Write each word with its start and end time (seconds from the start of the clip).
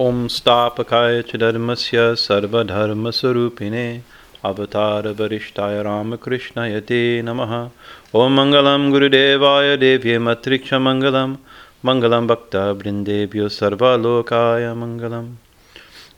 ॐ 0.00 0.26
स्थापकाय 0.28 1.22
च 1.22 1.36
धर्मस्य 1.36 2.14
सर्वधर्मस्वरूपिणे। 2.14 4.00
अवतारवरिष्ठाय 4.44 5.82
रामकृष्णाय 5.82 6.80
ते 6.80 7.00
नमः। 7.22 7.54
ॐ 8.14 8.28
मङ्गलं 8.36 8.90
गुरुदेवाय 8.90 9.76
देव्ये 9.76 10.18
मत्रिक्षमङ्गलं 10.18 11.34
मङ्गलं 11.84 12.26
भक्तवृन्देभ्यो 12.26 13.48
सर्वलोकाय 13.48 14.66
मङ्गलम् 14.82 15.34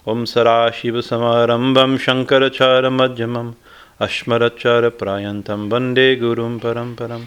ॐ 0.09 0.25
सदाशिवसमारम्भं 0.25 1.97
शङ्करचारमध्यमम् 2.07 3.53
अस्मरचारप्रायन्तं 4.01 5.69
वंदे 5.71 6.09
गुरुं 6.17 6.59
परम्परम्। 6.59 7.27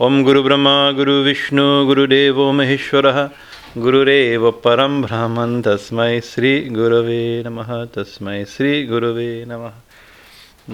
ॐ 0.00 0.22
गुरुब्रह्मा, 0.22 0.76
गुरुविष्णु, 0.90 1.66
गुरुदेवो 1.86 2.52
महेश्वरः। 2.52 3.28
गुरुरेव 3.77 4.49
परं 4.63 5.01
ब्रह्मन् 5.01 5.61
तस्मै 5.67 6.13
श्रीगुरवे 6.31 7.21
नमः 7.45 7.69
तस्मै 7.95 8.43
श्रीगुरवे 8.55 9.29
नमः 9.51 9.73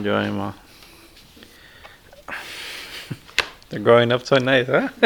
Joy 0.03 0.29
Ma. 0.29 0.51
They're 3.69 3.79
growing 3.79 4.11
up 4.11 4.25
so 4.25 4.35
nice, 4.37 4.67
huh? 4.67 4.89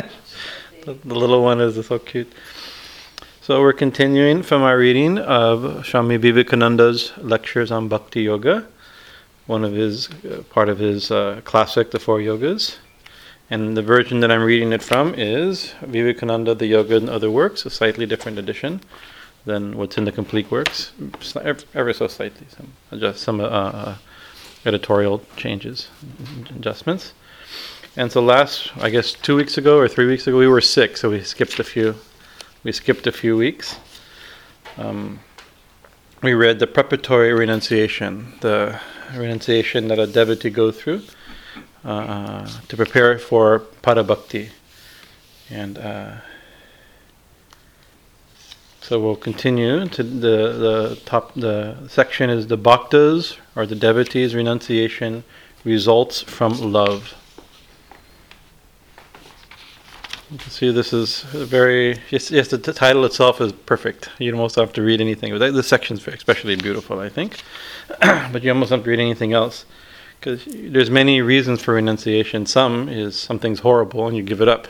the, 0.84 0.94
the 0.94 1.14
little 1.14 1.44
one 1.44 1.62
is 1.62 1.86
so 1.86 2.00
cute. 2.00 2.34
So 3.42 3.62
we're 3.62 3.74
continuing 3.74 4.42
from 4.42 4.64
our 4.64 4.78
reading 4.80 5.20
of 5.20 5.86
Swami 5.86 6.18
Vivekananda's 6.18 7.14
lectures 7.18 7.72
on 7.72 7.88
Bhakti 7.88 8.24
Yoga, 8.24 8.66
one 9.46 9.64
of 9.64 9.74
his 9.74 10.10
uh, 10.10 10.42
part 10.50 10.70
of 10.70 10.80
his 10.80 11.12
uh, 11.12 11.42
classic, 11.44 11.92
The 11.92 12.00
Four 12.00 12.18
Yogas. 12.18 12.78
And 13.51 13.77
the 13.77 13.83
version 13.83 14.21
that 14.21 14.31
I'm 14.31 14.43
reading 14.43 14.73
it 14.73 14.83
from 14.83 15.15
is 15.15 15.75
Vivekananda, 15.83 16.55
The 16.55 16.67
Yoga 16.67 16.97
and 16.97 17.11
Other 17.11 17.31
Works, 17.31 17.67
a 17.67 17.71
slightly 17.71 18.07
different 18.07 18.39
edition 18.39 18.81
than 19.45 19.77
what's 19.77 19.99
in 19.99 20.07
the 20.07 20.13
complete 20.13 20.51
works, 20.51 20.93
ever 21.75 21.93
so 21.93 22.07
slightly, 22.07 22.47
some 22.49 22.73
adjust 22.91 23.23
some 23.23 23.41
uh, 23.41 23.45
uh, 23.45 23.97
editorial 24.65 25.23
changes, 25.37 25.89
adjustments. 26.57 27.13
And 27.97 28.11
so 28.11 28.23
last, 28.23 28.73
I 28.79 28.89
guess, 28.89 29.13
two 29.13 29.37
weeks 29.37 29.59
ago 29.59 29.79
or 29.79 29.89
three 29.89 30.07
weeks 30.07 30.27
ago, 30.27 30.39
we 30.39 30.49
were 30.49 30.63
sick, 30.63 30.97
so 30.97 31.11
we 31.11 31.23
skipped 31.23 31.59
a 31.59 31.65
few. 31.65 31.97
We 32.65 32.73
skipped 32.73 33.07
a 33.07 33.13
few 33.13 33.37
weeks. 33.37 33.77
Um, 34.79 35.21
we 36.23 36.33
read 36.33 36.59
the 36.61 36.67
preparatory 36.67 37.35
renunciation, 37.35 38.33
the 38.41 38.81
renunciation 39.15 39.89
that 39.89 39.99
a 39.99 40.07
devotee 40.07 40.49
go 40.49 40.73
through 40.73 41.03
uh, 41.85 42.47
to 42.69 42.77
prepare 42.77 43.19
for 43.19 43.61
parabhakti, 43.83 44.51
and 45.51 45.79
uh, 45.79 46.13
so 48.81 49.01
we'll 49.01 49.17
continue 49.17 49.87
to 49.89 50.03
the 50.03 50.37
the 50.65 51.01
top. 51.05 51.35
The 51.35 51.77
section 51.89 52.31
is 52.31 52.47
the 52.47 52.59
bhaktas 52.59 53.37
or 53.57 53.67
the 53.67 53.75
devotees' 53.75 54.35
renunciation 54.35 55.25
results 55.65 56.23
from 56.23 56.73
love. 56.73 57.15
You 60.31 60.39
can 60.39 60.51
see 60.51 60.73
this 60.73 60.93
is 60.93 61.23
very, 61.23 61.99
yes, 62.11 62.31
yes, 62.31 62.49
the 62.49 62.59
t- 62.59 62.73
title 62.73 63.05
itself 63.05 63.41
is 63.41 63.53
perfect. 63.53 64.09
You 64.19 64.33
almost 64.33 64.57
have 64.57 64.73
to 64.73 64.83
read 64.83 65.01
anything. 65.01 65.39
But 65.39 65.53
this 65.53 65.69
section 65.69 65.97
is 65.97 66.07
especially 66.09 66.57
beautiful, 66.57 66.99
I 66.99 67.09
think. 67.09 67.43
but 68.01 68.43
you 68.43 68.51
almost 68.51 68.71
have 68.71 68.83
to 68.85 68.91
read 68.91 69.01
anything 69.01 69.33
else. 69.33 69.65
Because 70.25 70.47
there's 70.47 70.89
many 70.89 71.21
reasons 71.21 71.61
for 71.61 71.75
renunciation. 71.75 72.47
Some 72.47 72.89
is 72.89 73.15
something's 73.15 73.61
horrible 73.61 74.07
and 74.07 74.17
you 74.17 74.23
give 74.23 74.41
it 74.41 74.49
up. 74.49 74.69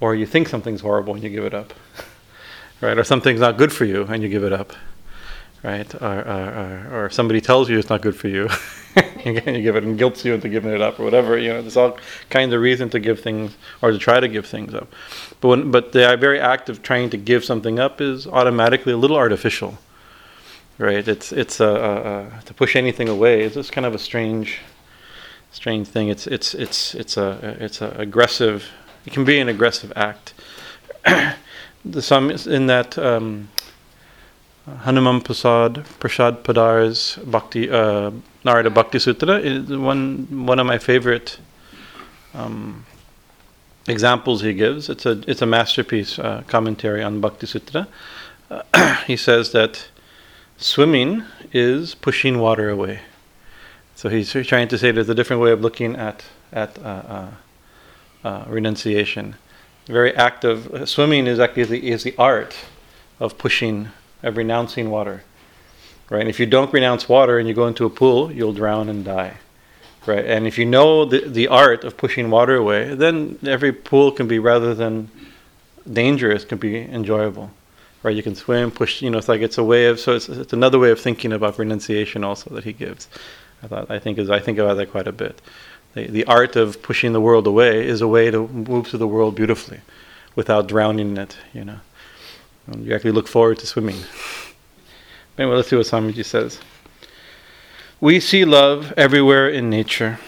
Or 0.00 0.16
you 0.16 0.26
think 0.26 0.48
something's 0.48 0.80
horrible 0.80 1.14
and 1.14 1.22
you 1.22 1.30
give 1.30 1.44
it 1.44 1.54
up. 1.54 1.72
right? 2.80 2.98
Or 2.98 3.04
something's 3.04 3.38
not 3.38 3.58
good 3.58 3.72
for 3.72 3.84
you 3.84 4.02
and 4.06 4.24
you 4.24 4.28
give 4.28 4.42
it 4.42 4.52
up. 4.52 4.72
Right? 5.62 5.94
Or, 6.02 6.18
or, 6.18 6.88
or, 6.90 7.04
or 7.04 7.10
somebody 7.10 7.40
tells 7.40 7.70
you 7.70 7.78
it's 7.78 7.90
not 7.90 8.02
good 8.02 8.16
for 8.16 8.26
you. 8.26 8.48
And 9.24 9.56
you 9.56 9.62
give 9.62 9.76
it 9.76 9.84
and 9.84 9.96
guilts 9.96 10.24
you 10.24 10.34
into 10.34 10.48
giving 10.48 10.72
it 10.72 10.82
up 10.82 10.98
or 11.00 11.04
whatever. 11.04 11.38
You 11.38 11.50
know, 11.50 11.62
there's 11.62 11.78
all 11.78 11.96
kinds 12.28 12.52
of 12.52 12.60
reason 12.60 12.90
to 12.90 12.98
give 12.98 13.20
things 13.20 13.56
or 13.80 13.92
to 13.92 13.96
try 13.96 14.20
to 14.20 14.28
give 14.28 14.46
things 14.46 14.74
up. 14.74 14.92
But 15.40 15.48
when, 15.48 15.70
but 15.70 15.92
the 15.92 16.16
very 16.18 16.40
act 16.40 16.68
of 16.68 16.82
trying 16.82 17.08
to 17.10 17.16
give 17.16 17.42
something 17.42 17.78
up 17.78 18.00
is 18.00 18.26
automatically 18.26 18.92
a 18.92 18.96
little 18.98 19.16
artificial, 19.16 19.78
right? 20.76 21.06
It's 21.06 21.32
it's 21.32 21.60
a, 21.60 22.30
a 22.36 22.44
to 22.44 22.52
push 22.52 22.76
anything 22.76 23.08
away. 23.08 23.44
It's 23.44 23.54
just 23.54 23.72
kind 23.72 23.86
of 23.86 23.94
a 23.94 23.98
strange, 23.98 24.58
strange 25.52 25.86
thing. 25.88 26.08
It's 26.08 26.26
it's 26.26 26.54
it's 26.54 26.94
it's 26.94 27.16
a 27.16 27.56
it's 27.60 27.80
a 27.80 27.90
aggressive. 27.92 28.64
It 29.06 29.12
can 29.12 29.24
be 29.24 29.38
an 29.38 29.48
aggressive 29.48 29.92
act. 29.94 30.34
the 31.84 32.02
some 32.02 32.30
in 32.30 32.66
that. 32.66 32.98
Um, 32.98 33.48
Hanuman 34.64 35.20
Prasad 35.20 35.84
Prasad 35.98 36.44
Poddar's 36.44 37.18
Bhakti 37.24 37.68
uh, 37.68 38.12
Narada 38.44 38.70
Bhakti 38.70 39.00
Sutra 39.00 39.38
is 39.40 39.68
one 39.76 40.46
one 40.46 40.60
of 40.60 40.66
my 40.66 40.78
favorite 40.78 41.38
um, 42.32 42.84
examples 43.88 44.42
he 44.42 44.54
gives. 44.54 44.88
It's 44.88 45.04
a 45.04 45.22
it's 45.26 45.42
a 45.42 45.46
masterpiece 45.46 46.18
uh, 46.18 46.42
commentary 46.46 47.02
on 47.02 47.20
Bhakti 47.20 47.46
Sutra. 47.46 47.88
Uh, 48.50 48.94
he 49.06 49.16
says 49.16 49.50
that 49.50 49.88
swimming 50.58 51.24
is 51.52 51.96
pushing 51.96 52.38
water 52.38 52.70
away. 52.70 53.00
So 54.02 54.08
he's 54.08 54.32
trying 54.32 54.66
to 54.66 54.76
say 54.76 54.90
there's 54.90 55.08
a 55.08 55.14
different 55.14 55.40
way 55.40 55.52
of 55.52 55.60
looking 55.60 55.94
at 55.94 56.24
at 56.52 56.76
uh, 56.78 56.82
uh, 56.84 57.28
uh 58.24 58.44
renunciation. 58.48 59.36
Very 59.86 60.14
active 60.16 60.88
swimming 60.88 61.26
is 61.26 61.38
actually 61.38 61.64
the, 61.64 61.90
is 61.90 62.02
the 62.02 62.14
art 62.18 62.56
of 63.20 63.38
pushing 63.38 63.88
of 64.22 64.36
renouncing 64.36 64.90
water 64.90 65.22
right? 66.12 66.20
And 66.20 66.28
if 66.28 66.38
you 66.38 66.46
don't 66.46 66.72
renounce 66.72 67.08
water 67.08 67.38
and 67.38 67.48
you 67.48 67.54
go 67.54 67.66
into 67.66 67.86
a 67.86 67.90
pool, 67.90 68.30
you'll 68.30 68.52
drown 68.52 68.90
and 68.90 69.02
die, 69.02 69.38
right? 70.04 70.24
And 70.24 70.46
if 70.46 70.58
you 70.58 70.66
know 70.66 71.06
the, 71.06 71.26
the 71.26 71.48
art 71.48 71.84
of 71.84 71.96
pushing 71.96 72.30
water 72.30 72.54
away, 72.54 72.94
then 72.94 73.38
every 73.46 73.72
pool 73.72 74.12
can 74.12 74.28
be 74.28 74.38
rather 74.38 74.74
than 74.74 75.10
dangerous, 75.90 76.44
can 76.44 76.58
be 76.58 76.82
enjoyable, 76.82 77.50
right? 78.02 78.14
You 78.14 78.22
can 78.22 78.34
swim, 78.34 78.70
push, 78.70 79.00
you 79.00 79.08
know, 79.08 79.16
it's 79.16 79.28
like 79.28 79.40
it's 79.40 79.56
a 79.56 79.64
way 79.64 79.86
of, 79.86 79.98
so 79.98 80.14
it's, 80.14 80.28
it's 80.28 80.52
another 80.52 80.78
way 80.78 80.90
of 80.90 81.00
thinking 81.00 81.32
about 81.32 81.58
renunciation 81.58 82.24
also 82.24 82.54
that 82.54 82.64
he 82.64 82.74
gives. 82.74 83.08
I 83.62 83.66
thought, 83.66 83.90
I 83.90 83.98
think 83.98 84.18
I 84.18 84.40
think 84.40 84.58
about 84.58 84.74
that 84.74 84.90
quite 84.90 85.06
a 85.06 85.12
bit. 85.12 85.40
The, 85.94 86.06
the 86.06 86.24
art 86.24 86.56
of 86.56 86.82
pushing 86.82 87.12
the 87.12 87.20
world 87.20 87.46
away 87.46 87.86
is 87.86 88.00
a 88.00 88.08
way 88.08 88.30
to 88.30 88.48
move 88.48 88.88
through 88.88 88.98
the 88.98 89.06
world 89.06 89.34
beautifully 89.34 89.80
without 90.34 90.66
drowning 90.66 91.10
in 91.10 91.18
it, 91.18 91.36
you 91.52 91.64
know. 91.64 91.80
And 92.66 92.86
you 92.86 92.94
actually 92.94 93.12
look 93.12 93.28
forward 93.28 93.58
to 93.58 93.66
swimming. 93.66 93.96
Anyway, 95.38 95.56
let's 95.56 95.68
see 95.68 95.76
what 95.76 95.86
Swamiji 95.86 96.24
says. 96.24 96.60
We 98.00 98.20
see 98.20 98.44
love 98.44 98.92
everywhere 98.96 99.48
in 99.48 99.70
nature. 99.70 100.18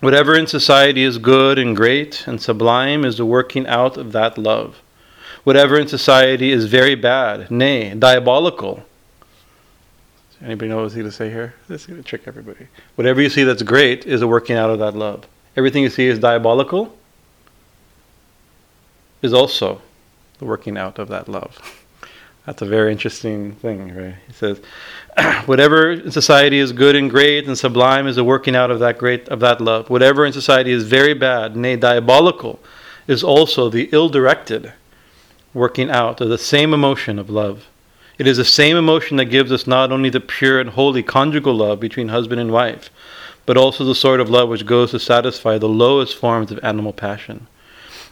Whatever 0.00 0.34
in 0.34 0.46
society 0.46 1.04
is 1.04 1.18
good 1.18 1.58
and 1.58 1.76
great 1.76 2.26
and 2.26 2.40
sublime 2.40 3.04
is 3.04 3.18
the 3.18 3.24
working 3.24 3.66
out 3.66 3.96
of 3.96 4.12
that 4.12 4.36
love. 4.36 4.82
Whatever 5.44 5.78
in 5.78 5.88
society 5.88 6.50
is 6.52 6.66
very 6.66 6.94
bad, 6.94 7.50
nay, 7.50 7.94
diabolical. 7.94 8.84
Anybody 10.44 10.68
know 10.68 10.76
what 10.76 10.84
he's 10.84 10.94
going 10.94 11.06
to 11.06 11.12
say 11.12 11.30
here? 11.30 11.54
This 11.68 11.82
is 11.82 11.86
going 11.86 12.02
to 12.02 12.08
trick 12.08 12.22
everybody. 12.26 12.66
Whatever 12.96 13.22
you 13.22 13.30
see 13.30 13.44
that's 13.44 13.62
great 13.62 14.06
is 14.06 14.22
a 14.22 14.26
working 14.26 14.56
out 14.56 14.70
of 14.70 14.80
that 14.80 14.94
love. 14.94 15.26
Everything 15.56 15.82
you 15.84 15.90
see 15.90 16.06
is 16.06 16.18
diabolical 16.18 16.96
is 19.20 19.32
also 19.32 19.80
the 20.38 20.44
working 20.44 20.76
out 20.76 20.98
of 20.98 21.08
that 21.08 21.28
love. 21.28 21.84
That's 22.44 22.60
a 22.60 22.66
very 22.66 22.90
interesting 22.90 23.52
thing, 23.52 23.94
right? 23.94 24.16
He 24.26 24.32
says, 24.32 24.60
whatever 25.46 25.92
in 25.92 26.10
society 26.10 26.58
is 26.58 26.72
good 26.72 26.96
and 26.96 27.08
great 27.08 27.46
and 27.46 27.56
sublime 27.56 28.08
is 28.08 28.18
a 28.18 28.24
working 28.24 28.56
out 28.56 28.72
of 28.72 28.80
that 28.80 28.98
great 28.98 29.28
of 29.28 29.38
that 29.40 29.60
love. 29.60 29.90
Whatever 29.90 30.26
in 30.26 30.32
society 30.32 30.72
is 30.72 30.82
very 30.82 31.14
bad, 31.14 31.56
nay 31.56 31.76
diabolical, 31.76 32.58
is 33.06 33.22
also 33.22 33.68
the 33.68 33.88
ill-directed 33.92 34.72
working 35.54 35.88
out 35.88 36.20
of 36.20 36.28
the 36.28 36.38
same 36.38 36.74
emotion 36.74 37.18
of 37.18 37.30
love. 37.30 37.68
It 38.22 38.28
is 38.28 38.36
the 38.36 38.44
same 38.44 38.76
emotion 38.76 39.16
that 39.16 39.24
gives 39.24 39.50
us 39.50 39.66
not 39.66 39.90
only 39.90 40.08
the 40.08 40.20
pure 40.20 40.60
and 40.60 40.70
holy 40.70 41.02
conjugal 41.02 41.56
love 41.56 41.80
between 41.80 42.06
husband 42.06 42.40
and 42.40 42.52
wife, 42.52 42.88
but 43.46 43.56
also 43.56 43.82
the 43.82 43.96
sort 43.96 44.20
of 44.20 44.30
love 44.30 44.48
which 44.48 44.64
goes 44.64 44.92
to 44.92 45.00
satisfy 45.00 45.58
the 45.58 45.68
lowest 45.68 46.14
forms 46.14 46.52
of 46.52 46.60
animal 46.62 46.92
passion. 46.92 47.48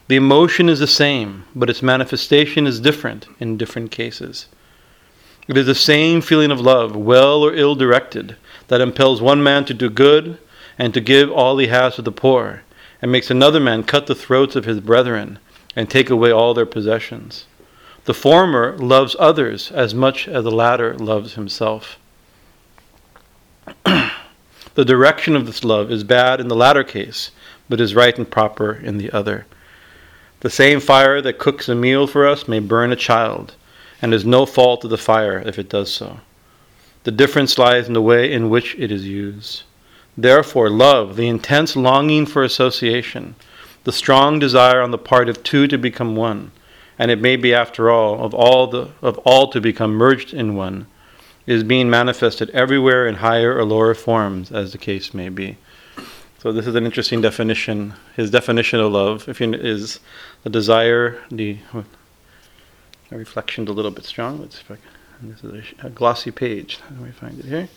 The 0.08 0.16
emotion 0.16 0.68
is 0.68 0.80
the 0.80 0.88
same, 0.88 1.44
but 1.54 1.70
its 1.70 1.80
manifestation 1.80 2.66
is 2.66 2.80
different 2.80 3.28
in 3.38 3.56
different 3.56 3.92
cases. 3.92 4.48
It 5.46 5.56
is 5.56 5.66
the 5.66 5.76
same 5.76 6.22
feeling 6.22 6.50
of 6.50 6.60
love, 6.60 6.96
well 6.96 7.44
or 7.44 7.54
ill 7.54 7.76
directed, 7.76 8.34
that 8.66 8.80
impels 8.80 9.22
one 9.22 9.44
man 9.44 9.64
to 9.66 9.74
do 9.74 9.88
good 9.88 10.38
and 10.76 10.92
to 10.92 11.00
give 11.00 11.30
all 11.30 11.56
he 11.56 11.68
has 11.68 11.94
to 11.94 12.02
the 12.02 12.10
poor, 12.10 12.64
and 13.00 13.12
makes 13.12 13.30
another 13.30 13.60
man 13.60 13.84
cut 13.84 14.08
the 14.08 14.16
throats 14.16 14.56
of 14.56 14.64
his 14.64 14.80
brethren 14.80 15.38
and 15.76 15.88
take 15.88 16.10
away 16.10 16.32
all 16.32 16.52
their 16.52 16.66
possessions. 16.66 17.44
The 18.10 18.14
former 18.14 18.76
loves 18.76 19.14
others 19.20 19.70
as 19.70 19.94
much 19.94 20.26
as 20.26 20.42
the 20.42 20.50
latter 20.50 20.94
loves 20.98 21.34
himself. 21.34 21.96
the 23.84 24.84
direction 24.84 25.36
of 25.36 25.46
this 25.46 25.62
love 25.62 25.92
is 25.92 26.02
bad 26.02 26.40
in 26.40 26.48
the 26.48 26.56
latter 26.56 26.82
case, 26.82 27.30
but 27.68 27.80
is 27.80 27.94
right 27.94 28.18
and 28.18 28.28
proper 28.28 28.72
in 28.72 28.98
the 28.98 29.12
other. 29.12 29.46
The 30.40 30.50
same 30.50 30.80
fire 30.80 31.22
that 31.22 31.38
cooks 31.38 31.68
a 31.68 31.76
meal 31.76 32.08
for 32.08 32.26
us 32.26 32.48
may 32.48 32.58
burn 32.58 32.90
a 32.90 32.96
child, 32.96 33.54
and 34.02 34.12
is 34.12 34.24
no 34.24 34.44
fault 34.44 34.82
of 34.82 34.90
the 34.90 34.98
fire 34.98 35.38
if 35.46 35.56
it 35.56 35.68
does 35.68 35.92
so. 35.92 36.18
The 37.04 37.12
difference 37.12 37.58
lies 37.58 37.86
in 37.86 37.92
the 37.92 38.02
way 38.02 38.32
in 38.32 38.50
which 38.50 38.74
it 38.76 38.90
is 38.90 39.06
used. 39.06 39.62
Therefore, 40.18 40.68
love, 40.68 41.14
the 41.14 41.28
intense 41.28 41.76
longing 41.76 42.26
for 42.26 42.42
association, 42.42 43.36
the 43.84 43.92
strong 43.92 44.40
desire 44.40 44.80
on 44.80 44.90
the 44.90 44.98
part 44.98 45.28
of 45.28 45.44
two 45.44 45.68
to 45.68 45.78
become 45.78 46.16
one, 46.16 46.50
and 47.00 47.11
it 47.11 47.19
may 47.19 47.35
be 47.35 47.55
after 47.55 47.91
all 47.91 48.23
of 48.23 48.35
all 48.35 48.67
the 48.67 48.91
of 49.00 49.17
all 49.25 49.49
to 49.50 49.58
become 49.58 49.93
merged 49.93 50.35
in 50.35 50.55
one, 50.55 50.87
is 51.47 51.64
being 51.64 51.88
manifested 51.88 52.50
everywhere 52.50 53.06
in 53.06 53.14
higher 53.17 53.56
or 53.56 53.64
lower 53.64 53.94
forms, 53.94 54.52
as 54.52 54.73
the 54.73 54.79
case 54.79 55.14
may 55.14 55.31
be. 55.31 55.56
So 56.41 56.52
this 56.52 56.67
is 56.67 56.75
an 56.75 56.85
interesting 56.85 57.23
definition. 57.23 57.94
His 58.17 58.31
definition 58.31 58.81
of 58.81 58.93
love, 58.93 59.31
if 59.31 59.41
you, 59.41 59.55
is 59.55 60.00
the 60.43 60.50
desire, 60.50 61.19
the 61.31 61.56
reflection 63.11 63.67
a 63.67 63.73
little 63.73 63.91
bit 63.91 64.05
strong. 64.05 64.38
Let's 64.38 64.61
if 64.61 64.70
I, 64.70 64.76
this 65.23 65.43
is 65.43 65.73
a, 65.82 65.87
a, 65.87 65.91
glossy 65.91 66.31
page. 66.31 66.81
Let 66.91 67.00
me 67.00 67.12
find 67.12 67.38
it 67.38 67.46
here. 67.46 67.69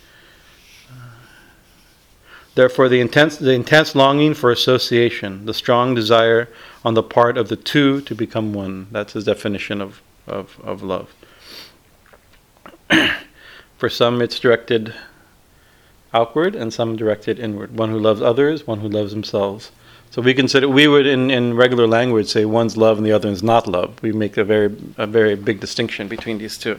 Therefore, 2.54 2.90
the 2.90 3.00
intense, 3.00 3.38
the 3.38 3.52
intense 3.52 3.94
longing 3.94 4.34
for 4.34 4.50
association, 4.50 5.46
the 5.46 5.54
strong 5.54 5.94
desire 5.94 6.48
on 6.84 6.94
the 6.94 7.02
part 7.02 7.38
of 7.38 7.48
the 7.48 7.56
two 7.56 8.00
to 8.02 8.14
become 8.14 8.52
one. 8.52 8.88
That's 8.90 9.14
his 9.14 9.24
definition 9.24 9.80
of, 9.80 10.02
of, 10.26 10.60
of 10.62 10.82
love. 10.82 11.14
for 13.78 13.88
some, 13.88 14.20
it's 14.20 14.38
directed 14.38 14.94
outward, 16.12 16.54
and 16.54 16.72
some 16.72 16.96
directed 16.96 17.40
inward. 17.40 17.76
One 17.76 17.90
who 17.90 17.98
loves 17.98 18.22
others, 18.22 18.66
one 18.66 18.80
who 18.80 18.88
loves 18.88 19.12
themselves. 19.12 19.72
So 20.10 20.22
we 20.22 20.32
consider 20.32 20.68
we 20.68 20.86
would 20.86 21.08
in, 21.08 21.28
in 21.28 21.56
regular 21.56 21.88
language 21.88 22.28
say 22.28 22.44
one's 22.44 22.76
love 22.76 22.98
and 22.98 23.06
the 23.06 23.10
other 23.10 23.28
is 23.28 23.42
not 23.42 23.66
love. 23.66 24.00
We 24.00 24.12
make 24.12 24.36
a 24.36 24.44
very 24.44 24.76
a 24.96 25.08
very 25.08 25.34
big 25.34 25.58
distinction 25.58 26.06
between 26.06 26.38
these 26.38 26.56
two. 26.56 26.78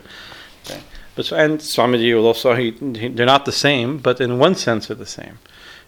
Okay. 0.66 0.80
But 1.16 1.30
and 1.34 1.60
Swamiji 1.60 2.14
will 2.16 2.28
also 2.28 2.56
he, 2.56 2.72
he, 2.72 3.10
they're 3.10 3.26
not 3.26 3.44
the 3.44 3.52
same, 3.52 3.98
but 3.98 4.22
in 4.22 4.40
one 4.40 4.56
sense 4.56 4.88
they're 4.88 4.96
the 4.96 5.06
same. 5.06 5.40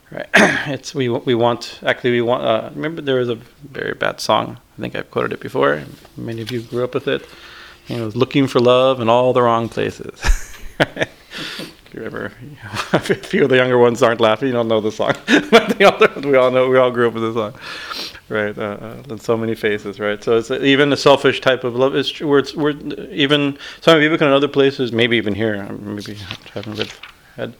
Right. 0.09 0.27
it's 0.67 0.95
we 0.95 1.09
we 1.09 1.35
want 1.35 1.79
actually 1.85 2.11
we 2.11 2.21
want. 2.21 2.43
Uh, 2.43 2.69
remember 2.73 3.01
there 3.01 3.19
was 3.19 3.29
a 3.29 3.35
very 3.35 3.93
bad 3.93 4.21
song. 4.21 4.57
I 4.77 4.81
think 4.81 4.95
I've 4.95 5.11
quoted 5.11 5.33
it 5.33 5.39
before. 5.41 5.83
Many 6.15 6.41
of 6.41 6.51
you 6.51 6.61
grew 6.61 6.83
up 6.83 6.93
with 6.93 7.07
it. 7.07 7.27
You 7.87 7.97
know, 7.97 8.07
looking 8.07 8.47
for 8.47 8.59
love 8.59 9.01
in 9.01 9.09
all 9.09 9.33
the 9.33 9.41
wrong 9.41 9.67
places. 9.67 10.21
if 10.79 11.93
you 11.93 12.03
ever, 12.03 12.31
a 12.93 12.99
few 12.99 13.43
of 13.43 13.49
the 13.49 13.57
younger 13.57 13.77
ones 13.77 14.01
aren't 14.01 14.21
laughing. 14.21 14.47
You 14.47 14.53
don't 14.53 14.69
know 14.69 14.79
the 14.79 14.91
song, 14.93 15.13
but 15.51 15.77
the 15.77 16.21
we 16.25 16.35
all 16.35 16.51
know. 16.51 16.69
We 16.69 16.77
all 16.77 16.91
grew 16.91 17.09
up 17.09 17.13
with 17.13 17.23
the 17.23 17.33
song, 17.33 17.59
right? 18.29 18.57
Uh, 18.57 18.61
uh, 18.61 19.13
in 19.13 19.19
so 19.19 19.35
many 19.35 19.55
faces, 19.55 19.99
right? 19.99 20.23
So 20.23 20.37
it's 20.37 20.51
even 20.51 20.93
a 20.93 20.97
selfish 20.97 21.41
type 21.41 21.65
of 21.65 21.75
love. 21.75 21.95
It's 21.95 22.21
we're, 22.21 22.43
we're 22.55 22.77
even 23.11 23.57
some 23.81 23.97
of 23.97 24.01
people 24.01 24.17
can 24.17 24.27
in 24.27 24.33
other 24.33 24.47
places, 24.47 24.93
maybe 24.93 25.17
even 25.17 25.35
here. 25.35 25.61
Maybe 25.65 26.17
I 26.17 26.49
haven't 26.53 26.93
read. 27.35 27.53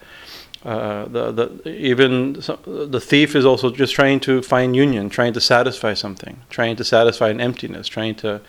Uh, 0.65 1.05
the, 1.05 1.31
the, 1.31 1.69
even 1.69 2.33
the 2.33 2.99
thief 3.01 3.35
is 3.35 3.45
also 3.45 3.69
just 3.69 3.93
trying 3.93 4.19
to 4.21 4.41
find 4.41 4.75
union, 4.75 5.09
trying 5.09 5.33
to 5.33 5.41
satisfy 5.41 5.93
something, 5.93 6.41
trying 6.49 6.75
to 6.75 6.83
satisfy 6.83 7.29
an 7.29 7.39
emptiness, 7.39 7.87
trying 7.87 8.15
to, 8.15 8.41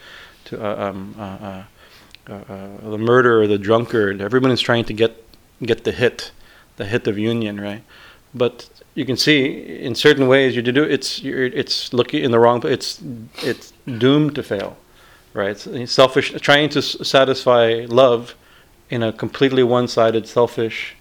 to 0.46 0.64
uh, 0.64 0.88
um, 0.88 1.14
uh, 1.18 1.22
uh, 1.22 2.32
uh 2.32 2.90
the 2.90 2.98
murderer, 2.98 3.46
the 3.46 3.58
drunkard. 3.58 4.20
Everyone 4.20 4.50
is 4.50 4.60
trying 4.60 4.84
to 4.84 4.94
get 4.94 5.22
get 5.62 5.84
the 5.84 5.92
hit, 5.92 6.32
the 6.76 6.86
hit 6.86 7.06
of 7.06 7.18
union, 7.18 7.60
right? 7.60 7.82
But 8.34 8.68
you 8.94 9.04
can 9.04 9.16
see 9.16 9.78
in 9.80 9.94
certain 9.94 10.28
ways 10.28 10.56
you 10.56 10.62
do 10.62 10.82
it's 10.82 11.20
it's 11.22 11.92
looking 11.92 12.24
in 12.24 12.30
the 12.30 12.38
wrong. 12.38 12.64
It's 12.64 13.02
it's 13.42 13.72
doomed 13.86 14.34
to 14.36 14.42
fail, 14.42 14.76
right? 15.34 15.58
Selfish, 15.86 16.32
trying 16.40 16.70
to 16.70 16.82
satisfy 16.82 17.86
love 17.88 18.34
in 18.90 19.02
a 19.02 19.12
completely 19.12 19.62
one-sided, 19.62 20.26
selfish 20.26 20.96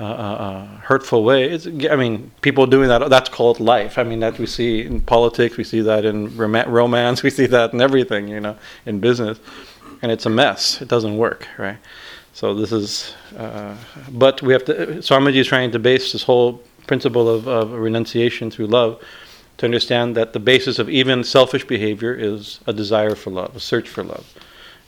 uh, 0.00 0.04
uh, 0.04 0.66
hurtful 0.82 1.24
way. 1.24 1.50
It's, 1.50 1.66
I 1.66 1.96
mean, 1.96 2.30
people 2.40 2.66
doing 2.66 2.88
that, 2.88 3.10
that's 3.10 3.28
called 3.28 3.58
life. 3.58 3.98
I 3.98 4.04
mean, 4.04 4.20
that 4.20 4.38
we 4.38 4.46
see 4.46 4.82
in 4.82 5.00
politics, 5.00 5.56
we 5.56 5.64
see 5.64 5.80
that 5.80 6.04
in 6.04 6.36
romance, 6.36 7.22
we 7.24 7.30
see 7.30 7.46
that 7.46 7.72
in 7.72 7.80
everything, 7.80 8.28
you 8.28 8.40
know, 8.40 8.56
in 8.86 9.00
business. 9.00 9.40
And 10.00 10.12
it's 10.12 10.24
a 10.24 10.30
mess. 10.30 10.80
It 10.80 10.86
doesn't 10.86 11.16
work, 11.16 11.48
right? 11.58 11.78
So 12.32 12.54
this 12.54 12.70
is, 12.70 13.12
uh, 13.36 13.76
but 14.12 14.40
we 14.42 14.52
have 14.52 14.64
to, 14.66 14.74
Swamiji 14.98 15.36
is 15.36 15.48
trying 15.48 15.72
to 15.72 15.80
base 15.80 16.12
this 16.12 16.22
whole 16.22 16.62
principle 16.86 17.28
of, 17.28 17.48
of 17.48 17.72
renunciation 17.72 18.52
through 18.52 18.68
love 18.68 19.02
to 19.56 19.66
understand 19.66 20.16
that 20.16 20.32
the 20.32 20.38
basis 20.38 20.78
of 20.78 20.88
even 20.88 21.24
selfish 21.24 21.66
behavior 21.66 22.14
is 22.14 22.60
a 22.68 22.72
desire 22.72 23.16
for 23.16 23.30
love, 23.30 23.56
a 23.56 23.60
search 23.60 23.88
for 23.88 24.04
love. 24.04 24.32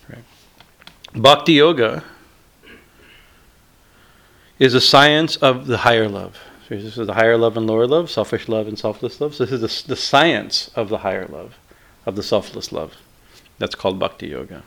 Right? 0.09 0.23
Bhakti 1.12 1.55
yoga 1.55 2.05
is 4.61 4.75
a 4.75 4.81
science 4.81 5.37
of 5.37 5.67
the 5.67 5.79
higher 5.79 6.09
love. 6.09 6.39
So 6.69 6.77
this 6.77 6.97
is 6.97 7.07
the 7.07 7.15
higher 7.15 7.37
love 7.37 7.57
and 7.57 7.67
lower 7.67 7.87
love, 7.87 8.11
selfish 8.11 8.49
love 8.49 8.69
and 8.69 8.79
selfless 8.79 9.21
love. 9.21 9.35
So 9.35 9.45
this 9.45 9.61
is 9.61 9.83
the, 9.83 9.89
the 9.89 9.97
science 9.97 10.71
of 10.77 10.89
the 10.89 10.99
higher 10.99 11.27
love, 11.27 11.59
of 12.07 12.15
the 12.15 12.23
selfless 12.23 12.71
love. 12.71 12.95
That's 13.59 13.75
called 13.75 13.99
bhakti 13.99 14.29
yoga. 14.29 14.62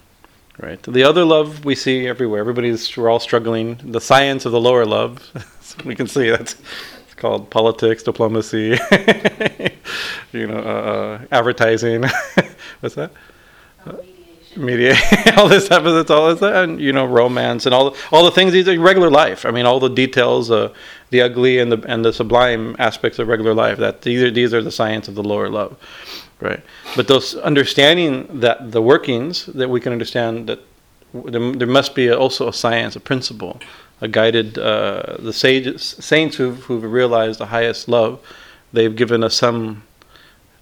Right. 0.60 0.82
The 0.84 1.04
other 1.04 1.24
love 1.24 1.66
we 1.66 1.74
see 1.74 2.08
everywhere. 2.08 2.42
Everybody's 2.42 2.96
we're 2.96 3.10
all 3.10 3.20
struggling. 3.20 3.80
The 3.84 4.02
science 4.02 4.46
of 4.46 4.52
the 4.52 4.60
lower 4.60 4.86
love, 4.86 5.32
we 5.86 5.96
can 5.96 6.08
see 6.08 6.30
that's 6.30 6.56
it's 7.06 7.16
called 7.16 7.50
politics, 7.50 8.04
diplomacy, 8.04 8.78
you 10.32 10.48
know, 10.48 10.58
uh, 10.58 11.22
uh 11.22 11.26
advertising. 11.32 12.04
What's 12.82 12.96
that? 12.96 13.12
Media, 14.58 14.96
all 15.38 15.48
this 15.48 15.66
stuff, 15.66 15.86
it's 15.86 16.12
all 16.12 16.34
this, 16.34 16.42
and 16.42 16.80
you 16.80 16.94
know, 16.94 17.06
romance 17.06 17.66
and 17.66 17.74
all 17.74 17.96
all 18.12 18.24
the 18.26 18.32
things. 18.32 18.54
These 18.54 18.68
are 18.68 18.80
regular 18.80 19.10
life. 19.10 19.46
I 19.46 19.52
mean, 19.52 19.66
all 19.66 19.80
the 19.80 19.90
details, 19.90 20.52
uh, 20.52 20.74
the 21.10 21.22
ugly 21.22 21.60
and 21.60 21.72
the 21.72 21.84
and 21.88 22.04
the 22.04 22.14
sublime 22.14 22.76
aspects 22.80 23.20
of 23.20 23.28
regular 23.28 23.54
life. 23.54 23.78
That 23.78 24.02
these 24.02 24.22
are 24.22 24.32
these 24.32 24.54
are 24.54 24.62
the 24.62 24.72
science 24.72 25.08
of 25.08 25.16
the 25.16 25.24
lower 25.24 25.50
love, 25.50 25.78
right? 26.40 26.62
But 26.96 27.08
those 27.08 27.36
understanding 27.36 28.40
that 28.40 28.72
the 28.72 28.82
workings 28.82 29.46
that 29.48 29.70
we 29.70 29.80
can 29.80 29.92
understand 29.92 30.48
that 30.48 30.60
there, 31.14 31.52
there 31.52 31.68
must 31.68 31.96
be 31.96 32.12
also 32.12 32.48
a 32.48 32.54
science, 32.54 32.96
a 32.96 33.00
principle, 33.00 33.60
a 34.02 34.08
guided. 34.08 34.58
Uh, 34.58 35.18
the 35.20 35.34
sages, 35.34 35.84
saints 35.84 36.38
who've 36.38 36.64
who've 36.64 36.84
realized 36.84 37.40
the 37.40 37.48
highest 37.48 37.88
love, 37.88 38.20
they've 38.72 38.96
given 38.96 39.24
us 39.24 39.36
some 39.36 39.84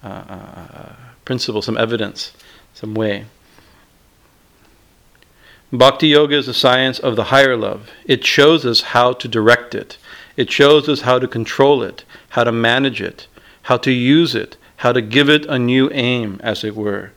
uh, 0.03 0.07
uh 0.07 0.95
principle, 1.25 1.61
some 1.61 1.77
evidence, 1.77 2.33
some 2.73 2.93
way. 2.93 3.25
Bhakti 5.73 6.09
Yoga 6.09 6.35
is 6.35 6.49
a 6.49 6.53
science 6.53 6.99
of 6.99 7.15
the 7.15 7.25
higher 7.25 7.55
love. 7.55 7.89
It 8.05 8.25
shows 8.25 8.65
us 8.65 8.81
how 8.81 9.13
to 9.13 9.27
direct 9.27 9.73
it. 9.73 9.97
It 10.35 10.51
shows 10.51 10.89
us 10.89 11.01
how 11.01 11.17
to 11.19 11.27
control 11.27 11.81
it, 11.81 12.03
how 12.29 12.43
to 12.43 12.51
manage 12.51 13.01
it, 13.01 13.27
how 13.63 13.77
to 13.77 13.91
use 13.91 14.35
it, 14.35 14.57
how 14.77 14.91
to 14.91 15.01
give 15.01 15.29
it 15.29 15.45
a 15.45 15.57
new 15.57 15.89
aim, 15.93 16.41
as 16.43 16.65
it 16.65 16.75
were. 16.75 17.11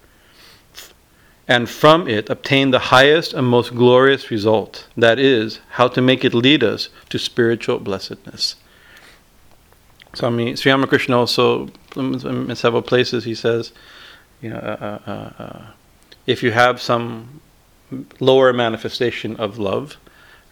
And 1.49 1.69
from 1.69 2.09
it 2.09 2.31
obtain 2.31 2.71
the 2.71 2.91
highest 2.95 3.35
and 3.35 3.47
most 3.47 3.75
glorious 3.75 4.31
result 4.31 4.87
that 4.97 5.19
is, 5.19 5.61
how 5.71 5.89
to 5.89 6.01
make 6.01 6.25
it 6.25 6.33
lead 6.33 6.63
us 6.63 6.91
to 7.11 7.19
spiritual 7.19 7.81
blessedness. 7.81 8.57
So, 10.15 10.29
I 10.29 10.31
mean, 10.31 10.57
Sri 10.57 10.71
Ramakrishna 10.71 11.19
also, 11.19 11.71
in 11.97 12.55
several 12.55 12.83
places, 12.83 13.25
he 13.25 13.35
says, 13.35 13.73
you 14.41 14.51
know, 14.51 14.57
uh, 14.57 15.01
uh, 15.07 15.11
uh, 15.11 15.43
uh 15.43 15.67
if 16.27 16.43
you 16.43 16.53
have 16.53 16.81
some 16.81 17.43
lower 18.21 18.53
manifestation 18.53 19.37
of 19.37 19.59
love, 19.59 19.97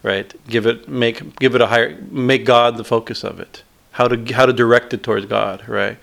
right? 0.02 0.32
Give 0.48 0.66
it 0.66 0.88
make 0.88 1.38
give 1.38 1.54
it 1.54 1.60
a 1.60 1.66
higher 1.66 1.96
make 2.10 2.44
God 2.44 2.76
the 2.76 2.84
focus 2.84 3.24
of 3.24 3.40
it. 3.40 3.62
How 3.92 4.08
to 4.08 4.34
how 4.34 4.46
to 4.46 4.52
direct 4.52 4.94
it 4.94 5.02
towards 5.02 5.26
God, 5.26 5.68
right? 5.68 5.98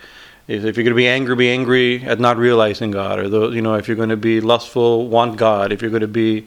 If 0.48 0.64
you're 0.64 0.84
going 0.84 0.86
to 0.86 0.94
be 0.94 1.06
angry, 1.06 1.36
be 1.36 1.50
angry 1.50 2.02
at 2.02 2.18
not 2.18 2.36
realizing 2.36 2.90
God, 2.90 3.20
or 3.20 3.28
the, 3.28 3.50
you 3.50 3.62
know, 3.62 3.74
if 3.74 3.86
you're 3.86 3.96
going 3.96 4.08
to 4.08 4.16
be 4.16 4.40
lustful, 4.40 5.06
want 5.06 5.36
God. 5.36 5.70
If 5.70 5.80
you're 5.80 5.92
going 5.92 6.00
to 6.00 6.08
be 6.08 6.44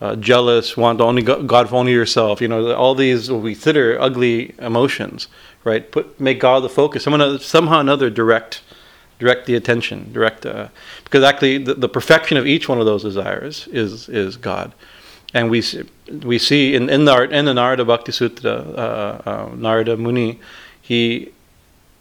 uh, 0.00 0.14
jealous, 0.16 0.76
want 0.76 1.00
only 1.00 1.22
God 1.22 1.68
for 1.68 1.74
only 1.74 1.90
yourself. 1.90 2.40
You 2.40 2.46
know, 2.46 2.72
all 2.74 2.94
these 2.94 3.30
what 3.30 3.42
we 3.42 3.54
consider 3.54 4.00
ugly 4.00 4.54
emotions, 4.58 5.26
right? 5.64 5.90
Put 5.90 6.20
make 6.20 6.38
God 6.38 6.62
the 6.62 6.68
focus. 6.68 7.02
Somehow, 7.02 7.38
somehow 7.38 7.80
another 7.80 8.08
direct 8.08 8.62
direct 9.20 9.46
the 9.46 9.54
attention, 9.54 10.12
direct, 10.12 10.44
uh, 10.46 10.68
because 11.04 11.22
actually 11.22 11.58
the, 11.58 11.74
the, 11.74 11.88
perfection 11.88 12.36
of 12.36 12.46
each 12.46 12.68
one 12.68 12.80
of 12.80 12.86
those 12.86 13.02
desires 13.02 13.68
is 13.68 14.08
is 14.08 14.36
God, 14.36 14.72
and 15.32 15.50
we 15.50 15.62
we 16.24 16.38
see 16.38 16.74
in 16.74 16.90
in 16.90 17.04
the 17.04 17.16
in 17.30 17.44
the 17.44 17.54
Narada 17.54 17.84
Bhakti 17.84 18.10
Sutra, 18.10 18.52
uh, 18.52 19.22
uh, 19.30 19.54
Narada 19.54 19.96
Muni, 19.96 20.40
he 20.80 21.32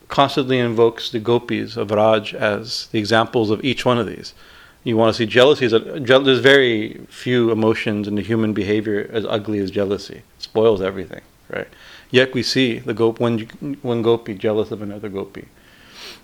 constantly 0.08 0.58
invokes 0.58 1.12
the 1.12 1.20
gopis 1.20 1.78
of 1.78 1.92
Raj 1.92 2.34
as 2.34 2.88
the 2.88 2.98
examples 2.98 3.52
of 3.52 3.64
each 3.64 3.86
one 3.86 4.00
of 4.00 4.08
these. 4.08 4.34
You 4.84 4.96
want 4.98 5.14
to 5.14 5.18
see 5.18 5.26
jealousy? 5.26 5.68
There's 5.68 6.40
very 6.40 7.06
few 7.10 7.52
emotions 7.52 8.08
in 8.08 8.16
the 8.16 8.22
human 8.22 8.54
behavior 8.54 9.08
as 9.12 9.26
ugly 9.26 9.60
as 9.60 9.70
jealousy. 9.70 10.16
It 10.16 10.24
spoils 10.42 10.82
everything, 10.82 11.22
right? 11.50 11.68
Yet 12.10 12.34
we 12.34 12.44
see 12.44 12.80
the 12.80 12.94
gop 12.94 13.20
one 13.20 13.40
one 13.82 14.02
gopi 14.02 14.34
jealous 14.34 14.72
of 14.72 14.82
another 14.82 15.10
gopi 15.10 15.50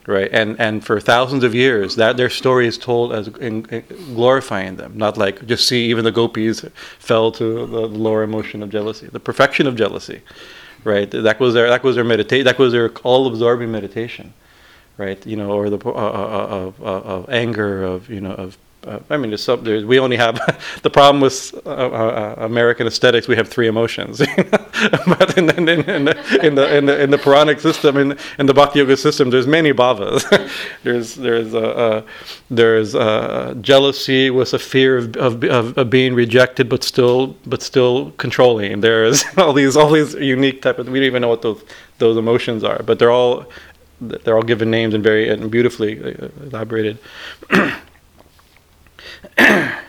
right? 0.08 0.30
And 0.32 0.60
and 0.60 0.86
for 0.86 1.00
thousands 1.00 1.44
of 1.44 1.56
years, 1.56 1.96
that 1.96 2.18
their 2.18 2.30
story 2.30 2.68
is 2.68 2.78
told 2.78 3.14
as 3.14 3.28
in, 3.28 3.66
in 3.66 3.84
glorifying 4.14 4.76
them, 4.76 4.94
not 4.96 5.18
like 5.18 5.46
just 5.46 5.68
see 5.68 5.86
even 5.86 6.04
the 6.04 6.12
gopis 6.12 6.66
fell 7.00 7.32
to 7.34 7.66
the 7.66 7.88
lower 7.88 8.24
emotion 8.24 8.64
of 8.64 8.70
jealousy, 8.70 9.08
the 9.08 9.20
perfection 9.20 9.68
of 9.68 9.76
jealousy, 9.76 10.22
right? 10.84 11.10
That 11.10 11.40
was 11.40 11.54
their 11.54 11.70
that 11.70 11.84
was 11.84 11.96
their 11.96 12.04
meditation, 12.04 12.46
that 12.46 12.60
was 12.60 12.72
their 12.72 12.90
all-absorbing 13.04 13.72
meditation, 13.72 14.34
right? 14.98 15.26
You 15.26 15.38
know, 15.38 15.52
or 15.52 15.70
the 15.70 15.80
uh, 15.86 15.90
uh, 15.90 16.72
uh, 16.82 16.84
of 16.84 17.30
anger, 17.30 17.84
of 17.84 18.10
you 18.10 18.22
know, 18.22 18.34
of 18.34 18.58
uh, 18.86 19.00
I 19.10 19.18
mean, 19.18 19.32
there's 19.32 19.44
some, 19.44 19.64
there's, 19.64 19.84
we 19.84 20.00
only 20.00 20.18
have 20.18 20.36
the 20.84 20.90
problem 20.90 21.22
with 21.22 21.54
uh, 21.66 21.70
uh, 21.70 22.36
American 22.38 22.88
aesthetics. 22.88 23.28
We 23.28 23.36
have 23.36 23.48
three 23.48 23.68
emotions, 23.68 24.20
but 25.08 25.38
in, 25.38 25.50
in, 25.50 25.70
in, 25.70 26.06
the, 26.06 26.40
in, 26.46 26.56
the, 26.56 26.78
in 26.78 26.86
the 26.86 27.02
in 27.02 27.10
the 27.10 27.18
Puranic 27.18 27.60
system, 27.60 27.98
in, 27.98 28.18
in 28.38 28.46
the 28.46 28.54
Bhakti 28.54 28.80
Yoga 28.80 28.96
system, 28.98 29.30
there's 29.30 29.48
many 29.48 29.74
bhavas. 29.74 30.24
there's 30.84 31.16
there's 31.16 31.56
uh, 31.56 32.04
there's 32.50 32.94
jealousy 33.62 34.30
with 34.30 34.54
a 34.54 34.60
fear 34.60 34.98
of, 34.98 35.18
of, 35.18 35.44
of, 35.44 35.78
of, 35.78 35.90
being 35.90 36.14
rejected, 36.14 36.70
but 36.70 36.84
still 36.84 37.36
but 37.46 37.62
still 37.62 38.12
controlling. 38.12 38.82
There's 38.82 39.24
all 39.38 39.54
these 39.54 39.76
all 39.76 39.90
these 39.90 40.14
unique 40.14 40.62
type 40.62 40.80
of 40.80 40.88
we 40.88 41.00
don't 41.00 41.08
even 41.08 41.22
know 41.24 41.30
what 41.30 41.42
those 41.42 41.64
those 41.98 42.18
emotions 42.18 42.64
are, 42.64 42.84
but 42.84 43.00
they're 43.00 43.12
all 43.12 43.46
they're 44.02 44.36
all 44.36 44.44
given 44.44 44.70
names 44.70 44.94
and 44.94 45.04
very 45.04 45.30
and 45.30 45.50
beautifully 45.50 46.00
uh, 46.04 46.28
elaborated. 46.44 47.00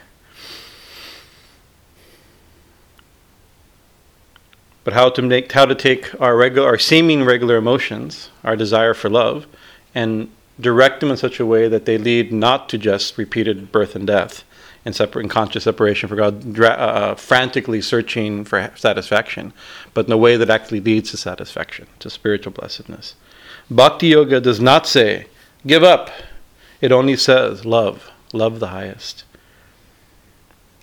but 4.85 4.93
how 4.93 5.09
to 5.11 5.23
make 5.23 5.53
how 5.53 5.65
to 5.67 5.75
take 5.75 6.19
our 6.21 6.37
regular 6.37 6.69
our 6.69 6.79
seeming 6.79 7.25
regular 7.25 7.57
emotions, 7.57 8.31
our 8.45 8.57
desire 8.57 8.95
for 8.95 9.11
love, 9.11 9.47
and 9.95 10.31
direct 10.61 11.01
them 11.01 11.11
in 11.11 11.17
such 11.17 11.39
a 11.41 11.47
way 11.47 11.69
that 11.69 11.85
they 11.85 11.99
lead 11.99 12.33
not 12.33 12.69
to 12.69 12.79
just 12.79 13.19
repeated 13.19 13.71
birth 13.73 13.95
and 13.95 14.07
death 14.07 14.45
and 14.87 14.95
separate 14.95 15.25
in 15.25 15.29
conscious 15.29 15.65
separation 15.65 16.09
for 16.09 16.15
God, 16.15 16.53
dra- 16.53 16.69
uh, 16.71 16.73
uh, 16.73 17.15
frantically 17.17 17.83
searching 17.83 18.45
for 18.45 18.71
satisfaction, 18.77 19.53
but 19.93 20.07
in 20.07 20.13
a 20.13 20.17
way 20.17 20.37
that 20.37 20.49
actually 20.49 20.81
leads 20.81 21.11
to 21.11 21.17
satisfaction, 21.17 21.89
to 21.99 22.09
spiritual 22.09 22.53
blessedness. 22.53 23.17
Bhakti 23.69 24.07
Yoga 24.07 24.41
does 24.41 24.61
not 24.61 24.87
say, 24.87 25.27
give 25.67 25.83
up. 25.83 26.11
It 26.81 26.93
only 26.93 27.17
says, 27.17 27.65
love, 27.65 28.13
love 28.33 28.61
the 28.61 28.69
highest 28.69 29.25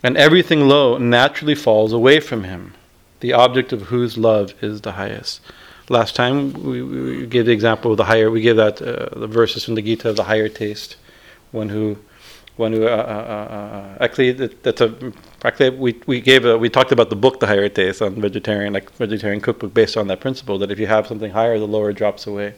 and 0.04 0.18
everything 0.18 0.68
low 0.68 0.98
naturally 0.98 1.56
falls 1.56 1.94
away 1.94 2.20
from 2.20 2.44
him, 2.44 2.74
the 3.22 3.34
object 3.34 3.72
of 3.72 3.84
whose 3.84 4.18
love 4.18 4.54
is 4.62 4.82
the 4.82 4.92
highest. 4.92 5.40
Last 5.90 6.16
time 6.16 6.54
we, 6.54 6.84
we 6.84 7.26
gave 7.26 7.46
the 7.46 7.52
example 7.52 7.92
of 7.92 7.98
the 7.98 8.06
higher, 8.06 8.30
we 8.30 8.42
gave 8.42 8.58
that 8.58 8.82
uh, 8.82 9.18
the 9.18 9.28
verses 9.28 9.64
from 9.64 9.76
the 9.76 9.82
Gita 9.82 10.10
of 10.10 10.18
the 10.18 10.26
higher 10.26 10.50
taste, 10.50 10.98
one 11.52 11.70
who 11.70 11.98
one 12.56 12.72
who 12.72 12.86
uh, 12.86 12.90
uh, 12.90 12.92
uh, 12.92 13.56
uh 13.56 13.98
actually 14.04 14.32
that, 14.32 14.62
that's 14.62 14.82
a 14.82 15.12
actually 15.44 15.72
we 15.72 16.00
we 16.06 16.22
gave 16.22 16.46
a, 16.46 16.56
we 16.56 16.70
talked 16.70 16.92
about 16.92 17.10
the 17.10 17.16
book 17.16 17.40
the 17.40 17.48
higher 17.48 17.68
taste 17.68 18.02
on 18.02 18.14
vegetarian 18.22 18.74
like 18.74 18.92
vegetarian 18.92 19.42
cookbook 19.42 19.74
based 19.74 19.98
on 19.98 20.08
that 20.08 20.20
principle 20.20 20.60
that 20.60 20.70
if 20.70 20.78
you 20.78 20.86
have 20.86 21.08
something 21.08 21.32
higher 21.32 21.58
the 21.58 21.68
lower 21.68 21.92
drops 21.92 22.28
away. 22.28 22.54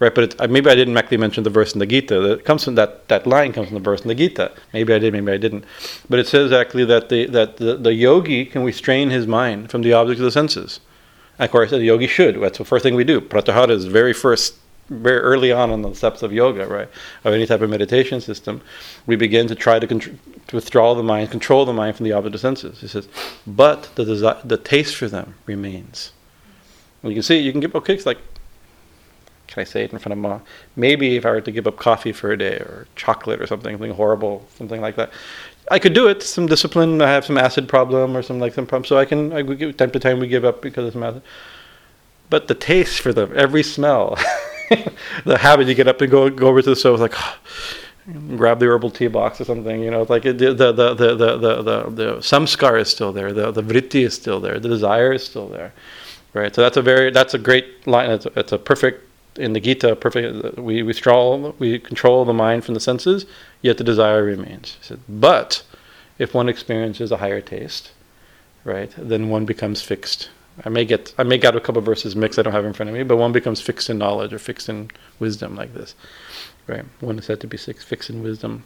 Right 0.00 0.14
but 0.14 0.24
it, 0.24 0.50
maybe 0.50 0.68
I 0.70 0.74
didn't 0.74 0.96
actually 0.96 1.16
mention 1.16 1.44
the 1.44 1.50
verse 1.50 1.72
in 1.72 1.78
the 1.78 1.86
Gita. 1.86 2.20
That 2.20 2.44
comes 2.44 2.64
from 2.64 2.74
that 2.74 3.08
that 3.08 3.26
line 3.26 3.52
comes 3.52 3.68
from 3.68 3.74
the 3.74 3.80
verse 3.90 4.02
in 4.02 4.08
the 4.08 4.14
Gita. 4.14 4.52
Maybe 4.74 4.92
I 4.92 4.98
did 4.98 5.12
maybe 5.14 5.32
I 5.32 5.38
didn't. 5.38 5.64
But 6.10 6.18
it 6.18 6.26
says 6.26 6.52
actually 6.52 6.84
that 6.84 7.08
the 7.08 7.26
that 7.26 7.56
the, 7.56 7.76
the 7.76 7.94
yogi 7.94 8.44
can 8.44 8.64
restrain 8.64 9.08
his 9.10 9.26
mind 9.26 9.70
from 9.70 9.80
the 9.82 9.94
objects 9.94 10.20
of 10.20 10.24
the 10.24 10.30
senses? 10.30 10.80
Of 11.38 11.50
course 11.50 11.70
the 11.70 11.78
yogi 11.78 12.06
should. 12.06 12.40
That's 12.40 12.58
the 12.58 12.64
first 12.64 12.82
thing 12.82 12.94
we 12.94 13.04
do. 13.04 13.20
Pratyahara 13.20 13.70
is 13.70 13.86
very 13.86 14.12
first 14.12 14.56
very 14.88 15.18
early 15.20 15.52
on 15.52 15.70
in 15.70 15.82
the 15.82 15.94
steps 15.94 16.22
of 16.22 16.32
yoga, 16.32 16.66
right, 16.66 16.88
of 17.24 17.34
any 17.34 17.46
type 17.46 17.60
of 17.60 17.70
meditation 17.70 18.20
system, 18.20 18.60
we 19.06 19.16
begin 19.16 19.46
to 19.48 19.54
try 19.54 19.78
to, 19.78 19.86
to 19.86 20.18
withdraw 20.52 20.94
the 20.94 21.02
mind, 21.02 21.30
control 21.30 21.64
the 21.64 21.72
mind 21.72 21.96
from 21.96 22.04
the 22.04 22.12
object 22.12 22.34
of 22.34 22.40
senses. 22.40 22.80
He 22.80 22.88
says, 22.88 23.08
but 23.46 23.90
the 23.94 24.04
desi- 24.04 24.48
the 24.48 24.56
taste 24.56 24.96
for 24.96 25.08
them 25.08 25.34
remains. 25.46 26.12
Well, 27.02 27.10
you 27.10 27.16
can 27.16 27.22
see, 27.22 27.38
you 27.38 27.52
can 27.52 27.60
give 27.60 27.74
up 27.76 27.84
cakes 27.84 28.06
like, 28.06 28.18
can 29.46 29.62
I 29.62 29.64
say 29.64 29.84
it 29.84 29.92
in 29.92 29.98
front 29.98 30.12
of 30.12 30.18
mom? 30.18 30.42
Maybe 30.76 31.16
if 31.16 31.24
I 31.24 31.30
were 31.30 31.40
to 31.40 31.50
give 31.50 31.66
up 31.66 31.78
coffee 31.78 32.12
for 32.12 32.30
a 32.30 32.36
day 32.36 32.56
or 32.56 32.86
chocolate 32.96 33.40
or 33.40 33.46
something, 33.46 33.74
something 33.74 33.92
horrible, 33.92 34.46
something 34.56 34.80
like 34.80 34.96
that, 34.96 35.10
I 35.70 35.78
could 35.78 35.94
do 35.94 36.06
it. 36.06 36.22
Some 36.22 36.46
discipline. 36.46 37.00
I 37.02 37.08
have 37.08 37.24
some 37.24 37.38
acid 37.38 37.68
problem 37.68 38.16
or 38.16 38.22
something 38.22 38.40
like 38.40 38.54
some 38.54 38.66
problem, 38.66 38.86
so 38.86 38.98
I 38.98 39.04
can. 39.04 39.32
I 39.32 39.42
give, 39.42 39.76
time 39.76 39.90
to 39.90 39.98
time 39.98 40.20
we 40.20 40.28
give 40.28 40.44
up 40.44 40.62
because 40.62 40.86
of 40.86 40.92
some 40.92 41.02
acid. 41.02 41.22
But 42.30 42.48
the 42.48 42.54
taste 42.54 43.00
for 43.00 43.12
them, 43.12 43.32
every 43.34 43.62
smell. 43.62 44.18
the 45.24 45.38
habit 45.38 45.66
to 45.66 45.74
get 45.74 45.88
up 45.88 46.00
and 46.00 46.10
go 46.10 46.30
go 46.30 46.48
over 46.48 46.62
to 46.62 46.70
the 46.70 46.76
stove 46.76 47.00
like 47.00 47.14
grab 48.36 48.58
the 48.58 48.66
herbal 48.66 48.90
tea 48.90 49.08
box 49.08 49.40
or 49.40 49.44
something. 49.44 49.82
You 49.82 49.90
know, 49.90 50.06
like 50.08 50.24
it, 50.24 50.38
the, 50.38 50.54
the, 50.54 50.72
the, 50.72 50.94
the, 50.94 51.14
the, 51.14 51.36
the, 51.36 51.90
the 51.90 52.16
samskar 52.16 52.80
is 52.80 52.88
still 52.88 53.12
there, 53.12 53.32
the, 53.32 53.50
the 53.50 53.62
vritti 53.62 54.04
is 54.04 54.14
still 54.14 54.40
there, 54.40 54.58
the 54.58 54.68
desire 54.68 55.12
is 55.12 55.24
still 55.24 55.48
there, 55.48 55.72
right? 56.32 56.54
So 56.54 56.62
that's 56.62 56.76
a 56.76 56.82
very, 56.82 57.10
that's 57.10 57.34
a 57.34 57.38
great 57.38 57.86
line. 57.86 58.10
It's, 58.10 58.26
it's 58.36 58.52
a 58.52 58.58
perfect, 58.58 59.04
in 59.36 59.52
the 59.52 59.60
Gita, 59.60 59.94
perfect, 59.96 60.58
we, 60.58 60.82
we, 60.82 60.92
control, 60.94 61.54
we 61.58 61.78
control 61.78 62.24
the 62.24 62.32
mind 62.32 62.64
from 62.64 62.74
the 62.74 62.80
senses, 62.80 63.26
yet 63.62 63.78
the 63.78 63.84
desire 63.84 64.24
remains. 64.24 64.78
Said, 64.80 65.00
but 65.08 65.62
if 66.18 66.34
one 66.34 66.48
experiences 66.48 67.12
a 67.12 67.18
higher 67.18 67.40
taste, 67.40 67.92
right, 68.64 68.92
then 68.96 69.28
one 69.28 69.44
becomes 69.44 69.82
fixed 69.82 70.30
I 70.64 70.68
may 70.68 70.84
get 70.84 71.14
I 71.18 71.22
may 71.22 71.38
get 71.38 71.56
a 71.56 71.60
couple 71.60 71.80
verses 71.82 72.16
mixed. 72.16 72.38
I 72.38 72.42
don't 72.42 72.52
have 72.52 72.64
in 72.64 72.72
front 72.72 72.90
of 72.90 72.96
me, 72.96 73.02
but 73.02 73.16
one 73.16 73.32
becomes 73.32 73.60
fixed 73.60 73.90
in 73.90 73.98
knowledge 73.98 74.32
or 74.32 74.38
fixed 74.38 74.68
in 74.68 74.90
wisdom, 75.18 75.54
like 75.54 75.74
this, 75.74 75.94
right? 76.66 76.84
One 77.00 77.18
is 77.18 77.26
said 77.26 77.40
to 77.40 77.46
be 77.46 77.56
fixed 77.56 78.10
in 78.10 78.22
wisdom. 78.22 78.64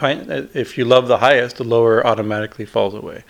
If 0.00 0.78
you 0.78 0.84
love 0.84 1.08
the 1.08 1.18
highest, 1.18 1.56
the 1.56 1.64
lower 1.64 2.06
automatically 2.06 2.64
falls 2.64 2.94
away. 2.94 3.24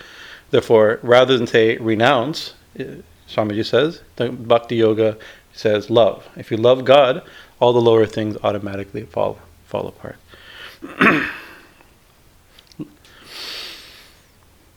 Therefore, 0.50 1.00
rather 1.02 1.36
than 1.36 1.46
say 1.46 1.76
renounce, 1.78 2.54
uh, 2.78 2.84
Swamiji 3.28 3.64
says, 3.64 4.02
the 4.16 4.28
Bhakti 4.28 4.76
Yoga 4.76 5.16
says 5.52 5.90
love. 5.90 6.28
If 6.36 6.50
you 6.50 6.56
love 6.56 6.84
God, 6.84 7.22
all 7.58 7.72
the 7.72 7.80
lower 7.80 8.06
things 8.06 8.36
automatically 8.44 9.02
fall 9.02 9.38
fall 9.64 9.88
apart. 9.88 10.16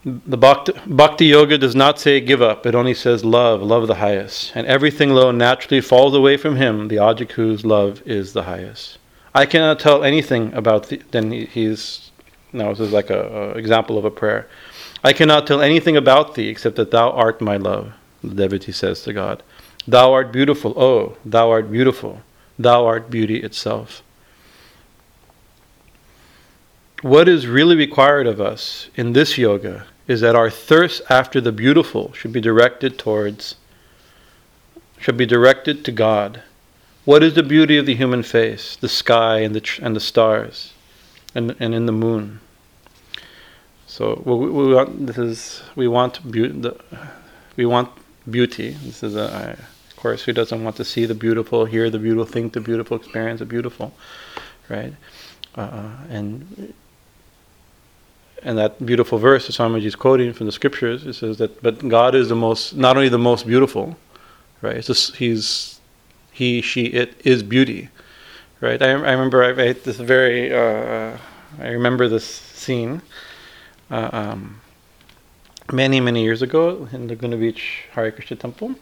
The 0.02 0.38
bhakti, 0.38 0.72
bhakti, 0.86 1.26
Yoga 1.26 1.58
does 1.58 1.76
not 1.76 2.00
say 2.00 2.20
give 2.20 2.40
up, 2.40 2.64
it 2.64 2.74
only 2.74 2.94
says 2.94 3.22
love, 3.22 3.60
love 3.60 3.86
the 3.86 3.96
highest. 3.96 4.52
And 4.54 4.66
everything 4.66 5.10
low 5.10 5.30
naturally 5.30 5.82
falls 5.82 6.14
away 6.14 6.38
from 6.38 6.56
him, 6.56 6.88
the 6.88 6.96
object 6.96 7.32
whose 7.32 7.66
love 7.66 8.00
is 8.06 8.32
the 8.32 8.44
highest. 8.44 8.96
I 9.34 9.44
cannot 9.44 9.78
tell 9.78 10.02
anything 10.02 10.54
about 10.54 10.88
the, 10.88 11.02
then 11.10 11.30
he, 11.30 11.44
he's, 11.44 12.12
now 12.50 12.70
this 12.70 12.80
is 12.80 12.92
like 12.92 13.10
a, 13.10 13.50
example 13.50 13.98
of 13.98 14.06
a 14.06 14.10
prayer. 14.10 14.48
I 15.04 15.12
cannot 15.12 15.46
tell 15.46 15.60
anything 15.60 15.98
about 15.98 16.34
thee 16.34 16.48
except 16.48 16.76
that 16.76 16.90
thou 16.90 17.10
art 17.10 17.42
my 17.42 17.58
love, 17.58 17.92
the 18.24 18.34
devotee 18.34 18.72
says 18.72 19.02
to 19.02 19.12
God. 19.12 19.42
Thou 19.86 20.14
art 20.14 20.32
beautiful, 20.32 20.72
oh, 20.78 21.18
thou 21.26 21.50
art 21.50 21.70
beautiful, 21.70 22.22
thou 22.58 22.86
art 22.86 23.10
beauty 23.10 23.42
itself. 23.42 24.02
What 27.02 27.28
is 27.28 27.46
really 27.46 27.76
required 27.76 28.26
of 28.26 28.40
us 28.40 28.88
in 28.94 29.12
this 29.12 29.36
yoga 29.36 29.86
is 30.06 30.20
that 30.20 30.34
our 30.34 30.50
thirst 30.50 31.02
after 31.10 31.40
the 31.40 31.52
beautiful 31.52 32.12
should 32.12 32.32
be 32.32 32.40
directed 32.40 32.98
towards, 32.98 33.56
should 34.98 35.16
be 35.16 35.26
directed 35.26 35.84
to 35.84 35.92
God. 35.92 36.42
What 37.04 37.22
is 37.22 37.34
the 37.34 37.42
beauty 37.42 37.78
of 37.78 37.86
the 37.86 37.94
human 37.94 38.22
face, 38.22 38.76
the 38.76 38.88
sky 38.88 39.38
and 39.40 39.54
the, 39.54 39.78
and 39.82 39.96
the 39.96 40.00
stars, 40.00 40.72
and, 41.34 41.56
and 41.58 41.74
in 41.74 41.86
the 41.86 41.92
moon? 41.92 42.40
So 43.86 44.22
we, 44.24 44.48
we 44.48 44.74
want 44.74 45.06
this 45.06 45.18
is 45.18 45.62
we 45.74 45.88
want 45.88 46.30
beauty. 46.30 46.70
We 47.56 47.66
want 47.66 47.90
beauty. 48.30 48.70
This 48.70 49.02
is 49.02 49.16
a, 49.16 49.58
of 49.90 49.96
course, 49.96 50.22
who 50.22 50.32
doesn't 50.32 50.62
want 50.62 50.76
to 50.76 50.84
see 50.84 51.06
the 51.06 51.14
beautiful, 51.14 51.64
hear 51.64 51.90
the 51.90 51.98
beautiful, 51.98 52.24
think 52.24 52.52
the 52.52 52.60
beautiful, 52.60 52.96
experience 52.96 53.40
the 53.40 53.46
beautiful, 53.46 53.92
right? 54.68 54.94
Uh, 55.56 55.90
and 56.08 56.72
and 58.42 58.58
that 58.58 58.84
beautiful 58.84 59.18
verse 59.18 59.46
that 59.46 59.52
Swamiji 59.52 59.84
is 59.84 59.96
quoting 59.96 60.32
from 60.32 60.46
the 60.46 60.52
scriptures, 60.52 61.06
it 61.06 61.14
says 61.14 61.38
that, 61.38 61.62
but 61.62 61.86
God 61.88 62.14
is 62.14 62.28
the 62.28 62.34
most, 62.34 62.74
not 62.74 62.96
only 62.96 63.08
the 63.08 63.18
most 63.18 63.46
beautiful, 63.46 63.96
right? 64.62 64.76
It's 64.76 64.86
just, 64.86 65.16
he's, 65.16 65.80
he, 66.32 66.60
she, 66.60 66.86
it 66.86 67.20
is 67.24 67.42
beauty, 67.42 67.88
right? 68.60 68.80
I, 68.80 68.90
I 68.90 69.12
remember 69.12 69.42
I, 69.42 69.72
this 69.72 69.96
very, 69.96 70.52
uh, 70.54 71.16
I 71.58 71.68
remember 71.68 72.08
this 72.08 72.24
scene 72.26 73.02
uh, 73.90 74.10
um, 74.12 74.60
many, 75.72 76.00
many 76.00 76.22
years 76.22 76.42
ago 76.42 76.88
in 76.92 77.08
Laguna 77.08 77.36
Beach 77.36 77.84
Hare 77.92 78.10
Krishna 78.10 78.36
temple. 78.36 78.74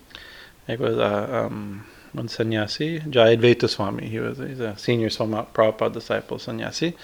It 0.69 0.79
was 0.79 0.99
uh, 0.99 1.47
um, 1.47 1.87
one 2.13 2.29
sannyasi, 2.29 3.01
Jayadvaita 3.01 3.69
Swami. 3.69 4.07
He 4.07 4.19
was 4.19 4.39
he's 4.39 4.61
a 4.61 4.77
senior 4.77 5.09
Swami 5.11 5.47
Prabhupada 5.55 5.95
disciple 5.95 6.39
sannyasi 6.39 6.95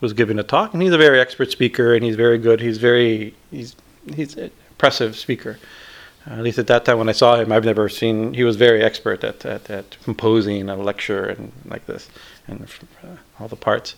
was 0.00 0.12
giving 0.12 0.38
a 0.38 0.42
talk, 0.42 0.72
and 0.72 0.82
he's 0.82 0.92
a 0.92 0.98
very 0.98 1.20
expert 1.20 1.50
speaker, 1.50 1.94
and 1.94 2.04
he's 2.04 2.16
very 2.16 2.38
good. 2.38 2.60
He's 2.60 2.78
very 2.78 3.34
he's 3.50 3.76
he's 4.14 4.36
an 4.36 4.50
impressive 4.70 5.16
speaker. 5.16 5.58
at 6.26 6.42
least 6.42 6.58
at 6.58 6.66
that 6.66 6.84
time 6.84 6.98
when 6.98 7.08
I 7.08 7.12
saw 7.12 7.36
him, 7.36 7.52
I've 7.52 7.64
never 7.64 7.88
seen. 7.88 8.34
He 8.34 8.44
was 8.44 8.56
very 8.56 8.82
expert 8.82 9.24
at 9.24 9.44
at, 9.44 9.70
at 9.70 9.96
composing 10.04 10.68
a 10.68 10.76
lecture 10.76 11.24
and 11.24 11.52
like 11.66 11.86
this, 11.86 12.08
and 12.46 12.66
uh, 13.02 13.16
all 13.40 13.48
the 13.48 13.56
parts. 13.56 13.94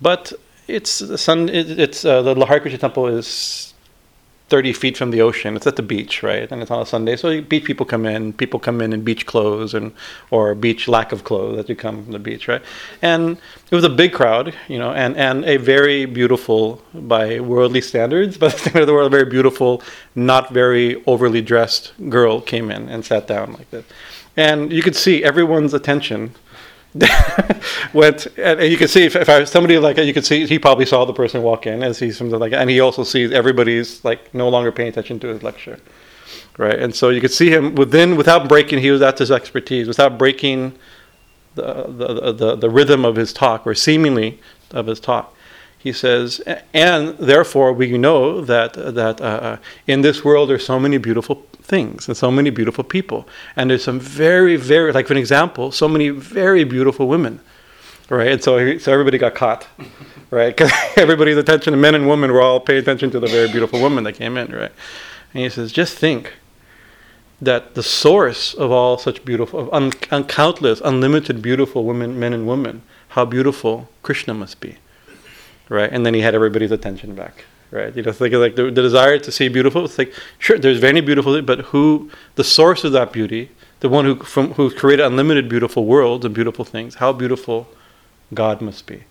But 0.00 0.32
it's 0.66 1.00
the 1.00 1.18
sun. 1.18 1.48
It, 1.48 1.78
it's 1.78 2.04
uh, 2.04 2.22
the 2.22 2.34
Lahari 2.34 2.60
Krishna 2.62 2.78
temple 2.78 3.06
is 3.08 3.73
30 4.50 4.72
feet 4.74 4.96
from 4.96 5.10
the 5.10 5.22
ocean. 5.22 5.56
It's 5.56 5.66
at 5.66 5.76
the 5.76 5.82
beach, 5.82 6.22
right? 6.22 6.50
And 6.52 6.60
it's 6.60 6.70
on 6.70 6.82
a 6.82 6.86
Sunday. 6.86 7.16
So 7.16 7.40
beach 7.40 7.64
people 7.64 7.86
come 7.86 8.04
in, 8.04 8.34
people 8.34 8.60
come 8.60 8.80
in 8.82 8.92
in 8.92 9.02
beach 9.02 9.24
clothes 9.24 9.72
and 9.72 9.92
or 10.30 10.54
beach 10.54 10.86
lack 10.86 11.12
of 11.12 11.24
clothes 11.24 11.58
as 11.58 11.68
you 11.68 11.76
come 11.76 12.04
from 12.04 12.12
the 12.12 12.18
beach, 12.18 12.46
right? 12.46 12.62
And 13.00 13.38
it 13.70 13.74
was 13.74 13.84
a 13.84 13.88
big 13.88 14.12
crowd, 14.12 14.54
you 14.68 14.78
know, 14.78 14.92
and, 14.92 15.16
and 15.16 15.44
a 15.46 15.56
very 15.56 16.04
beautiful, 16.04 16.82
by 16.92 17.40
worldly 17.40 17.80
standards, 17.80 18.36
by 18.44 18.48
the 18.48 18.58
standard 18.58 18.82
of 18.82 18.86
the 18.86 18.92
world, 18.92 19.10
very 19.10 19.28
beautiful, 19.28 19.82
not 20.14 20.52
very 20.52 21.02
overly 21.06 21.40
dressed 21.40 21.92
girl 22.10 22.40
came 22.40 22.70
in 22.70 22.88
and 22.90 23.04
sat 23.04 23.26
down 23.26 23.54
like 23.54 23.70
this. 23.70 23.84
And 24.36 24.72
you 24.72 24.82
could 24.82 24.96
see 24.96 25.24
everyone's 25.24 25.74
attention 25.74 26.34
went 27.92 28.26
and, 28.38 28.62
you 28.62 28.76
can 28.76 28.86
see 28.86 29.04
if, 29.04 29.16
if 29.16 29.28
I 29.28 29.40
was 29.40 29.50
somebody 29.50 29.78
like 29.78 29.96
you 29.96 30.14
could 30.14 30.24
see 30.24 30.46
he 30.46 30.60
probably 30.60 30.86
saw 30.86 31.04
the 31.04 31.12
person 31.12 31.42
walk 31.42 31.66
in 31.66 31.82
and 31.82 31.94
see 31.94 32.12
something 32.12 32.38
like 32.38 32.52
and 32.52 32.70
he 32.70 32.78
also 32.78 33.02
sees 33.02 33.32
everybody's 33.32 34.04
like 34.04 34.32
no 34.32 34.48
longer 34.48 34.70
paying 34.70 34.90
attention 34.90 35.18
to 35.20 35.28
his 35.28 35.42
lecture 35.42 35.80
right? 36.58 36.78
And 36.78 36.94
so 36.94 37.08
you 37.10 37.20
could 37.20 37.32
see 37.32 37.50
him 37.50 37.74
within 37.74 38.16
without 38.16 38.48
breaking 38.48 38.78
he 38.78 38.90
was 38.90 39.02
at 39.02 39.18
his 39.18 39.30
expertise 39.30 39.88
without 39.88 40.18
breaking 40.18 40.78
the, 41.54 41.84
the, 41.84 42.32
the, 42.32 42.56
the 42.56 42.70
rhythm 42.70 43.04
of 43.04 43.16
his 43.16 43.32
talk 43.32 43.66
or 43.66 43.74
seemingly 43.74 44.40
of 44.70 44.86
his 44.86 45.00
talk. 45.00 45.34
He 45.78 45.92
says 45.92 46.40
and 46.72 47.18
therefore 47.18 47.72
we 47.72 47.98
know 47.98 48.40
that 48.40 48.72
that 48.72 49.20
uh, 49.20 49.58
in 49.86 50.02
this 50.02 50.24
world 50.24 50.48
there's 50.48 50.64
so 50.64 50.78
many 50.78 50.98
beautiful 50.98 51.44
things 51.64 52.08
and 52.08 52.16
so 52.16 52.30
many 52.30 52.50
beautiful 52.50 52.84
people. 52.84 53.26
And 53.56 53.70
there's 53.70 53.82
some 53.82 53.98
very, 53.98 54.56
very, 54.56 54.92
like 54.92 55.06
for 55.06 55.14
an 55.14 55.18
example, 55.18 55.72
so 55.72 55.88
many 55.88 56.10
very 56.10 56.62
beautiful 56.64 57.08
women, 57.08 57.40
right? 58.10 58.28
And 58.28 58.42
so, 58.42 58.78
so 58.78 58.92
everybody 58.92 59.18
got 59.18 59.34
caught, 59.34 59.66
right? 60.30 60.54
Because 60.54 60.70
everybody's 60.96 61.38
attention, 61.38 61.80
men 61.80 61.94
and 61.94 62.08
women, 62.08 62.30
were 62.32 62.42
all 62.42 62.60
paying 62.60 62.80
attention 62.80 63.10
to 63.10 63.20
the 63.20 63.26
very 63.26 63.50
beautiful 63.50 63.80
woman 63.80 64.04
that 64.04 64.12
came 64.12 64.36
in, 64.36 64.52
right? 64.52 64.72
And 65.32 65.42
he 65.42 65.48
says, 65.48 65.72
just 65.72 65.96
think 65.98 66.34
that 67.40 67.74
the 67.74 67.82
source 67.82 68.54
of 68.54 68.70
all 68.70 68.98
such 68.98 69.24
beautiful, 69.24 69.60
of 69.60 69.72
un, 69.72 69.92
un, 70.10 70.24
countless, 70.24 70.80
unlimited 70.84 71.42
beautiful 71.42 71.84
women, 71.84 72.18
men 72.18 72.32
and 72.32 72.46
women, 72.46 72.82
how 73.08 73.24
beautiful 73.24 73.88
Krishna 74.02 74.34
must 74.34 74.60
be, 74.60 74.76
right? 75.68 75.90
And 75.90 76.04
then 76.04 76.14
he 76.14 76.20
had 76.20 76.34
everybody's 76.34 76.70
attention 76.70 77.14
back 77.14 77.44
right? 77.74 77.94
You 77.94 78.02
know, 78.02 78.12
think 78.12 78.32
like 78.34 78.54
the, 78.54 78.64
the 78.70 78.82
desire 78.82 79.18
to 79.18 79.32
see 79.32 79.48
beautiful. 79.48 79.84
It's 79.84 79.98
like 79.98 80.14
sure, 80.38 80.58
there's 80.58 80.78
very 80.78 81.00
beautiful, 81.00 81.42
but 81.42 81.60
who 81.66 82.10
the 82.36 82.44
source 82.44 82.84
of 82.84 82.92
that 82.92 83.12
beauty, 83.12 83.50
the 83.80 83.88
one 83.88 84.04
who 84.04 84.16
from 84.20 84.52
who 84.52 84.70
created 84.70 85.04
unlimited 85.04 85.48
beautiful 85.48 85.84
worlds 85.84 86.24
and 86.24 86.34
beautiful 86.34 86.64
things. 86.64 86.94
How 86.94 87.12
beautiful 87.12 87.68
God 88.32 88.62
must 88.62 88.86
be, 88.86 89.02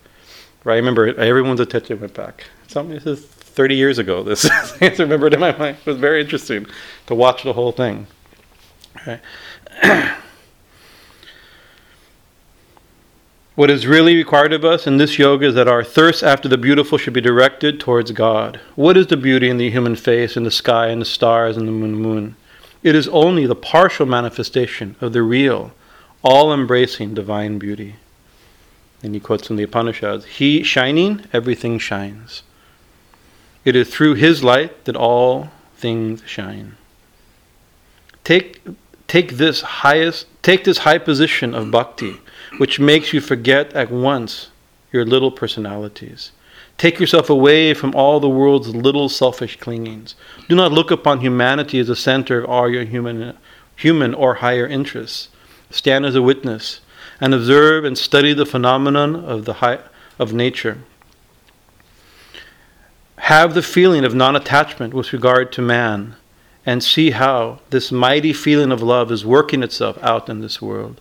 right? 0.64 0.74
I 0.74 0.76
remember 0.76 1.14
everyone's 1.20 1.60
attention 1.60 2.00
went 2.00 2.14
back. 2.14 2.44
This 2.68 3.06
is 3.06 3.24
30 3.24 3.76
years 3.76 3.98
ago. 3.98 4.22
This 4.22 4.50
I 4.80 4.88
remember 4.98 5.28
it 5.28 5.34
in 5.34 5.40
my 5.40 5.56
mind. 5.56 5.76
It 5.84 5.86
was 5.86 5.98
very 5.98 6.20
interesting 6.20 6.66
to 7.06 7.14
watch 7.14 7.44
the 7.44 7.52
whole 7.52 7.72
thing. 7.72 8.06
Right. 9.06 9.20
What 13.54 13.70
is 13.70 13.86
really 13.86 14.16
required 14.16 14.52
of 14.52 14.64
us 14.64 14.84
in 14.84 14.96
this 14.96 15.16
yoga 15.16 15.46
is 15.46 15.54
that 15.54 15.68
our 15.68 15.84
thirst 15.84 16.24
after 16.24 16.48
the 16.48 16.58
beautiful 16.58 16.98
should 16.98 17.12
be 17.12 17.20
directed 17.20 17.78
towards 17.78 18.10
God. 18.10 18.58
What 18.74 18.96
is 18.96 19.06
the 19.06 19.16
beauty 19.16 19.48
in 19.48 19.58
the 19.58 19.70
human 19.70 19.94
face, 19.94 20.36
in 20.36 20.42
the 20.42 20.50
sky, 20.50 20.88
in 20.88 20.98
the 20.98 21.04
stars, 21.04 21.56
in 21.56 21.66
the 21.66 21.70
moon? 21.70 21.94
moon? 21.94 22.36
It 22.82 22.96
is 22.96 23.06
only 23.08 23.46
the 23.46 23.54
partial 23.54 24.06
manifestation 24.06 24.96
of 25.00 25.12
the 25.12 25.22
real, 25.22 25.72
all 26.24 26.52
embracing 26.52 27.14
divine 27.14 27.60
beauty. 27.60 27.94
And 29.04 29.14
he 29.14 29.20
quotes 29.20 29.46
from 29.46 29.54
the 29.54 29.62
Upanishads 29.62 30.24
He 30.24 30.64
shining, 30.64 31.24
everything 31.32 31.78
shines. 31.78 32.42
It 33.64 33.76
is 33.76 33.88
through 33.88 34.14
his 34.14 34.42
light 34.42 34.84
that 34.84 34.96
all 34.96 35.50
things 35.76 36.24
shine. 36.26 36.74
Take, 38.24 38.60
take 39.06 39.34
this 39.34 39.60
highest 39.60 40.26
take 40.42 40.64
this 40.64 40.78
high 40.78 40.98
position 40.98 41.54
of 41.54 41.70
bhakti 41.70 42.18
which 42.58 42.80
makes 42.80 43.12
you 43.12 43.20
forget 43.20 43.72
at 43.72 43.90
once 43.90 44.50
your 44.92 45.04
little 45.04 45.30
personalities. 45.30 46.32
Take 46.76 46.98
yourself 46.98 47.30
away 47.30 47.74
from 47.74 47.94
all 47.94 48.20
the 48.20 48.28
world's 48.28 48.74
little 48.74 49.08
selfish 49.08 49.58
clingings. 49.58 50.14
Do 50.48 50.54
not 50.54 50.72
look 50.72 50.90
upon 50.90 51.20
humanity 51.20 51.78
as 51.78 51.86
the 51.86 51.96
center 51.96 52.40
of 52.40 52.50
all 52.50 52.68
your 52.68 52.84
human, 52.84 53.36
human 53.76 54.14
or 54.14 54.34
higher 54.34 54.66
interests. 54.66 55.28
Stand 55.70 56.04
as 56.04 56.14
a 56.14 56.22
witness 56.22 56.80
and 57.20 57.32
observe 57.32 57.84
and 57.84 57.96
study 57.96 58.32
the 58.32 58.46
phenomenon 58.46 59.14
of 59.14 59.44
the 59.44 59.54
high, 59.54 59.78
of 60.18 60.32
nature. 60.32 60.78
Have 63.18 63.54
the 63.54 63.62
feeling 63.62 64.04
of 64.04 64.14
non-attachment 64.14 64.92
with 64.92 65.12
regard 65.12 65.52
to 65.52 65.62
man 65.62 66.16
and 66.66 66.82
see 66.82 67.10
how 67.10 67.60
this 67.70 67.92
mighty 67.92 68.32
feeling 68.32 68.72
of 68.72 68.82
love 68.82 69.12
is 69.12 69.24
working 69.24 69.62
itself 69.62 69.98
out 70.02 70.28
in 70.28 70.40
this 70.40 70.60
world. 70.60 71.00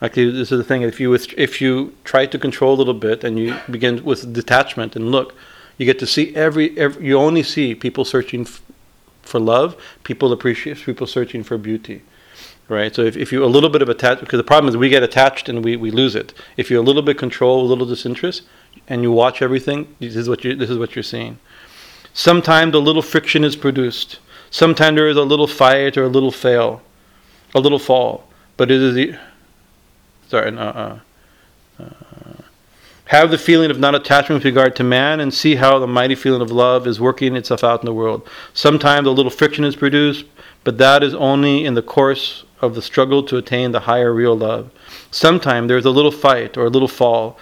Actually, 0.00 0.30
this 0.30 0.52
is 0.52 0.58
the 0.58 0.64
thing. 0.64 0.82
If 0.82 1.00
you 1.00 1.14
if 1.14 1.60
you 1.60 1.94
try 2.04 2.26
to 2.26 2.38
control 2.38 2.74
a 2.74 2.78
little 2.78 2.94
bit 2.94 3.24
and 3.24 3.38
you 3.38 3.56
begin 3.70 4.04
with 4.04 4.32
detachment 4.32 4.94
and 4.94 5.10
look, 5.10 5.34
you 5.76 5.86
get 5.86 5.98
to 5.98 6.06
see 6.06 6.34
every, 6.36 6.78
every 6.78 7.06
you 7.06 7.18
only 7.18 7.42
see 7.42 7.74
people 7.74 8.04
searching 8.04 8.42
f- 8.42 8.62
for 9.22 9.40
love, 9.40 9.76
people 10.04 10.32
appreciate 10.32 10.78
people 10.78 11.06
searching 11.06 11.42
for 11.42 11.58
beauty, 11.58 12.02
right? 12.68 12.94
So 12.94 13.02
if, 13.02 13.16
if 13.16 13.32
you 13.32 13.44
a 13.44 13.46
little 13.46 13.68
bit 13.68 13.82
of 13.82 13.88
attach, 13.88 14.20
because 14.20 14.38
the 14.38 14.44
problem 14.44 14.68
is 14.68 14.76
we 14.76 14.88
get 14.88 15.02
attached 15.02 15.48
and 15.48 15.64
we, 15.64 15.76
we 15.76 15.90
lose 15.90 16.14
it. 16.14 16.32
If 16.56 16.70
you 16.70 16.80
a 16.80 16.82
little 16.82 17.02
bit 17.02 17.18
control, 17.18 17.62
a 17.62 17.66
little 17.66 17.86
disinterest, 17.86 18.42
and 18.86 19.02
you 19.02 19.10
watch 19.10 19.42
everything, 19.42 19.94
this 19.98 20.14
is 20.14 20.28
what 20.28 20.44
you 20.44 20.54
this 20.54 20.70
is 20.70 20.78
what 20.78 20.94
you're 20.94 21.02
seeing. 21.02 21.38
Sometimes 22.12 22.74
a 22.74 22.78
little 22.78 23.02
friction 23.02 23.42
is 23.42 23.56
produced. 23.56 24.20
Sometimes 24.50 24.96
there 24.96 25.08
is 25.08 25.16
a 25.16 25.22
little 25.22 25.48
fight 25.48 25.96
or 25.96 26.04
a 26.04 26.08
little 26.08 26.32
fail, 26.32 26.82
a 27.54 27.60
little 27.60 27.78
fall, 27.78 28.28
but 28.56 28.70
it 28.70 28.80
is 28.80 29.16
sorry, 30.28 30.56
uh, 30.56 30.62
uh, 30.62 30.98
have 33.06 33.30
the 33.30 33.38
feeling 33.38 33.70
of 33.70 33.78
non 33.78 33.94
attachment 33.94 34.44
with 34.44 34.44
regard 34.44 34.76
to 34.76 34.84
man 34.84 35.20
and 35.20 35.32
see 35.32 35.54
how 35.56 35.78
the 35.78 35.86
mighty 35.86 36.14
feeling 36.14 36.42
of 36.42 36.50
love 36.50 36.86
is 36.86 37.00
working 37.00 37.36
itself 37.36 37.64
out 37.64 37.80
in 37.80 37.86
the 37.86 37.94
world. 37.94 38.28
Sometimes 38.52 39.06
a 39.06 39.10
little 39.10 39.30
friction 39.30 39.64
is 39.64 39.76
produced, 39.76 40.26
but 40.62 40.76
that 40.78 41.02
is 41.02 41.14
only 41.14 41.64
in 41.64 41.72
the 41.74 41.82
course 41.82 42.44
of 42.60 42.74
the 42.74 42.82
struggle 42.82 43.22
to 43.22 43.38
attain 43.38 43.72
the 43.72 43.80
higher 43.80 44.12
real 44.12 44.36
love. 44.36 44.70
Sometimes 45.10 45.68
there 45.68 45.78
is 45.78 45.86
a 45.86 45.90
little 45.90 46.10
fight 46.10 46.56
or 46.58 46.66
a 46.66 46.70
little 46.70 46.88
fall, 46.88 47.38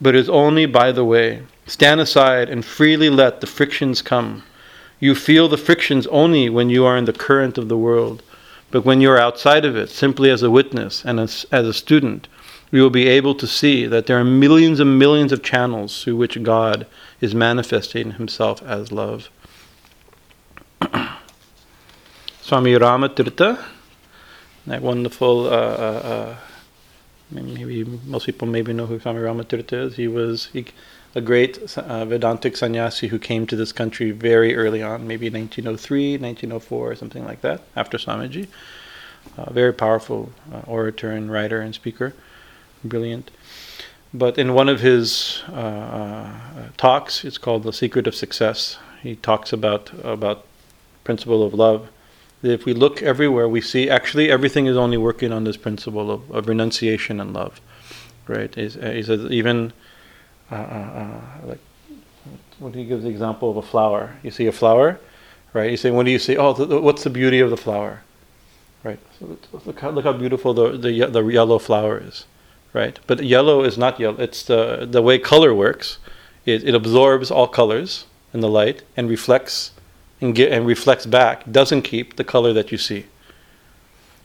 but 0.00 0.14
it 0.14 0.18
is 0.18 0.30
only 0.30 0.64
by 0.64 0.92
the 0.92 1.04
way. 1.04 1.42
Stand 1.66 2.00
aside 2.00 2.48
and 2.48 2.64
freely 2.64 3.10
let 3.10 3.40
the 3.40 3.46
frictions 3.46 4.00
come. 4.00 4.44
You 4.98 5.14
feel 5.14 5.48
the 5.48 5.58
frictions 5.58 6.06
only 6.06 6.48
when 6.48 6.70
you 6.70 6.86
are 6.86 6.96
in 6.96 7.04
the 7.04 7.12
current 7.12 7.58
of 7.58 7.68
the 7.68 7.76
world. 7.76 8.22
But 8.70 8.84
when 8.84 9.00
you're 9.00 9.18
outside 9.18 9.64
of 9.64 9.76
it, 9.76 9.90
simply 9.90 10.30
as 10.30 10.42
a 10.42 10.50
witness 10.50 11.04
and 11.04 11.20
as, 11.20 11.46
as 11.52 11.66
a 11.66 11.72
student, 11.72 12.28
you 12.70 12.82
will 12.82 12.90
be 12.90 13.06
able 13.06 13.34
to 13.36 13.46
see 13.46 13.86
that 13.86 14.06
there 14.06 14.18
are 14.18 14.24
millions 14.24 14.80
and 14.80 14.98
millions 14.98 15.32
of 15.32 15.42
channels 15.42 16.02
through 16.02 16.16
which 16.16 16.42
God 16.42 16.86
is 17.20 17.34
manifesting 17.34 18.12
himself 18.12 18.62
as 18.62 18.90
love. 18.90 19.30
Swami 22.42 22.72
Ramatirtha, 22.72 23.62
that 24.66 24.82
wonderful, 24.82 25.46
uh, 25.46 25.50
uh, 25.50 25.52
uh, 25.52 26.36
maybe 27.30 27.84
most 27.84 28.26
people 28.26 28.48
maybe 28.48 28.72
know 28.72 28.86
who 28.86 28.98
Swami 28.98 29.20
Ramatirtha 29.20 29.86
is. 29.86 29.96
He 29.96 30.08
was 30.08 30.46
he, 30.52 30.66
a 31.16 31.20
great 31.22 31.78
uh, 31.78 32.04
Vedantic 32.04 32.58
sannyasi 32.58 33.08
who 33.08 33.18
came 33.18 33.46
to 33.46 33.56
this 33.56 33.72
country 33.72 34.10
very 34.10 34.54
early 34.54 34.82
on, 34.82 35.08
maybe 35.08 35.30
1903, 35.30 36.18
1904, 36.18 36.90
or 36.90 36.94
something 36.94 37.24
like 37.24 37.40
that, 37.40 37.62
after 37.74 37.96
Swamiji. 37.96 38.48
Uh, 39.38 39.50
very 39.50 39.72
powerful 39.72 40.30
uh, 40.52 40.60
orator 40.66 41.10
and 41.10 41.32
writer 41.32 41.58
and 41.62 41.74
speaker, 41.74 42.12
brilliant. 42.84 43.30
But 44.12 44.36
in 44.36 44.52
one 44.52 44.68
of 44.68 44.80
his 44.80 45.42
uh, 45.48 45.54
uh, 45.54 46.30
talks, 46.76 47.24
it's 47.24 47.38
called 47.38 47.62
"The 47.62 47.72
Secret 47.72 48.06
of 48.06 48.14
Success." 48.14 48.78
He 49.02 49.16
talks 49.16 49.52
about 49.52 49.90
about 50.04 50.44
principle 51.02 51.42
of 51.42 51.54
love. 51.54 51.88
If 52.42 52.66
we 52.66 52.74
look 52.74 53.02
everywhere, 53.02 53.48
we 53.48 53.62
see 53.62 53.88
actually 53.88 54.30
everything 54.30 54.66
is 54.66 54.76
only 54.76 54.98
working 54.98 55.32
on 55.32 55.44
this 55.44 55.56
principle 55.56 56.10
of, 56.10 56.30
of 56.30 56.46
renunciation 56.46 57.20
and 57.20 57.32
love, 57.32 57.60
right? 58.28 58.54
He 58.54 58.68
says 58.68 59.30
even 59.30 59.72
uh, 60.50 60.54
uh, 60.54 60.58
uh, 60.58 61.46
like 61.46 61.58
when 62.58 62.72
he 62.72 62.84
gives 62.84 63.04
the 63.04 63.10
example 63.10 63.50
of 63.50 63.56
a 63.56 63.62
flower, 63.62 64.16
you 64.22 64.30
see 64.30 64.46
a 64.46 64.52
flower, 64.52 64.98
right? 65.52 65.70
You 65.70 65.76
say, 65.76 65.90
when 65.90 66.06
do 66.06 66.12
you 66.12 66.18
see? 66.18 66.36
oh, 66.36 66.52
what's 66.80 67.04
the 67.04 67.10
beauty 67.10 67.40
of 67.40 67.50
the 67.50 67.56
flower, 67.56 68.02
right? 68.82 68.98
So 69.18 69.38
look 69.64 69.80
how, 69.80 69.90
look 69.90 70.04
how 70.04 70.12
beautiful 70.12 70.54
the, 70.54 70.76
the 70.76 71.06
the 71.06 71.24
yellow 71.24 71.58
flower 71.58 71.98
is, 71.98 72.26
right? 72.72 72.98
But 73.06 73.24
yellow 73.24 73.62
is 73.64 73.76
not 73.76 74.00
yellow. 74.00 74.20
It's 74.20 74.42
the 74.42 74.86
the 74.90 75.02
way 75.02 75.18
color 75.18 75.54
works. 75.54 75.98
It, 76.44 76.62
it 76.62 76.74
absorbs 76.74 77.30
all 77.30 77.48
colors 77.48 78.06
in 78.32 78.40
the 78.40 78.48
light 78.48 78.84
and 78.96 79.08
reflects 79.08 79.72
and 80.20 80.34
get 80.34 80.52
and 80.52 80.66
reflects 80.66 81.06
back 81.06 81.50
doesn't 81.50 81.82
keep 81.82 82.16
the 82.16 82.24
color 82.24 82.52
that 82.52 82.72
you 82.72 82.78
see. 82.78 83.06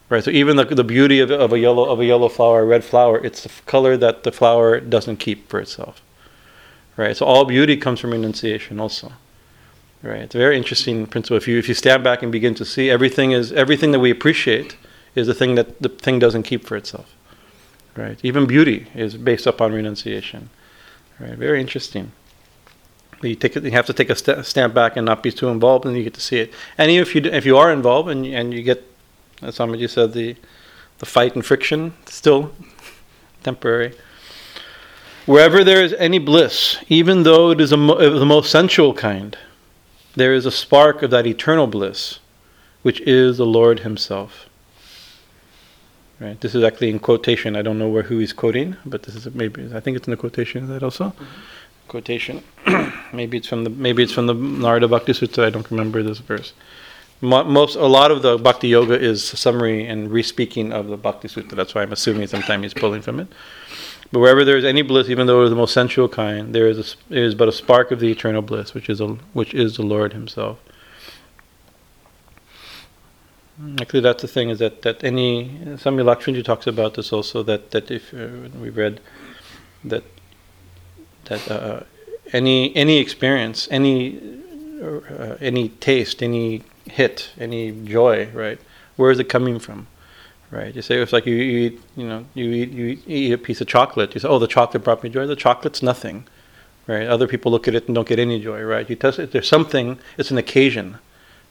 Right. 0.09 0.23
So 0.23 0.29
even 0.29 0.57
the, 0.57 0.65
the 0.65 0.83
beauty 0.83 1.21
of, 1.21 1.31
of 1.31 1.53
a 1.53 1.59
yellow 1.59 1.85
of 1.89 1.99
a 1.99 2.05
yellow 2.05 2.29
flower, 2.29 2.61
a 2.61 2.65
red 2.65 2.83
flower, 2.83 3.23
it's 3.23 3.43
the 3.43 3.49
color 3.65 3.97
that 3.97 4.23
the 4.23 4.31
flower 4.31 4.79
doesn't 4.79 5.17
keep 5.17 5.49
for 5.49 5.59
itself. 5.59 6.01
Right. 7.01 7.17
So 7.17 7.25
all 7.25 7.45
beauty 7.45 7.77
comes 7.77 7.99
from 7.99 8.11
renunciation 8.11 8.79
also. 8.79 9.11
Right. 10.03 10.21
It's 10.21 10.35
a 10.35 10.37
very 10.37 10.55
interesting 10.55 11.07
principle. 11.07 11.35
If 11.35 11.47
you 11.47 11.57
if 11.57 11.67
you 11.67 11.73
stand 11.73 12.03
back 12.03 12.21
and 12.21 12.31
begin 12.31 12.53
to 12.55 12.63
see 12.63 12.91
everything 12.91 13.31
is 13.31 13.51
everything 13.53 13.91
that 13.93 13.99
we 13.99 14.11
appreciate 14.11 14.77
is 15.15 15.25
the 15.25 15.33
thing 15.33 15.55
that 15.55 15.81
the 15.81 15.89
thing 15.89 16.19
doesn't 16.19 16.43
keep 16.43 16.63
for 16.63 16.77
itself. 16.77 17.15
Right. 17.97 18.19
Even 18.21 18.45
beauty 18.45 18.85
is 18.93 19.17
based 19.17 19.47
upon 19.47 19.73
renunciation. 19.73 20.51
Right. 21.19 21.35
Very 21.35 21.59
interesting. 21.59 22.11
You 23.23 23.35
take 23.35 23.55
you 23.55 23.71
have 23.71 23.87
to 23.87 23.93
take 23.93 24.11
a 24.11 24.15
st- 24.15 24.45
step 24.45 24.71
back 24.71 24.95
and 24.95 25.03
not 25.03 25.23
be 25.23 25.31
too 25.31 25.49
involved, 25.49 25.85
and 25.87 25.97
you 25.97 26.03
get 26.03 26.13
to 26.13 26.21
see 26.21 26.37
it. 26.37 26.53
And 26.77 26.91
even 26.91 27.01
if 27.01 27.15
you 27.15 27.21
if 27.39 27.47
you 27.47 27.57
are 27.57 27.71
involved 27.71 28.09
and 28.09 28.27
and 28.27 28.53
you 28.53 28.61
get, 28.61 28.79
as 29.41 29.55
somebody 29.55 29.87
said, 29.87 30.13
the 30.13 30.35
the 30.99 31.07
fight 31.07 31.33
and 31.33 31.43
friction, 31.43 31.93
still 32.05 32.51
temporary. 33.43 33.93
Wherever 35.25 35.63
there 35.63 35.83
is 35.83 35.93
any 35.93 36.17
bliss, 36.17 36.77
even 36.89 37.23
though 37.23 37.51
it 37.51 37.61
is 37.61 37.71
mo- 37.71 37.97
the 37.97 38.25
most 38.25 38.49
sensual 38.49 38.93
kind, 38.93 39.37
there 40.15 40.33
is 40.33 40.45
a 40.45 40.51
spark 40.51 41.03
of 41.03 41.11
that 41.11 41.27
eternal 41.27 41.67
bliss, 41.67 42.19
which 42.81 43.01
is 43.01 43.37
the 43.37 43.45
Lord 43.45 43.81
Himself. 43.81 44.47
Right. 46.19 46.39
This 46.39 46.53
is 46.53 46.63
actually 46.63 46.91
in 46.91 46.99
quotation. 46.99 47.55
I 47.55 47.63
don't 47.63 47.79
know 47.79 47.89
where 47.89 48.03
who 48.03 48.19
he's 48.19 48.31
quoting, 48.31 48.77
but 48.85 49.03
this 49.03 49.15
is 49.15 49.33
maybe 49.33 49.71
I 49.73 49.79
think 49.79 49.97
it's 49.97 50.07
in 50.07 50.11
the 50.11 50.17
quotation. 50.17 50.65
Is 50.65 50.69
that 50.69 50.83
also 50.83 51.05
mm-hmm. 51.05 51.25
quotation? 51.87 52.43
maybe 53.13 53.37
it's 53.37 53.47
from 53.47 53.63
the 53.63 53.71
maybe 53.71 54.03
it's 54.03 54.11
from 54.11 54.27
the 54.27 54.35
Narada 54.35 54.87
Bhakti 54.87 55.13
Sutra. 55.13 55.47
I 55.47 55.49
don't 55.49 55.69
remember 55.71 56.03
this 56.03 56.19
verse. 56.19 56.53
Most 57.21 57.75
a 57.75 57.87
lot 57.87 58.11
of 58.11 58.21
the 58.21 58.37
Bhakti 58.37 58.67
Yoga 58.67 58.99
is 58.99 59.23
summary 59.23 59.87
and 59.87 60.11
re-speaking 60.11 60.71
of 60.71 60.89
the 60.89 60.97
Bhakti 60.97 61.27
Sutra. 61.27 61.55
That's 61.55 61.73
why 61.73 61.81
I'm 61.81 61.91
assuming 61.91 62.27
sometimes 62.27 62.63
he's 62.63 62.73
pulling 62.75 63.01
from 63.01 63.19
it. 63.19 63.27
But 64.11 64.19
wherever 64.19 64.43
there 64.43 64.57
is 64.57 64.65
any 64.65 64.81
bliss, 64.81 65.09
even 65.09 65.27
though 65.27 65.41
it 65.41 65.45
is 65.45 65.49
the 65.51 65.55
most 65.55 65.73
sensual 65.73 66.09
kind, 66.09 66.53
there 66.53 66.67
is 66.67 66.97
a, 67.09 67.15
is 67.15 67.33
but 67.33 67.47
a 67.47 67.51
spark 67.51 67.91
of 67.91 67.99
the 67.99 68.11
eternal 68.11 68.41
bliss, 68.41 68.73
which 68.73 68.89
is 68.89 68.99
a, 68.99 69.07
which 69.33 69.53
is 69.53 69.77
the 69.77 69.83
Lord 69.83 70.11
Himself. 70.11 70.59
Actually, 73.79 74.01
that's 74.01 74.21
the 74.21 74.27
thing 74.27 74.49
is 74.49 74.59
that, 74.59 74.81
that 74.81 75.03
any 75.03 75.77
Swami 75.77 76.03
Lakshanji 76.03 76.43
talks 76.43 76.67
about 76.67 76.95
this 76.95 77.13
also 77.13 77.43
that 77.43 77.71
that 77.71 77.91
if 77.91 78.13
uh, 78.13 78.49
we 78.59 78.69
read 78.69 78.99
that 79.83 80.03
that 81.25 81.51
uh, 81.51 81.83
any 82.33 82.75
any 82.75 82.97
experience, 82.97 83.67
any 83.69 84.19
uh, 84.81 85.35
any 85.39 85.69
taste, 85.69 86.23
any 86.23 86.63
hit, 86.85 87.29
any 87.39 87.71
joy, 87.71 88.29
right? 88.33 88.59
Where 88.95 89.11
is 89.11 89.19
it 89.19 89.29
coming 89.29 89.59
from? 89.59 89.87
Right. 90.51 90.75
You 90.75 90.81
say 90.81 90.97
it's 90.97 91.13
like 91.13 91.25
you, 91.25 91.35
you 91.35 91.59
eat, 91.59 91.81
you 91.95 92.05
know, 92.05 92.25
you 92.33 92.51
eat 92.51 92.71
you 92.71 92.99
eat 93.07 93.31
a 93.31 93.37
piece 93.37 93.61
of 93.61 93.67
chocolate. 93.67 94.13
You 94.13 94.19
say, 94.19 94.27
oh, 94.27 94.37
the 94.37 94.47
chocolate 94.47 94.83
brought 94.83 95.01
me 95.01 95.09
joy. 95.09 95.25
The 95.25 95.35
chocolate's 95.35 95.81
nothing, 95.81 96.27
right? 96.87 97.07
Other 97.07 97.25
people 97.25 97.53
look 97.53 97.69
at 97.69 97.75
it 97.75 97.85
and 97.87 97.95
don't 97.95 98.07
get 98.07 98.19
any 98.19 98.37
joy, 98.41 98.61
right? 98.61 98.89
You 98.89 98.97
test 98.97 99.17
it. 99.17 99.31
There's 99.31 99.47
something. 99.47 99.97
It's 100.17 100.29
an 100.29 100.37
occasion 100.37 100.97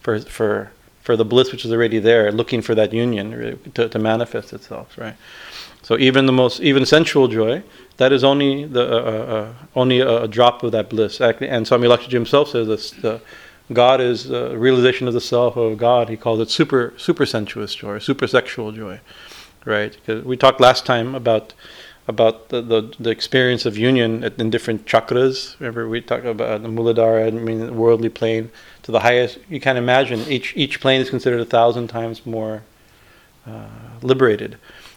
for 0.01 0.21
for 0.21 0.71
for 1.01 1.17
the 1.17 1.25
bliss 1.25 1.51
which 1.51 1.65
is 1.65 1.73
already 1.73 1.99
there, 1.99 2.31
looking 2.31 2.61
for 2.61 2.75
that 2.75 2.93
union 2.93 3.59
to, 3.73 3.89
to 3.89 3.99
manifest 3.99 4.53
itself, 4.53 4.99
right? 4.99 5.17
So 5.83 5.99
even 5.99 6.27
the 6.27 6.33
most 6.33 6.61
even 6.61 6.85
sensual 6.85 7.27
joy, 7.27 7.63
that 7.97 8.13
is 8.13 8.23
only 8.23 8.67
the 8.67 8.83
uh, 8.83 9.01
uh, 9.01 9.35
uh 9.35 9.53
only 9.75 10.01
a, 10.01 10.25
a, 10.25 10.29
drop 10.29 10.63
of 10.63 10.73
that 10.73 10.91
bliss. 10.91 11.21
And 11.21 11.67
Swami 11.67 11.89
Lakshanji 11.89 12.13
himself 12.13 12.51
says 12.51 12.67
this: 12.67 12.91
the, 12.91 13.21
God 13.73 14.01
is 14.01 14.25
the 14.25 14.57
realization 14.59 15.07
of 15.07 15.15
the 15.15 15.21
self 15.21 15.57
of 15.57 15.79
God. 15.79 16.09
He 16.09 16.17
calls 16.17 16.41
it 16.41 16.51
super 16.51 16.93
super 16.97 17.27
sensuous 17.27 17.75
joy, 17.75 17.99
super 17.99 18.27
sexual 18.27 18.73
joy, 18.73 19.01
right? 19.65 19.93
Because 19.93 20.25
we 20.25 20.37
talked 20.37 20.61
last 20.61 20.85
time 20.87 21.15
about 21.15 21.55
about 22.09 22.49
the, 22.49 22.61
the, 22.61 22.93
the, 22.99 23.11
experience 23.11 23.65
of 23.67 23.77
union 23.77 24.25
in 24.37 24.51
different 24.51 24.85
chakras. 24.85 25.59
Remember, 25.61 25.89
we 25.89 26.01
talked 26.01 26.27
about 26.27 26.63
the 26.63 26.69
Muladhara, 26.69 27.29
I 27.29 27.31
mean, 27.31 27.67
the 27.67 27.73
worldly 27.73 28.09
plane, 28.09 28.51
to 28.83 28.91
the 28.91 29.01
highest. 29.01 29.39
You 29.49 29.61
can 29.61 29.77
imagine 29.77 30.21
each 30.21 30.57
each 30.57 30.81
plane 30.81 31.01
is 31.01 31.09
considered 31.09 31.41
a 31.41 31.45
thousand 31.45 31.87
times 31.89 32.27
more 32.27 32.63
uh, 33.47 33.69
liberated, 34.03 34.57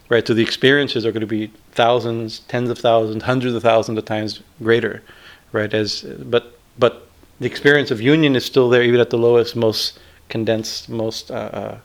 right? 0.09 0.25
So 0.27 0.33
the 0.33 0.41
experiences 0.41 1.05
are 1.05 1.11
going 1.11 1.21
to 1.21 1.27
be 1.27 1.51
thousands, 1.71 2.39
tens 2.39 2.69
of 2.69 2.79
thousands, 2.79 3.23
hundreds 3.23 3.55
of 3.55 3.61
thousands 3.61 3.97
of 3.97 4.05
times 4.05 4.41
greater, 4.61 5.03
right? 5.51 5.71
As 5.73 6.01
but 6.01 6.57
but 6.79 7.07
the 7.43 7.49
experience 7.49 7.91
of 7.91 8.01
union 8.01 8.35
is 8.35 8.45
still 8.45 8.69
there, 8.69 8.83
even 8.83 8.99
at 8.99 9.09
the 9.09 9.17
lowest, 9.17 9.55
most 9.55 9.99
condensed, 10.29 10.89
most 10.89 11.29
uh, 11.29 11.33
uh, 11.33 11.77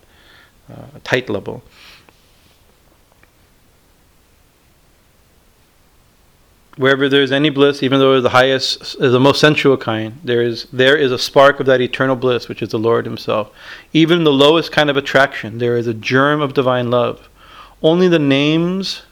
uh 0.73 0.87
tight 1.05 1.29
level. 1.29 1.63
wherever 6.79 7.09
there 7.09 7.23
is 7.23 7.33
any 7.33 7.51
bliss, 7.51 7.83
even 7.83 7.99
though 7.99 8.15
it 8.15 8.19
is 8.19 8.23
the 8.23 8.29
highest, 8.31 8.99
the 9.01 9.21
most 9.21 9.41
sensual 9.41 9.77
kind, 9.77 10.19
there 10.23 10.41
is 10.41 10.67
there 10.73 10.97
is 10.97 11.11
a 11.13 11.19
spark 11.19 11.61
of 11.61 11.67
that 11.67 11.81
eternal 11.81 12.17
bliss, 12.17 12.49
which 12.49 12.63
is 12.63 12.71
the 12.71 12.79
Lord 12.79 13.05
Himself. 13.05 13.51
Even 13.93 14.25
the 14.25 14.33
lowest 14.33 14.73
kind 14.73 14.89
of 14.89 14.97
attraction, 14.97 15.59
there 15.59 15.77
is 15.77 15.87
a 15.87 15.95
germ 15.95 16.41
of 16.41 16.55
divine 16.55 16.91
love. 16.91 17.29
Only 17.83 18.09
the 18.09 18.19
names, 18.19 19.03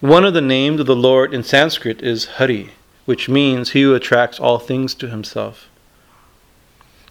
one 0.00 0.24
of 0.24 0.32
the 0.32 0.40
names 0.40 0.80
of 0.80 0.86
the 0.86 0.96
Lord 0.96 1.34
in 1.34 1.42
Sanskrit 1.42 2.02
is 2.02 2.26
Hari, 2.36 2.70
which 3.04 3.28
means 3.28 3.70
He 3.70 3.82
who 3.82 3.94
attracts 3.94 4.40
all 4.40 4.58
things 4.58 4.94
to 4.94 5.08
Himself. 5.08 5.68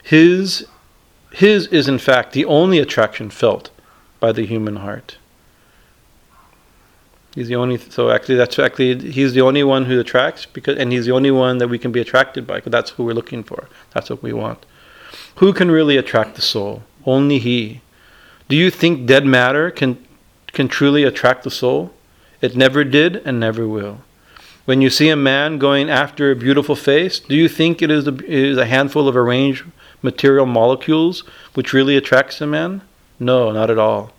His, 0.04 0.68
his 1.32 1.68
is 1.68 1.88
in 1.88 1.98
fact 1.98 2.34
the 2.34 2.46
only 2.46 2.80
attraction 2.80 3.30
felt 3.30 3.70
by 4.20 4.32
the 4.32 4.46
human 4.46 4.78
heart. 4.78 5.18
He's 7.36 7.48
the 7.48 7.56
only. 7.56 7.78
So 7.78 8.12
actually, 8.12 8.36
that's 8.36 8.60
actually 8.60 9.12
he's 9.12 9.34
the 9.34 9.42
only 9.42 9.64
one 9.64 9.86
who 9.86 10.00
attracts 10.00 10.46
because, 10.46 10.78
and 10.78 10.92
he's 10.92 11.06
the 11.06 11.12
only 11.14 11.32
one 11.32 11.58
that 11.58 11.68
we 11.68 11.80
can 11.80 11.92
be 11.92 12.00
attracted 12.00 12.46
by 12.46 12.56
because 12.56 12.72
that's 12.72 12.92
who 12.92 13.04
we're 13.04 13.14
looking 13.14 13.44
for. 13.44 13.70
That's 13.92 14.10
what 14.10 14.22
we 14.22 14.34
want. 14.34 14.66
Who 15.36 15.52
can 15.52 15.72
really 15.72 15.98
attract 15.98 16.36
the 16.36 16.42
soul? 16.42 16.84
Only 17.06 17.40
He. 17.40 17.82
Do 18.50 18.56
you 18.56 18.70
think 18.70 19.08
dead 19.08 19.26
matter 19.26 19.72
can 19.72 20.06
can 20.48 20.68
truly 20.68 21.04
attract 21.04 21.44
the 21.44 21.50
soul? 21.50 21.92
It 22.40 22.56
never 22.56 22.84
did 22.84 23.16
and 23.26 23.40
never 23.40 23.68
will. 23.68 24.02
When 24.66 24.82
you 24.82 24.90
see 24.90 25.10
a 25.10 25.16
man 25.16 25.58
going 25.58 25.90
after 25.90 26.32
a 26.32 26.36
beautiful 26.36 26.76
face, 26.76 27.20
do 27.20 27.36
you 27.36 27.50
think 27.50 27.82
it 27.82 27.92
is 27.92 28.08
a, 28.08 28.62
a 28.62 28.66
handful 28.66 29.08
of 29.08 29.18
arranged 29.18 29.66
material 30.02 30.46
molecules 30.46 31.22
which 31.54 31.74
really 31.74 31.98
attracts 31.98 32.40
a 32.40 32.48
man? 32.48 32.82
No, 33.20 33.52
not 33.52 33.70
at 33.70 33.78
all. 33.78 34.14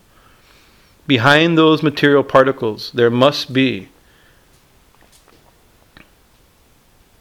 Behind 1.06 1.56
those 1.56 1.82
material 1.82 2.22
particles, 2.22 2.90
there 2.92 3.10
must 3.10 3.52
be 3.52 3.88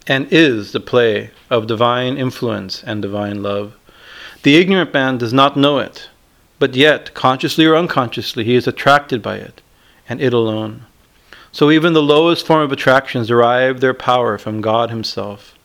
and 0.05 0.27
is 0.31 0.73
the 0.73 0.79
play 0.79 1.31
of 1.49 1.67
divine 1.67 2.17
influence 2.17 2.83
and 2.83 3.01
divine 3.01 3.41
love. 3.41 3.73
The 4.43 4.57
ignorant 4.57 4.93
man 4.93 5.17
does 5.17 5.31
not 5.31 5.55
know 5.55 5.79
it, 5.79 6.09
but 6.59 6.75
yet, 6.75 7.13
consciously 7.13 7.65
or 7.65 7.75
unconsciously, 7.75 8.43
he 8.43 8.55
is 8.55 8.67
attracted 8.67 9.21
by 9.21 9.38
it, 9.38 9.62
and 10.09 10.21
it 10.21 10.33
alone. 10.33 10.86
So 11.53 11.69
even 11.71 11.93
the 11.93 12.01
lowest 12.01 12.45
form 12.45 12.63
of 12.63 12.71
attractions 12.71 13.27
derive 13.27 13.79
their 13.79 13.93
power 13.93 14.37
from 14.37 14.59
God 14.59 14.89
Himself. 14.89 15.55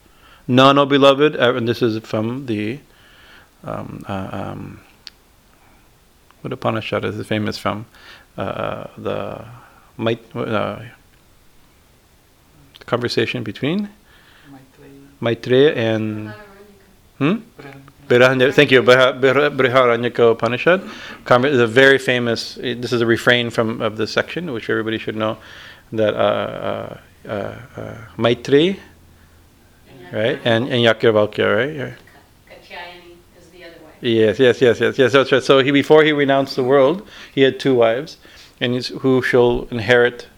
None, 0.47 0.79
O 0.79 0.87
beloved, 0.87 1.35
and 1.35 1.67
this 1.67 1.83
is 1.83 1.99
from 2.01 2.47
the 2.47 2.79
um, 3.65 4.05
uh, 4.07 4.29
um, 4.31 4.81
what 6.43 6.53
Upanishad 6.53 7.05
is 7.05 7.27
famous 7.27 7.59
from? 7.59 7.87
Uh, 8.37 8.87
the 8.97 9.45
Mait, 9.97 10.21
uh, 10.37 10.81
conversation 12.87 13.43
between 13.43 13.89
Maitreyi 15.21 15.77
and 15.77 16.33
hmm? 17.19 17.37
thank 18.09 18.71
you, 18.71 18.83
Brihadaranyaka 18.83 20.33
Upanishad. 20.33 20.83
The 21.27 21.67
very 21.67 21.99
famous. 21.99 22.55
This 22.55 22.93
is 22.93 23.01
a 23.01 23.07
refrain 23.07 23.51
from 23.51 23.83
of 23.83 23.97
this 23.97 24.13
section, 24.13 24.53
which 24.53 24.71
everybody 24.71 24.99
should 24.99 25.17
know, 25.17 25.39
that 25.93 26.15
uh, 26.15 26.97
uh, 27.27 27.31
uh, 27.77 27.95
Maitri, 28.17 28.79
right, 30.13 30.41
and 30.45 30.69
and 30.69 30.85
Yajnavalkya, 30.85 31.57
right. 31.57 31.95
Yes, 34.01 34.39
yes, 34.39 34.61
yes, 34.61 34.81
yes, 34.81 34.99
yes. 34.99 35.13
That's 35.13 35.33
right. 35.33 35.43
So 35.43 35.59
he, 35.59 35.71
before 35.73 36.05
he 36.05 36.13
renounced 36.13 36.55
the 36.55 36.63
world, 36.63 37.07
he 37.35 37.41
had 37.43 37.59
two 37.59 37.75
wives, 37.75 38.17
and 38.61 38.77
who 38.87 39.23
shall 39.23 39.67
inherit 39.71 40.29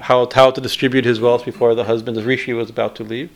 how 0.00 0.28
how 0.32 0.50
to 0.50 0.60
distribute 0.60 1.04
his 1.04 1.20
wealth 1.20 1.44
before 1.44 1.74
the 1.74 1.84
husband, 1.84 2.16
the 2.16 2.22
rishi, 2.22 2.52
was 2.52 2.68
about 2.70 2.94
to 2.96 3.04
leave. 3.04 3.30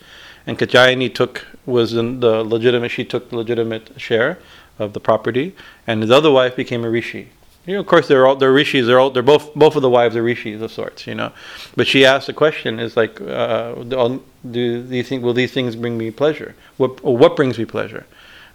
And 0.45 0.59
Katyayani 0.59 1.13
took 1.13 1.45
was 1.65 1.93
in 1.93 2.19
the 2.19 2.43
legitimate. 2.43 2.91
She 2.91 3.05
took 3.05 3.29
the 3.29 3.37
legitimate 3.37 3.99
share 3.99 4.37
of 4.77 4.93
the 4.93 4.99
property, 4.99 5.55
and 5.87 6.01
his 6.01 6.11
other 6.11 6.31
wife 6.31 6.55
became 6.55 6.83
a 6.83 6.89
rishi. 6.89 7.29
You 7.65 7.75
know, 7.75 7.79
of 7.79 7.87
course, 7.87 8.07
they're 8.07 8.25
all 8.27 8.35
they're 8.35 8.51
rishis. 8.51 8.87
They're 8.87 8.99
all 8.99 9.09
they're 9.09 9.23
both 9.23 9.53
both 9.55 9.75
of 9.75 9.81
the 9.81 9.89
wives 9.89 10.15
are 10.15 10.23
rishis 10.23 10.61
of 10.61 10.71
sorts. 10.71 11.07
You 11.07 11.15
know, 11.15 11.31
but 11.75 11.87
she 11.87 12.05
asked 12.05 12.27
the 12.27 12.33
question: 12.33 12.79
Is 12.79 12.97
like, 12.97 13.21
uh, 13.21 13.75
do, 13.75 14.19
do 14.43 14.59
you 14.59 15.03
think 15.03 15.23
will 15.23 15.33
these 15.33 15.53
things 15.53 15.75
bring 15.75 15.97
me 15.97 16.11
pleasure? 16.11 16.55
What 16.77 17.03
what 17.03 17.35
brings 17.35 17.57
me 17.57 17.65
pleasure? 17.65 18.05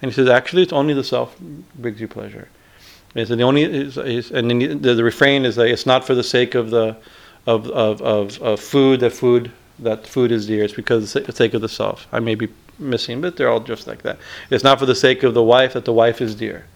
And 0.01 0.11
he 0.11 0.15
says, 0.15 0.29
actually, 0.29 0.63
it's 0.63 0.73
only 0.73 0.95
the 0.95 1.05
self 1.05 1.37
brings 1.75 2.01
you 2.01 2.09
pleasure. 2.09 2.49
It's 3.15 3.31
the 3.31 3.43
only, 3.43 3.65
it's, 3.65 3.97
it's, 3.97 4.31
and 4.31 4.51
the, 4.51 4.95
the 4.95 5.03
refrain 5.03 5.45
is 5.45 5.57
that 5.57 5.67
it's 5.67 5.87
not 5.87 6.05
for 6.05 6.15
the 6.15 6.23
sake 6.23 6.55
of 6.55 6.71
the 6.71 6.97
of, 7.47 7.69
of, 7.71 8.03
of, 8.03 8.41
of 8.43 8.61
food 8.61 9.01
that 9.01 9.13
food 9.13 9.51
that 9.79 10.07
food 10.07 10.31
is 10.31 10.47
dear. 10.47 10.65
It's 10.65 10.75
because 10.75 11.13
the 11.13 11.33
sake 11.33 11.55
of 11.55 11.63
the 11.63 11.69
self. 11.69 12.07
I 12.13 12.21
may 12.21 12.35
be 12.35 12.49
missing, 12.79 13.21
but 13.21 13.37
they're 13.37 13.49
all 13.49 13.61
just 13.61 13.87
like 13.87 14.03
that. 14.03 14.19
It's 14.51 14.65
not 14.65 14.79
for 14.79 14.87
the 14.87 14.95
sake 14.95 15.23
of 15.23 15.35
the 15.35 15.43
wife 15.43 15.73
that 15.73 15.85
the 15.85 15.93
wife 15.93 16.21
is 16.21 16.35
dear. 16.35 16.67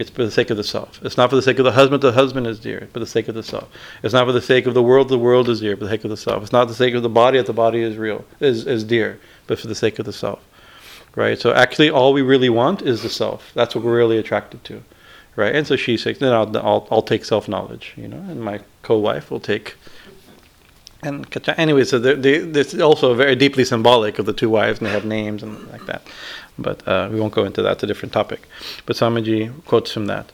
It's 0.00 0.08
for 0.08 0.24
the 0.24 0.30
sake 0.30 0.48
of 0.48 0.56
the 0.56 0.64
self. 0.64 0.98
It's 1.04 1.18
not 1.18 1.28
for 1.28 1.36
the 1.36 1.42
sake 1.42 1.58
of 1.58 1.66
the 1.66 1.72
husband 1.72 2.02
the 2.02 2.12
husband 2.12 2.46
is 2.46 2.58
dear, 2.58 2.88
for 2.90 3.00
the 3.00 3.06
sake 3.06 3.28
of 3.28 3.34
the 3.34 3.42
self. 3.42 3.68
It's 4.02 4.14
not 4.14 4.24
for 4.24 4.32
the 4.32 4.40
sake 4.40 4.64
of 4.64 4.72
the 4.72 4.82
world 4.82 5.10
the 5.10 5.18
world 5.18 5.46
is 5.50 5.60
dear, 5.60 5.76
for 5.76 5.84
the 5.84 5.90
sake 5.90 6.04
of 6.04 6.10
the 6.10 6.16
self. 6.16 6.42
It's 6.42 6.52
not 6.52 6.68
the 6.68 6.74
sake 6.74 6.94
of 6.94 7.02
the 7.02 7.10
body 7.10 7.36
that 7.36 7.46
the 7.46 7.52
body 7.52 7.82
is 7.82 7.98
real 7.98 8.24
is, 8.40 8.66
is 8.66 8.82
dear, 8.82 9.20
but 9.46 9.58
for 9.58 9.66
the 9.66 9.74
sake 9.74 9.98
of 9.98 10.06
the 10.06 10.12
self. 10.14 10.42
Right? 11.14 11.38
So 11.38 11.52
actually 11.52 11.90
all 11.90 12.14
we 12.14 12.22
really 12.22 12.48
want 12.48 12.80
is 12.80 13.02
the 13.02 13.10
self. 13.10 13.52
That's 13.52 13.74
what 13.74 13.84
we're 13.84 13.98
really 13.98 14.16
attracted 14.16 14.64
to. 14.64 14.82
Right? 15.36 15.54
And 15.54 15.66
so 15.66 15.76
she 15.76 15.98
says, 15.98 16.18
then 16.18 16.32
I'll, 16.32 16.56
I'll, 16.56 16.88
I'll 16.90 17.02
take 17.02 17.26
self 17.26 17.46
knowledge, 17.46 17.92
you 17.94 18.08
know, 18.08 18.16
and 18.16 18.40
my 18.40 18.60
co 18.80 18.96
wife 18.96 19.30
will 19.30 19.38
take 19.38 19.76
and 21.02 21.26
anyway, 21.56 21.84
so 21.84 21.98
this 21.98 22.74
is 22.74 22.80
also 22.80 23.14
very 23.14 23.34
deeply 23.34 23.64
symbolic 23.64 24.18
of 24.18 24.26
the 24.26 24.34
two 24.34 24.50
wives, 24.50 24.78
and 24.78 24.86
they 24.86 24.92
have 24.92 25.06
names 25.06 25.42
and 25.42 25.66
like 25.68 25.86
that. 25.86 26.02
But 26.60 26.86
uh, 26.86 27.08
we 27.10 27.18
won't 27.18 27.32
go 27.32 27.44
into 27.44 27.62
that; 27.62 27.72
it's 27.72 27.82
a 27.82 27.86
different 27.86 28.12
topic. 28.12 28.46
But 28.86 28.96
Swamiji 28.96 29.64
quotes 29.64 29.90
from 29.90 30.06
that. 30.06 30.30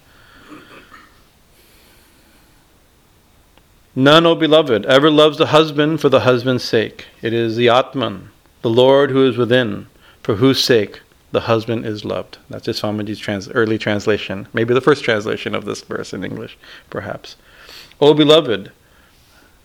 None, 3.95 4.27
O 4.27 4.35
beloved, 4.35 4.85
ever 4.85 5.11
loves 5.11 5.39
the 5.39 5.47
husband 5.47 6.03
for 6.03 6.11
the 6.11 6.21
husband's 6.21 6.65
sake. 6.65 7.07
It 7.23 7.33
is 7.33 7.57
the 7.57 7.71
Atman, 7.71 8.29
the 8.61 8.69
Lord 8.69 9.11
who 9.11 9.27
is 9.27 9.39
within, 9.39 9.87
for 10.23 10.35
whose 10.35 10.63
sake 10.63 11.01
the 11.33 11.43
husband 11.43 11.87
is 11.87 12.05
loved. 12.05 12.37
That's 12.51 12.67
just 12.67 12.83
Swamiji's 12.83 13.19
trans- 13.19 13.51
early 13.53 13.79
translation, 13.79 14.49
maybe 14.53 14.75
the 14.75 14.83
first 14.83 15.03
translation 15.03 15.55
of 15.55 15.65
this 15.65 15.81
verse 15.81 16.13
in 16.13 16.25
English, 16.25 16.59
perhaps. 16.91 17.37
O 17.99 18.13
beloved, 18.13 18.71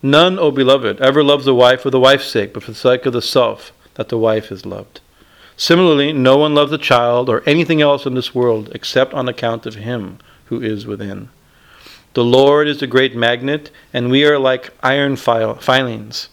None, 0.02 0.38
O 0.38 0.50
beloved, 0.50 1.00
ever 1.00 1.22
loves 1.22 1.44
the 1.44 1.54
wife 1.54 1.82
for 1.82 1.90
the 1.90 2.00
wife's 2.00 2.26
sake, 2.26 2.52
but 2.52 2.64
for 2.64 2.72
the 2.72 2.76
sake 2.76 3.06
of 3.06 3.12
the 3.12 3.22
self, 3.22 3.72
that 3.94 4.08
the 4.08 4.18
wife 4.18 4.50
is 4.50 4.66
loved. 4.66 5.00
Similarly, 5.56 6.12
no 6.12 6.36
one 6.36 6.54
loves 6.54 6.72
a 6.72 6.78
child 6.78 7.28
or 7.28 7.42
anything 7.46 7.80
else 7.80 8.06
in 8.06 8.14
this 8.14 8.34
world 8.34 8.70
except 8.74 9.14
on 9.14 9.28
account 9.28 9.66
of 9.66 9.76
him 9.76 10.18
who 10.46 10.60
is 10.60 10.86
within. 10.86 11.28
The 12.14 12.24
Lord 12.24 12.68
is 12.68 12.80
the 12.80 12.86
great 12.86 13.16
magnet, 13.16 13.70
and 13.92 14.10
we 14.10 14.24
are 14.24 14.38
like 14.38 14.74
iron 14.82 15.16
filings. 15.16 16.28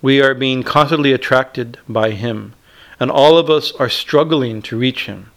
We 0.00 0.22
are 0.22 0.34
being 0.34 0.62
constantly 0.62 1.12
attracted 1.12 1.78
by 1.88 2.12
him, 2.12 2.54
and 2.98 3.10
all 3.10 3.36
of 3.36 3.50
us 3.50 3.72
are 3.72 3.90
struggling 3.90 4.62
to 4.62 4.78
reach 4.78 5.06
him. 5.06 5.30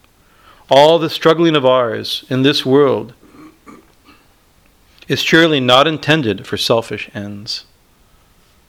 All 0.69 0.99
the 0.99 1.09
struggling 1.09 1.55
of 1.55 1.65
ours 1.65 2.25
in 2.29 2.43
this 2.43 2.65
world 2.65 3.13
is 5.07 5.21
surely 5.21 5.59
not 5.59 5.87
intended 5.87 6.45
for 6.45 6.57
selfish 6.57 7.09
ends. 7.13 7.65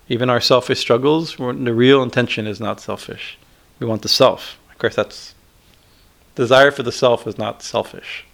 Even 0.08 0.30
our 0.30 0.40
selfish 0.40 0.78
struggles, 0.78 1.36
the 1.36 1.74
real 1.74 2.02
intention 2.02 2.46
is 2.46 2.60
not 2.60 2.80
selfish. 2.80 3.36
We 3.78 3.86
want 3.86 4.02
the 4.02 4.08
self. 4.08 4.58
Of 4.70 4.78
course, 4.78 4.94
that's 4.94 5.34
desire 6.34 6.70
for 6.70 6.82
the 6.82 6.92
self 6.92 7.26
is 7.26 7.38
not 7.38 7.62
selfish. 7.62 8.24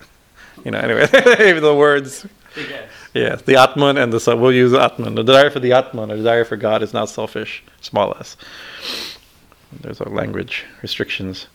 You 0.64 0.70
know, 0.70 0.78
anyway, 0.78 1.06
the 1.60 1.74
words. 1.74 2.26
Yes. 2.56 2.88
Yeah, 3.14 3.36
the 3.36 3.56
Atman 3.56 3.96
and 3.96 4.12
the 4.12 4.20
self. 4.20 4.40
We'll 4.40 4.52
use 4.52 4.72
Atman. 4.72 5.14
The 5.14 5.22
desire 5.22 5.50
for 5.50 5.60
the 5.60 5.72
Atman 5.72 6.10
or 6.10 6.16
desire 6.16 6.44
for 6.44 6.56
God 6.56 6.82
is 6.82 6.92
not 6.92 7.08
selfish, 7.08 7.62
small 7.80 8.14
s. 8.18 8.36
There's 9.80 10.00
our 10.00 10.10
language 10.10 10.64
restrictions. 10.82 11.48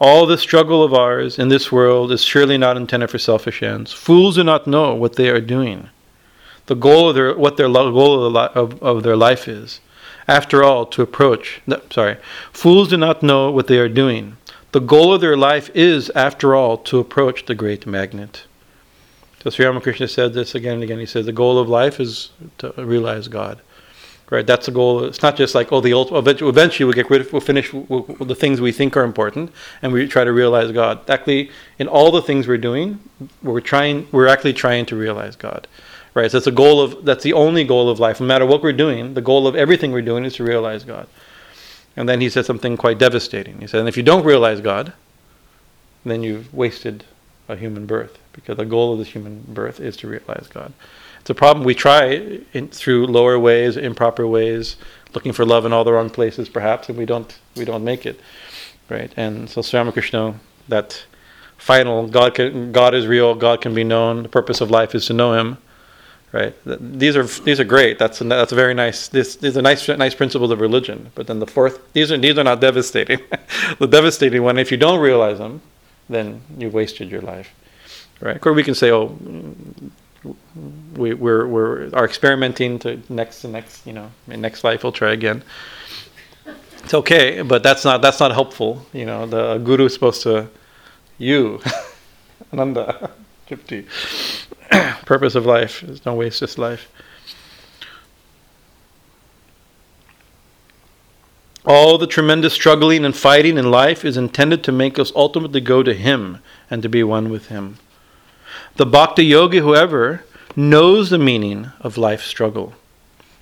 All 0.00 0.26
the 0.26 0.36
struggle 0.36 0.82
of 0.82 0.92
ours 0.92 1.38
in 1.38 1.48
this 1.48 1.70
world 1.70 2.10
is 2.10 2.22
surely 2.22 2.58
not 2.58 2.76
intended 2.76 3.10
for 3.10 3.18
selfish 3.18 3.62
ends. 3.62 3.92
Fools 3.92 4.34
do 4.34 4.44
not 4.44 4.66
know 4.66 4.94
what 4.94 5.14
they 5.14 5.30
are 5.30 5.40
doing. 5.40 5.88
The 6.66 6.74
goal 6.74 7.10
of 7.10 7.14
their 7.14 7.36
what 7.36 7.56
their 7.56 7.68
goal 7.68 8.24
of, 8.24 8.32
the 8.32 8.38
of, 8.60 8.82
of 8.82 9.02
their 9.02 9.16
life 9.16 9.48
is. 9.48 9.80
After 10.26 10.64
all, 10.64 10.86
to 10.86 11.02
approach. 11.02 11.60
No, 11.66 11.82
sorry, 11.90 12.16
fools 12.50 12.88
do 12.88 12.96
not 12.96 13.22
know 13.22 13.50
what 13.50 13.66
they 13.66 13.78
are 13.78 13.90
doing. 13.90 14.38
The 14.72 14.80
goal 14.80 15.12
of 15.14 15.20
their 15.20 15.36
life 15.36 15.70
is, 15.74 16.10
after 16.16 16.54
all, 16.54 16.78
to 16.78 16.98
approach 16.98 17.46
the 17.46 17.54
great 17.54 17.86
magnet. 17.86 18.44
So 19.42 19.50
Sri 19.50 19.66
Ramakrishna 19.66 20.08
said 20.08 20.32
this 20.32 20.54
again 20.54 20.74
and 20.74 20.82
again. 20.82 20.98
He 20.98 21.06
said 21.06 21.26
the 21.26 21.32
goal 21.32 21.58
of 21.58 21.68
life 21.68 22.00
is 22.00 22.30
to 22.58 22.72
realize 22.78 23.28
God. 23.28 23.60
Right, 24.30 24.46
that's 24.46 24.64
the 24.64 24.72
goal. 24.72 25.04
It's 25.04 25.22
not 25.22 25.36
just 25.36 25.54
like 25.54 25.70
oh, 25.70 25.82
the 25.82 25.92
ultimate. 25.92 26.40
Eventually, 26.40 26.86
we'll 26.86 26.94
get 26.94 27.10
rid 27.10 27.20
of, 27.20 27.32
we'll 27.32 27.40
finish 27.40 27.72
we'll, 27.74 28.02
the 28.02 28.34
things 28.34 28.58
we 28.58 28.72
think 28.72 28.96
are 28.96 29.04
important, 29.04 29.52
and 29.82 29.92
we 29.92 30.08
try 30.08 30.24
to 30.24 30.32
realize 30.32 30.72
God. 30.72 31.08
Actually, 31.10 31.50
in 31.78 31.86
all 31.86 32.10
the 32.10 32.22
things 32.22 32.48
we're 32.48 32.56
doing, 32.56 32.98
we're 33.42 33.60
trying. 33.60 34.08
We're 34.12 34.28
actually 34.28 34.54
trying 34.54 34.86
to 34.86 34.96
realize 34.96 35.36
God. 35.36 35.68
Right. 36.14 36.30
So 36.30 36.38
that's 36.38 36.44
the 36.44 36.52
goal 36.52 36.80
of. 36.80 37.04
That's 37.04 37.24
the 37.24 37.32
only 37.32 37.64
goal 37.64 37.90
of 37.90 37.98
life. 37.98 38.20
No 38.20 38.26
matter 38.26 38.46
what 38.46 38.62
we're 38.62 38.72
doing, 38.72 39.14
the 39.14 39.20
goal 39.20 39.46
of 39.46 39.56
everything 39.56 39.90
we're 39.90 40.02
doing 40.02 40.24
is 40.24 40.34
to 40.36 40.44
realize 40.44 40.84
God. 40.84 41.08
And 41.96 42.08
then 42.08 42.20
he 42.20 42.28
said 42.28 42.46
something 42.46 42.76
quite 42.76 42.98
devastating. 42.98 43.60
He 43.60 43.66
said, 43.66 43.80
and 43.80 43.88
if 43.88 43.96
you 43.96 44.02
don't 44.02 44.24
realize 44.24 44.60
God, 44.60 44.92
then 46.04 46.22
you've 46.22 46.52
wasted 46.52 47.04
a 47.48 47.56
human 47.56 47.86
birth, 47.86 48.18
because 48.32 48.56
the 48.56 48.64
goal 48.64 48.92
of 48.92 48.98
this 48.98 49.08
human 49.08 49.44
birth 49.48 49.78
is 49.80 49.96
to 49.98 50.08
realize 50.08 50.48
God. 50.48 50.72
It's 51.20 51.30
a 51.30 51.34
problem 51.34 51.64
we 51.64 51.74
try 51.74 52.40
in, 52.52 52.68
through 52.68 53.06
lower 53.06 53.38
ways, 53.38 53.76
improper 53.76 54.26
ways, 54.26 54.76
looking 55.14 55.32
for 55.32 55.44
love 55.44 55.64
in 55.64 55.72
all 55.72 55.84
the 55.84 55.92
wrong 55.92 56.10
places, 56.10 56.48
perhaps, 56.48 56.88
and 56.88 56.98
we 56.98 57.06
don't 57.06 57.38
we 57.56 57.64
don't 57.64 57.84
make 57.84 58.04
it, 58.06 58.20
right? 58.90 59.12
And 59.16 59.48
so 59.48 59.62
Sri 59.62 59.78
Ramakrishna, 59.78 60.38
that 60.68 61.04
final 61.56 62.08
God 62.08 62.34
can, 62.34 62.72
God 62.72 62.94
is 62.94 63.06
real, 63.06 63.34
God 63.34 63.60
can 63.60 63.74
be 63.74 63.84
known. 63.84 64.22
The 64.22 64.28
purpose 64.28 64.60
of 64.60 64.70
life 64.70 64.94
is 64.94 65.06
to 65.06 65.12
know 65.12 65.32
Him, 65.32 65.58
right? 66.34 66.54
These 66.64 67.16
are 67.16 67.24
these 67.44 67.60
are 67.60 67.64
great. 67.64 67.98
That's 67.98 68.20
a, 68.20 68.24
that's 68.24 68.52
a 68.52 68.54
very 68.54 68.74
nice. 68.74 69.08
This 69.08 69.36
these 69.36 69.56
are 69.56 69.62
nice 69.62 69.88
nice 69.88 70.14
principles 70.14 70.50
of 70.50 70.60
religion. 70.60 71.10
But 71.14 71.26
then 71.28 71.38
the 71.38 71.46
fourth, 71.46 71.76
these 71.92 72.10
are 72.12 72.18
these 72.18 72.36
are 72.36 72.44
not 72.44 72.60
devastating. 72.60 73.20
the 73.78 73.86
devastating 73.86 74.42
one, 74.42 74.58
if 74.58 74.70
you 74.72 74.76
don't 74.76 75.00
realize 75.00 75.38
them, 75.38 75.62
then 76.08 76.42
you've 76.58 76.74
wasted 76.74 77.10
your 77.10 77.22
life, 77.22 77.50
right? 78.20 78.44
Or 78.44 78.52
we 78.52 78.64
can 78.64 78.74
say, 78.74 78.90
oh 78.90 79.16
we, 80.96 81.14
we're, 81.14 81.46
we're 81.46 81.90
are 81.92 82.04
experimenting 82.04 82.78
to 82.80 83.00
next 83.08 83.42
to 83.42 83.48
next, 83.48 83.86
you 83.86 83.92
know, 83.92 84.10
in 84.28 84.40
next 84.40 84.64
life 84.64 84.82
we'll 84.82 84.92
try 84.92 85.12
again. 85.12 85.42
It's 86.82 86.94
okay, 86.94 87.42
but 87.42 87.62
that's 87.62 87.84
not 87.84 88.02
that's 88.02 88.20
not 88.20 88.32
helpful. 88.32 88.84
You 88.92 89.06
know, 89.06 89.26
the 89.26 89.58
guru 89.58 89.86
is 89.86 89.94
supposed 89.94 90.22
to 90.22 90.48
you, 91.18 91.60
Ananda, 92.52 93.10
Tripti. 93.48 93.86
Purpose 95.06 95.34
of 95.34 95.46
life 95.46 95.82
is 95.82 96.00
don't 96.00 96.16
waste 96.16 96.40
this 96.40 96.58
life. 96.58 96.90
All 101.66 101.96
the 101.96 102.06
tremendous 102.06 102.52
struggling 102.52 103.04
and 103.04 103.16
fighting 103.16 103.56
in 103.56 103.70
life 103.70 104.04
is 104.04 104.18
intended 104.18 104.62
to 104.64 104.72
make 104.72 104.98
us 104.98 105.12
ultimately 105.16 105.62
go 105.62 105.82
to 105.82 105.94
Him 105.94 106.38
and 106.70 106.82
to 106.82 106.90
be 106.90 107.02
one 107.02 107.30
with 107.30 107.48
Him. 107.48 107.78
The 108.76 108.84
Bhakti 108.84 109.24
Yogi, 109.24 109.60
however, 109.60 110.24
knows 110.54 111.08
the 111.08 111.18
meaning 111.18 111.70
of 111.80 111.96
life's 111.96 112.26
struggle. 112.26 112.74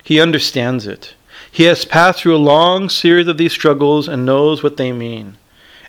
He 0.03 0.21
understands 0.21 0.87
it. 0.87 1.15
He 1.51 1.63
has 1.63 1.85
passed 1.85 2.21
through 2.21 2.35
a 2.35 2.37
long 2.37 2.89
series 2.89 3.27
of 3.27 3.37
these 3.37 3.51
struggles 3.51 4.07
and 4.07 4.25
knows 4.25 4.63
what 4.63 4.77
they 4.77 4.91
mean, 4.91 5.37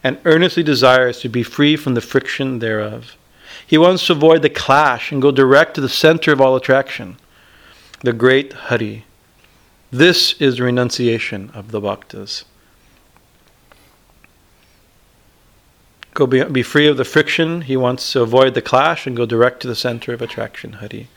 and 0.03 0.19
earnestly 0.25 0.63
desires 0.63 1.21
to 1.21 1.29
be 1.29 1.43
free 1.43 1.77
from 1.77 1.95
the 1.95 2.01
friction 2.01 2.59
thereof. 2.59 3.17
He 3.67 3.79
wants 3.79 4.07
to 4.07 4.13
avoid 4.13 4.43
the 4.43 4.51
clash 4.51 5.11
and 5.11 5.23
go 5.23 5.31
direct 5.31 5.75
to 5.75 5.81
the 5.81 5.89
center 5.89 6.33
of 6.33 6.41
all 6.41 6.57
attraction, 6.57 7.17
the 8.01 8.13
great 8.13 8.53
Hari. 8.53 9.05
This 9.91 10.35
is 10.41 10.61
renunciation 10.61 11.51
of 11.55 11.71
the 11.71 11.81
bhaktas. 11.81 12.45
Go 16.13 16.27
be, 16.27 16.45
be 16.45 16.63
free 16.63 16.87
of 16.87 16.97
the 16.97 17.05
friction. 17.05 17.63
He 17.63 17.77
wants 17.77 18.13
to 18.13 18.23
avoid 18.23 18.55
the 18.55 18.63
clash 18.63 19.07
and 19.07 19.17
go 19.17 19.27
direct 19.27 19.61
to 19.61 19.69
the 19.69 19.75
center 19.75 20.13
of 20.13 20.23
attraction, 20.23 20.75
Hari. 20.75 21.09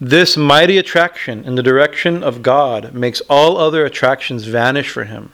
This 0.00 0.36
mighty 0.36 0.78
attraction 0.78 1.44
in 1.44 1.54
the 1.54 1.62
direction 1.62 2.22
of 2.22 2.42
God 2.42 2.94
makes 2.94 3.20
all 3.28 3.56
other 3.56 3.84
attractions 3.84 4.44
vanish 4.44 4.88
for 4.88 5.04
him. 5.04 5.32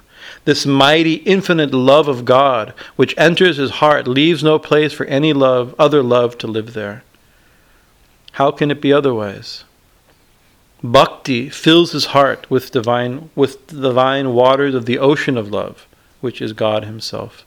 This 0.50 0.66
mighty, 0.66 1.14
infinite 1.14 1.72
love 1.72 2.08
of 2.08 2.24
God, 2.24 2.74
which 2.96 3.14
enters 3.16 3.58
his 3.58 3.70
heart, 3.78 4.08
leaves 4.08 4.42
no 4.42 4.58
place 4.58 4.92
for 4.92 5.06
any 5.06 5.32
love, 5.32 5.76
other 5.78 6.02
love, 6.02 6.36
to 6.38 6.48
live 6.48 6.72
there. 6.72 7.04
How 8.32 8.50
can 8.50 8.72
it 8.72 8.80
be 8.80 8.92
otherwise? 8.92 9.62
Bhakti 10.82 11.50
fills 11.50 11.92
his 11.92 12.06
heart 12.06 12.50
with 12.50 12.72
divine, 12.72 13.30
with 13.36 13.64
divine 13.68 14.34
waters 14.34 14.74
of 14.74 14.86
the 14.86 14.98
ocean 14.98 15.38
of 15.38 15.52
love, 15.52 15.86
which 16.20 16.42
is 16.42 16.52
God 16.52 16.84
Himself. 16.84 17.46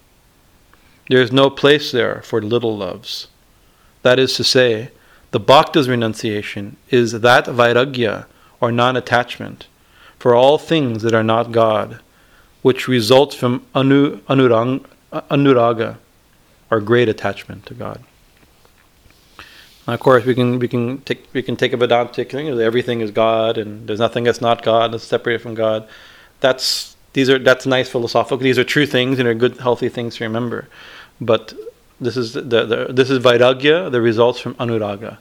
There 1.10 1.22
is 1.22 1.34
no 1.34 1.50
place 1.50 1.92
there 1.92 2.22
for 2.22 2.42
little 2.42 2.78
loves. 2.78 3.28
That 4.04 4.18
is 4.18 4.34
to 4.36 4.46
say, 4.46 4.92
the 5.32 5.42
Bhakta's 5.42 5.90
renunciation 5.90 6.78
is 6.90 7.20
that 7.20 7.48
vairagya, 7.48 8.28
or 8.62 8.72
non 8.72 8.96
attachment, 8.96 9.68
for 10.18 10.34
all 10.34 10.58
things 10.58 11.02
that 11.02 11.14
are 11.14 11.22
not 11.22 11.52
God, 11.52 12.00
which 12.64 12.88
results 12.88 13.36
from 13.36 13.64
anu, 13.76 14.18
anurang, 14.22 14.84
anuraga, 15.12 15.98
or 16.72 16.82
great 16.82 17.08
attachment 17.08 17.66
to 17.68 17.76
God. 17.76 18.04
Now, 19.88 19.94
of 19.94 20.00
course, 20.00 20.26
we 20.26 20.34
can 20.34 20.60
we 20.60 20.68
can 20.68 21.00
take 21.02 21.28
we 21.34 21.44
can 21.44 21.56
take 21.56 21.74
a 21.74 21.78
Vedantic 21.78 22.32
thing 22.32 22.48
everything 22.48 23.02
is 23.02 23.12
God 23.12 23.58
and 23.58 23.86
there's 23.88 24.00
nothing 24.00 24.24
that's 24.24 24.42
not 24.42 24.64
God 24.64 24.94
that's 24.94 25.04
separated 25.04 25.42
from 25.42 25.56
God. 25.56 25.88
That's 26.40 26.96
these 27.12 27.30
are 27.30 27.38
that's 27.38 27.66
nice 27.66 27.90
philosophical. 27.90 28.38
These 28.38 28.58
are 28.58 28.64
true 28.64 28.86
things 28.86 29.20
and 29.20 29.28
are 29.28 29.34
good, 29.34 29.58
healthy 29.58 29.90
things 29.90 30.16
to 30.16 30.24
remember. 30.24 30.70
But 31.20 31.54
this 32.00 32.16
is 32.16 32.34
the, 32.34 32.42
the 32.42 32.88
this 32.90 33.10
is 33.10 33.20
vairagya, 33.20 33.92
the 33.92 34.02
results 34.02 34.40
from 34.40 34.56
anuraga. 34.56 35.18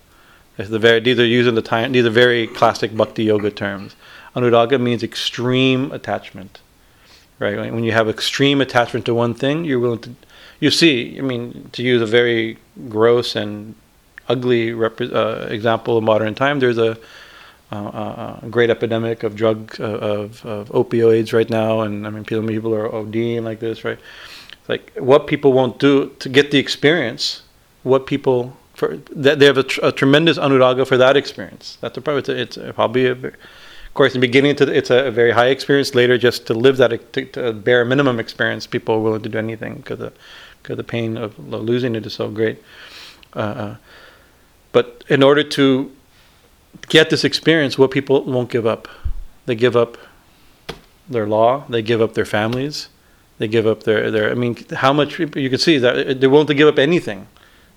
The 0.57 0.79
very 0.79 1.01
these 1.01 1.19
are 1.19 1.27
using 1.27 1.57
the 1.57 1.63
time 1.63 1.91
these 1.91 2.07
are 2.07 2.11
very 2.11 2.47
classic 2.47 2.97
bhakti 2.97 3.25
yoga 3.25 3.51
terms. 3.51 3.97
Anuraga 4.37 4.81
means 4.81 5.03
extreme 5.03 5.91
attachment. 5.93 6.61
Right? 7.43 7.73
When 7.73 7.85
you 7.85 7.93
have 7.93 8.09
extreme 8.09 8.61
attachment 8.61 9.05
to 9.07 9.15
one 9.15 9.35
thing, 9.35 9.65
you're 9.65 9.81
willing 9.81 10.01
to 10.01 10.15
you 10.63 10.71
see, 10.71 11.19
I 11.19 11.23
mean, 11.23 11.71
to 11.73 11.83
use 11.83 12.01
a 12.01 12.07
very 12.07 12.57
gross 12.89 13.35
and 13.35 13.75
ugly 14.29 14.73
rep- 14.73 15.01
uh, 15.01 15.49
example 15.51 15.99
of 15.99 16.05
modern 16.05 16.37
time, 16.37 16.61
there's 16.61 16.79
a, 16.79 16.97
uh, 17.73 18.39
a 18.41 18.49
great 18.49 18.71
epidemic 18.71 19.25
of 19.25 19.35
drug 19.35 19.75
uh, 19.81 19.85
of, 19.85 20.47
of 20.47 20.69
opioids 20.69 21.33
right 21.33 21.51
now, 21.51 21.81
and 21.81 22.07
I 22.07 22.11
mean, 22.11 22.25
people, 22.25 22.47
people 22.47 22.73
are 22.77 22.89
ODing 22.89 23.43
like 23.43 23.59
this, 23.59 23.85
right? 23.85 23.99
Like 24.69 24.93
what 24.97 25.27
people 25.27 25.53
won't 25.53 25.81
do 25.81 26.11
to 26.21 26.29
get 26.29 26.53
the 26.53 26.59
experience, 26.59 27.43
what 27.83 28.07
people 28.07 28.57
for 28.75 28.99
that 29.11 29.41
they 29.41 29.47
have 29.47 29.59
a, 29.59 29.65
tr- 29.65 29.81
a 29.83 29.91
tremendous 29.91 30.39
anuraga 30.39 30.87
for 30.87 30.97
that 30.97 31.17
experience. 31.17 31.77
That's 31.81 31.99
a 31.99 32.01
probably 32.01 32.21
it's, 32.21 32.57
a, 32.57 32.69
it's 32.69 32.77
probably 32.77 33.07
a, 33.07 33.33
of 33.93 33.95
course 33.95 34.15
in 34.15 34.23
the 34.23 34.27
beginning 34.27 34.57
it's 34.59 34.89
a, 34.89 35.11
very 35.11 35.33
high 35.33 35.49
experience. 35.49 35.95
Later, 35.95 36.17
just 36.17 36.47
to 36.47 36.55
live 36.55 36.79
that 36.79 37.13
to, 37.13 37.27
to 37.27 37.53
bare 37.53 37.85
minimum 37.85 38.19
experience, 38.19 38.67
people 38.67 38.95
are 38.95 39.01
willing 39.01 39.21
to 39.21 39.29
do 39.29 39.37
anything 39.37 39.75
because 39.75 39.99
the 39.99 40.15
because 40.63 40.79
the 40.79 40.83
pain 40.85 41.19
of 41.19 41.39
losing 41.39 41.95
it 41.95 42.07
is 42.07 42.15
so 42.15 42.31
great. 42.31 42.63
Uh, 43.37 43.39
uh, 43.39 43.77
but 44.73 45.05
in 45.11 45.23
order 45.23 45.43
to 45.43 45.95
get 46.89 47.11
this 47.11 47.23
experience, 47.23 47.77
what 47.77 47.91
people 47.91 48.25
won't 48.25 48.49
give 48.49 48.67
up, 48.67 48.89
they 49.45 49.55
give 49.55 49.77
up 49.77 49.99
their 51.07 51.27
law, 51.27 51.67
they 51.69 51.83
give 51.83 52.01
up 52.01 52.15
their 52.15 52.25
families, 52.25 52.89
they 53.37 53.47
give 53.47 53.67
up 53.67 53.83
their 53.83 54.11
their. 54.11 54.31
I 54.31 54.35
mean, 54.35 54.57
how 54.73 54.95
much 54.95 55.19
you 55.19 55.51
can 55.51 55.59
see 55.59 55.77
that 55.77 56.19
they're 56.19 56.31
willing 56.31 56.47
to 56.47 56.55
give 56.55 56.69
up 56.69 56.79
anything, 56.79 57.27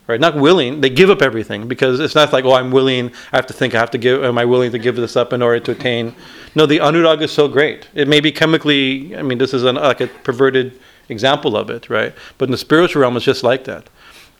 right? 0.08 0.20
Not 0.20 0.36
willing, 0.36 0.82
they 0.82 0.89
give 0.89 1.10
up 1.10 1.22
everything 1.22 1.68
because 1.68 2.00
it's 2.00 2.15
not 2.15 2.32
like 2.32 2.46
oh, 2.46 2.54
I'm 2.54 2.72
willing. 2.72 3.12
I 3.32 3.38
have 3.38 3.48
to 3.48 3.54
think. 3.54 3.76
I 3.76 3.80
have 3.80 3.91
to 3.91 3.98
give. 3.98 4.24
Am 4.24 4.38
I 4.38 4.46
willing 4.46 4.72
to 4.72 4.80
give 4.80 4.96
this 4.96 5.15
up 5.15 5.34
in 5.34 5.41
order 5.41 5.60
to 5.60 5.72
attain? 5.72 6.15
No, 6.56 6.65
the 6.65 6.80
anurag 6.80 7.22
is 7.22 7.32
so 7.32 7.48
great. 7.48 7.88
It 7.94 8.08
may 8.08 8.20
be 8.20 8.32
chemically. 8.32 9.15
I 9.15 9.22
mean, 9.22 9.38
this 9.38 9.54
is 9.54 9.63
an, 9.63 9.76
like 9.76 10.02
a 10.02 10.08
perverted 10.08 10.80
example 11.10 11.56
of 11.56 11.70
it, 11.70 11.89
right? 11.89 12.13
But 12.38 12.50
in 12.50 12.52
the 12.52 12.58
spiritual 12.58 13.02
realm, 13.02 13.15
it's 13.15 13.26
just 13.26 13.44
like 13.44 13.65
that 13.65 13.89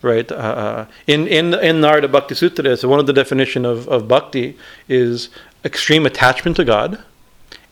right? 0.02 0.30
Uh, 0.30 0.34
uh, 0.34 0.86
in 1.06 1.26
in 1.26 1.54
in 1.54 1.80
Narada 1.80 2.08
Bhakti 2.08 2.34
Sutra, 2.34 2.76
so 2.76 2.88
one 2.88 3.00
of 3.00 3.06
the 3.06 3.12
definition 3.12 3.64
of, 3.64 3.88
of 3.88 4.06
bhakti 4.06 4.56
is 4.88 5.30
extreme 5.64 6.06
attachment 6.06 6.56
to 6.56 6.64
God, 6.64 7.02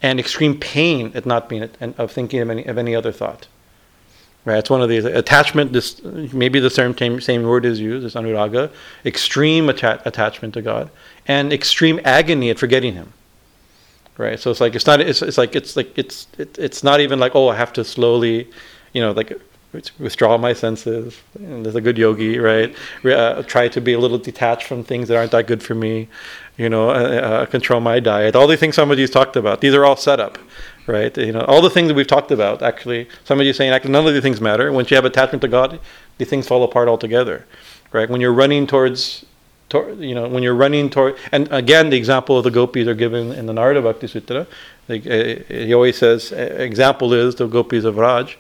and 0.03 0.19
extreme 0.19 0.59
pain 0.59 1.13
at 1.15 1.27
not 1.27 1.49
being 1.49 1.69
of 1.81 2.11
thinking 2.11 2.41
of 2.41 2.51
any 2.51 2.65
of 2.65 2.79
any 2.79 2.95
other 2.95 3.13
thought. 3.13 3.47
Right, 4.47 4.59
it's 4.59 4.69
one 4.69 4.83
of 4.83 4.91
these 4.91 5.07
attachment. 5.07 5.73
This 5.73 6.03
maybe 6.05 6.61
the 6.61 6.69
same 6.69 7.21
same, 7.21 7.45
word 7.45 7.65
is 7.65 7.81
used 7.81 8.05
as 8.05 8.15
anuraga, 8.15 8.71
extreme 9.07 9.71
atta- 9.71 10.03
attachment 10.05 10.53
to 10.55 10.61
God, 10.61 10.91
and 11.27 11.51
extreme 11.51 11.99
agony 12.05 12.51
at 12.51 12.59
forgetting 12.59 12.93
Him. 12.93 13.15
Right, 14.19 14.39
so 14.39 14.51
it's 14.51 14.61
like 14.61 14.75
it's 14.75 14.87
not. 14.87 15.01
It's, 15.01 15.23
it's 15.23 15.39
like 15.39 15.57
it's 15.57 15.77
like 15.77 15.99
it's 15.99 16.27
it, 16.37 16.59
it's 16.59 16.85
not 16.85 17.01
even 17.01 17.19
like 17.19 17.35
oh 17.35 17.49
I 17.49 17.57
have 17.57 17.73
to 17.73 17.85
slowly, 17.85 18.51
you 18.93 19.01
know, 19.01 19.13
like 19.13 19.33
withdraw 19.99 20.39
my 20.39 20.53
senses. 20.53 21.21
And 21.35 21.65
there's 21.65 21.75
a 21.75 21.81
good 21.81 21.99
yogi, 21.99 22.39
right? 22.39 22.75
Uh, 23.05 23.43
try 23.43 23.69
to 23.69 23.81
be 23.81 23.93
a 23.93 23.99
little 23.99 24.19
detached 24.19 24.67
from 24.67 24.85
things 24.85 25.09
that 25.09 25.17
aren't 25.17 25.33
that 25.33 25.47
good 25.47 25.63
for 25.63 25.75
me. 25.75 26.09
You 26.57 26.69
know, 26.69 26.91
uh, 26.91 26.93
uh, 26.93 27.47
control 27.47 27.81
my 27.81 27.99
diet. 27.99 28.37
All 28.37 28.47
the 28.47 28.57
things 28.57 28.77
somebody's 28.77 29.11
talked 29.11 29.37
about. 29.37 29.61
These 29.61 29.75
are 29.75 29.85
all 29.85 29.97
set 29.97 30.21
up, 30.21 30.39
right? 30.87 31.17
You 31.17 31.33
know, 31.33 31.43
all 31.43 31.63
the 31.63 31.71
things 31.71 31.89
that 31.89 31.95
we've 31.95 32.07
talked 32.07 32.31
about. 32.31 32.63
Actually, 32.63 33.09
somebody's 33.25 33.57
saying 33.57 33.73
actually 33.73 33.93
none 33.93 34.07
of 34.07 34.13
these 34.13 34.23
things 34.23 34.41
matter. 34.41 34.71
Once 34.73 34.91
you 34.91 34.97
have 34.97 35.05
attachment 35.05 35.43
to 35.43 35.49
God, 35.49 35.81
the 36.19 36.25
things 36.25 36.47
fall 36.47 36.63
apart 36.63 36.89
altogether, 36.89 37.47
right? 37.93 38.09
When 38.09 38.21
you're 38.21 38.33
running 38.33 38.67
towards 38.67 39.25
you 39.99 40.15
know, 40.15 40.29
when 40.29 40.45
you're 40.45 40.55
running 40.55 40.89
toward, 40.89 41.17
and 41.33 41.51
again, 41.51 41.91
the 41.91 41.97
example 41.97 42.39
of 42.39 42.45
the 42.45 42.51
gopis 42.51 42.87
are 42.87 42.95
given 42.95 43.33
in 43.33 43.47
the 43.47 43.53
Narada 43.53 43.83
Bhakti 43.83 44.07
Sutra. 44.07 44.47
Uh, 44.89 44.95
he 44.95 45.75
always 45.75 45.99
says, 45.99 46.31
example 46.31 47.13
is 47.13 47.35
the 47.35 47.49
gopis 47.49 47.83
of 47.83 47.97
Raj 47.97 48.39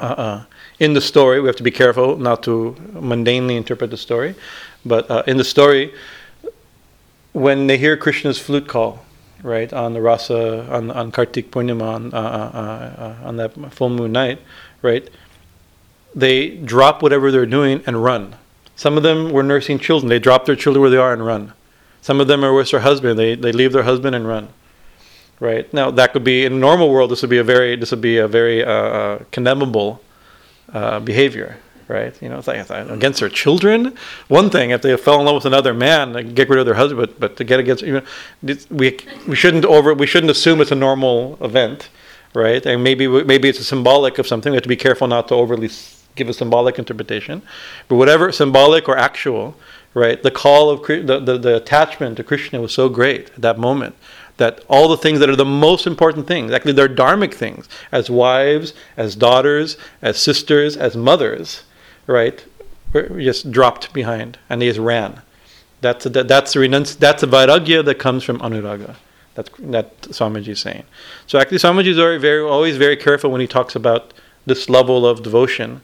uh, 0.00 0.44
in 0.78 0.92
the 0.92 1.00
story, 1.00 1.40
we 1.40 1.46
have 1.46 1.56
to 1.56 1.62
be 1.62 1.70
careful 1.70 2.16
not 2.16 2.42
to 2.44 2.76
mundanely 2.92 3.56
interpret 3.56 3.90
the 3.90 3.96
story, 3.96 4.34
but 4.84 5.10
uh, 5.10 5.22
in 5.26 5.36
the 5.36 5.44
story, 5.44 5.94
when 7.32 7.66
they 7.66 7.78
hear 7.78 7.96
Krishna's 7.96 8.38
flute 8.38 8.68
call, 8.68 9.03
right 9.44 9.72
on 9.72 9.92
the 9.92 10.00
rasa 10.00 10.66
on 10.68 10.90
on 10.90 11.12
Kartik 11.12 11.52
Purnima 11.52 11.82
on, 11.82 12.12
uh, 12.12 12.18
uh, 12.18 13.02
uh, 13.22 13.28
on 13.28 13.36
that 13.36 13.54
full 13.72 13.90
moon 13.90 14.10
night, 14.10 14.40
right, 14.82 15.08
they 16.16 16.56
drop 16.56 17.02
whatever 17.02 17.30
they're 17.30 17.46
doing 17.46 17.84
and 17.86 18.02
run. 18.02 18.34
Some 18.74 18.96
of 18.96 19.04
them 19.04 19.30
were 19.30 19.44
nursing 19.44 19.78
children; 19.78 20.08
they 20.08 20.18
drop 20.18 20.46
their 20.46 20.56
children 20.56 20.80
where 20.80 20.90
they 20.90 20.96
are 20.96 21.12
and 21.12 21.24
run. 21.24 21.52
Some 22.02 22.20
of 22.20 22.26
them 22.26 22.44
are 22.44 22.52
with 22.52 22.72
their 22.72 22.80
husband; 22.80 23.16
they 23.16 23.36
they 23.36 23.52
leave 23.52 23.72
their 23.72 23.84
husband 23.84 24.16
and 24.16 24.26
run 24.26 24.48
right? 25.40 25.72
Now 25.72 25.90
that 25.90 26.12
could 26.12 26.24
be 26.24 26.44
in 26.44 26.52
a 26.52 26.56
normal 26.56 26.90
world. 26.90 27.10
This 27.10 27.22
would 27.22 27.30
be 27.30 27.38
a 27.38 27.44
very 27.44 27.76
this 27.76 27.90
would 27.90 28.00
be 28.00 28.18
a 28.18 28.28
very 28.28 28.64
uh, 28.64 28.70
uh, 28.72 29.18
condemnable 29.30 30.00
uh, 30.72 31.00
behavior, 31.00 31.58
right? 31.88 32.20
You 32.22 32.28
know, 32.28 32.38
it's 32.38 32.48
like 32.48 32.68
against 32.70 33.20
their 33.20 33.28
children. 33.28 33.94
One 34.28 34.50
thing 34.50 34.70
if 34.70 34.82
they 34.82 34.96
fell 34.96 35.20
in 35.20 35.26
love 35.26 35.36
with 35.36 35.46
another 35.46 35.74
man, 35.74 36.12
they 36.12 36.22
get 36.22 36.48
rid 36.48 36.58
of 36.58 36.66
their 36.66 36.74
husband, 36.74 37.00
but, 37.00 37.20
but 37.20 37.36
to 37.36 37.44
get 37.44 37.60
against 37.60 37.82
you 37.82 38.00
know, 38.42 38.56
we 38.70 38.98
we 39.26 39.36
shouldn't 39.36 39.64
over 39.64 39.94
we 39.94 40.06
shouldn't 40.06 40.30
assume 40.30 40.60
it's 40.60 40.70
a 40.70 40.76
normal 40.76 41.38
event, 41.40 41.88
right? 42.34 42.64
And 42.64 42.82
maybe 42.82 43.06
maybe 43.24 43.48
it's 43.48 43.60
a 43.60 43.64
symbolic 43.64 44.18
of 44.18 44.26
something. 44.26 44.52
We 44.52 44.56
have 44.56 44.62
to 44.62 44.68
be 44.68 44.76
careful 44.76 45.06
not 45.06 45.28
to 45.28 45.34
overly 45.34 45.70
give 46.14 46.28
a 46.28 46.32
symbolic 46.32 46.78
interpretation, 46.78 47.42
but 47.88 47.96
whatever 47.96 48.30
symbolic 48.32 48.88
or 48.88 48.96
actual, 48.96 49.56
right? 49.94 50.22
The 50.22 50.30
call 50.30 50.70
of 50.70 50.86
the, 50.86 51.20
the, 51.20 51.38
the 51.38 51.56
attachment 51.56 52.16
to 52.18 52.24
Krishna 52.24 52.60
was 52.60 52.72
so 52.72 52.88
great 52.88 53.30
at 53.30 53.42
that 53.42 53.58
moment 53.58 53.96
that 54.36 54.64
all 54.68 54.88
the 54.88 54.96
things 54.96 55.20
that 55.20 55.28
are 55.28 55.36
the 55.36 55.44
most 55.44 55.86
important 55.86 56.26
things, 56.26 56.52
actually 56.52 56.72
they're 56.72 56.88
dharmic 56.88 57.34
things, 57.34 57.68
as 57.92 58.10
wives, 58.10 58.74
as 58.96 59.14
daughters, 59.14 59.76
as 60.02 60.18
sisters, 60.18 60.76
as 60.76 60.96
mothers, 60.96 61.62
right, 62.06 62.44
just 63.18 63.50
dropped 63.50 63.92
behind 63.92 64.38
and 64.48 64.60
they 64.60 64.66
just 64.66 64.80
ran. 64.80 65.22
That's 65.80 66.06
a, 66.06 66.10
that's 66.10 66.56
a 66.56 66.58
renunci- 66.58 66.98
that's 66.98 67.22
a 67.22 67.26
vairagya 67.26 67.84
that 67.84 67.98
comes 67.98 68.24
from 68.24 68.38
anuraga. 68.38 68.96
That's 69.34 69.50
that 69.58 70.00
Swamiji 70.02 70.48
is 70.48 70.60
saying. 70.60 70.84
So 71.26 71.38
actually, 71.38 71.58
Swamiji 71.58 71.88
is 71.88 71.96
very, 71.96 72.18
very, 72.18 72.42
always 72.42 72.76
very 72.76 72.96
careful 72.96 73.30
when 73.30 73.40
he 73.40 73.46
talks 73.46 73.74
about 73.74 74.14
this 74.46 74.68
level 74.68 75.06
of 75.06 75.22
devotion 75.22 75.80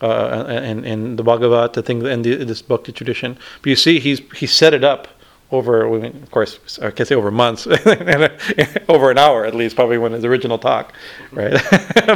uh, 0.00 0.44
and, 0.48 0.84
and 0.84 1.18
the 1.18 1.22
Bhagavat, 1.22 1.74
the 1.74 1.82
thing, 1.82 2.06
and 2.06 2.24
the, 2.24 2.36
this 2.44 2.62
bhakti 2.62 2.92
tradition. 2.92 3.38
But 3.62 3.70
you 3.70 3.76
see, 3.76 4.00
he's 4.00 4.20
he 4.36 4.46
set 4.46 4.74
it 4.74 4.84
up 4.84 5.08
over, 5.50 5.84
of 5.86 6.30
course, 6.30 6.78
I 6.80 6.90
can 6.90 7.06
say 7.06 7.14
over 7.14 7.30
months, 7.30 7.66
over 8.88 9.10
an 9.10 9.18
hour 9.18 9.44
at 9.44 9.54
least, 9.54 9.76
probably 9.76 9.98
when 9.98 10.12
his 10.12 10.24
original 10.24 10.58
talk, 10.58 10.92
right? 11.32 11.60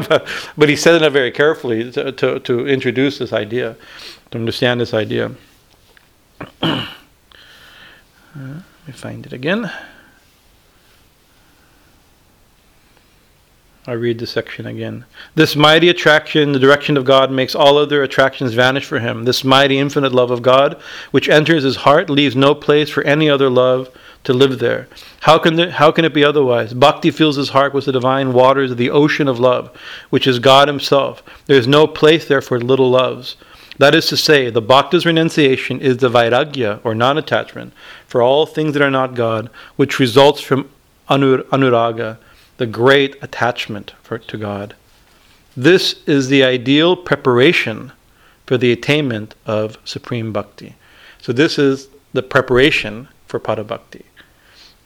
but, 0.08 0.26
but, 0.56 0.68
he 0.68 0.76
said 0.76 1.00
it 1.00 1.10
very 1.12 1.30
carefully 1.30 1.90
to, 1.92 2.12
to, 2.12 2.40
to, 2.40 2.66
introduce 2.66 3.18
this 3.18 3.32
idea, 3.32 3.76
to 4.30 4.38
understand 4.38 4.80
this 4.80 4.94
idea. 4.94 5.34
let 6.62 6.88
me 8.86 8.92
find 8.92 9.26
it 9.26 9.32
again. 9.32 9.70
I 13.88 13.92
read 13.92 14.18
the 14.18 14.26
section 14.26 14.66
again. 14.66 15.06
This 15.34 15.56
mighty 15.56 15.88
attraction, 15.88 16.52
the 16.52 16.58
direction 16.58 16.98
of 16.98 17.06
God, 17.06 17.32
makes 17.32 17.54
all 17.54 17.78
other 17.78 18.02
attractions 18.02 18.52
vanish 18.52 18.84
for 18.84 18.98
him. 18.98 19.24
This 19.24 19.44
mighty 19.44 19.78
infinite 19.78 20.12
love 20.12 20.30
of 20.30 20.42
God, 20.42 20.78
which 21.10 21.30
enters 21.30 21.62
his 21.62 21.76
heart, 21.76 22.10
leaves 22.10 22.36
no 22.36 22.54
place 22.54 22.90
for 22.90 23.02
any 23.04 23.30
other 23.30 23.48
love 23.48 23.88
to 24.24 24.34
live 24.34 24.58
there. 24.58 24.88
How 25.20 25.38
can, 25.38 25.56
there, 25.56 25.70
how 25.70 25.90
can 25.90 26.04
it 26.04 26.12
be 26.12 26.22
otherwise? 26.22 26.74
Bhakti 26.74 27.10
fills 27.10 27.36
his 27.36 27.48
heart 27.48 27.72
with 27.72 27.86
the 27.86 27.92
divine 27.92 28.34
waters 28.34 28.72
of 28.72 28.76
the 28.76 28.90
ocean 28.90 29.26
of 29.26 29.40
love, 29.40 29.74
which 30.10 30.26
is 30.26 30.38
God 30.38 30.68
himself. 30.68 31.22
There 31.46 31.56
is 31.56 31.66
no 31.66 31.86
place 31.86 32.28
there 32.28 32.42
for 32.42 32.60
little 32.60 32.90
loves. 32.90 33.36
That 33.78 33.94
is 33.94 34.06
to 34.08 34.18
say, 34.18 34.50
the 34.50 34.60
bhakta's 34.60 35.06
renunciation 35.06 35.80
is 35.80 35.96
the 35.96 36.10
vairagya, 36.10 36.80
or 36.84 36.94
non 36.94 37.16
attachment, 37.16 37.72
for 38.06 38.20
all 38.20 38.44
things 38.44 38.74
that 38.74 38.82
are 38.82 38.90
not 38.90 39.14
God, 39.14 39.48
which 39.76 39.98
results 39.98 40.42
from 40.42 40.68
anur, 41.08 41.44
anuraga 41.44 42.18
the 42.58 42.66
great 42.66 43.16
attachment 43.22 43.94
for, 44.02 44.18
to 44.18 44.36
God. 44.36 44.74
This 45.56 46.02
is 46.06 46.28
the 46.28 46.44
ideal 46.44 46.94
preparation 46.94 47.92
for 48.46 48.56
the 48.56 48.72
attainment 48.72 49.34
of 49.46 49.78
supreme 49.84 50.32
bhakti. 50.32 50.76
So 51.20 51.32
this 51.32 51.58
is 51.58 51.88
the 52.12 52.22
preparation 52.22 53.08
for 53.26 53.38
para 53.38 53.64
bhakti. 53.64 54.04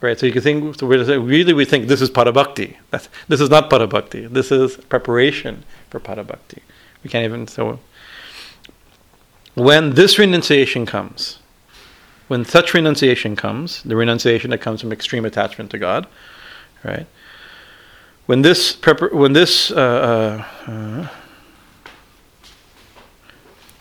right? 0.03 0.19
So 0.19 0.27
you 0.27 0.33
can 0.33 0.43
think, 0.43 0.79
so 0.79 0.87
really 0.87 1.53
we 1.53 1.65
think 1.65 1.89
this 1.89 2.03
is 2.03 2.11
parabhakti. 2.11 2.77
That's, 2.91 3.09
this 3.29 3.41
is 3.41 3.49
not 3.49 3.71
parabhakti. 3.71 4.29
This 4.31 4.51
is 4.51 4.77
preparation 4.77 5.65
for 5.89 6.01
parabhakti. 6.01 6.59
We 7.03 7.11
can't 7.11 7.25
even, 7.25 7.47
so 7.47 7.79
when 9.55 9.95
this 9.95 10.19
renunciation 10.19 10.85
comes, 10.85 11.39
when 12.29 12.45
such 12.45 12.75
renunciation 12.75 13.37
comes, 13.37 13.83
the 13.83 13.97
renunciation 13.97 14.51
that 14.51 14.61
comes 14.61 14.81
from 14.81 14.93
extreme 14.93 15.25
attachment 15.25 15.71
to 15.71 15.79
God, 15.79 16.07
right? 16.85 17.07
When 18.33 18.41
this, 18.41 18.79
when 19.13 19.35
this, 19.35 19.71
uh, 19.71 20.43
uh, 20.67 21.09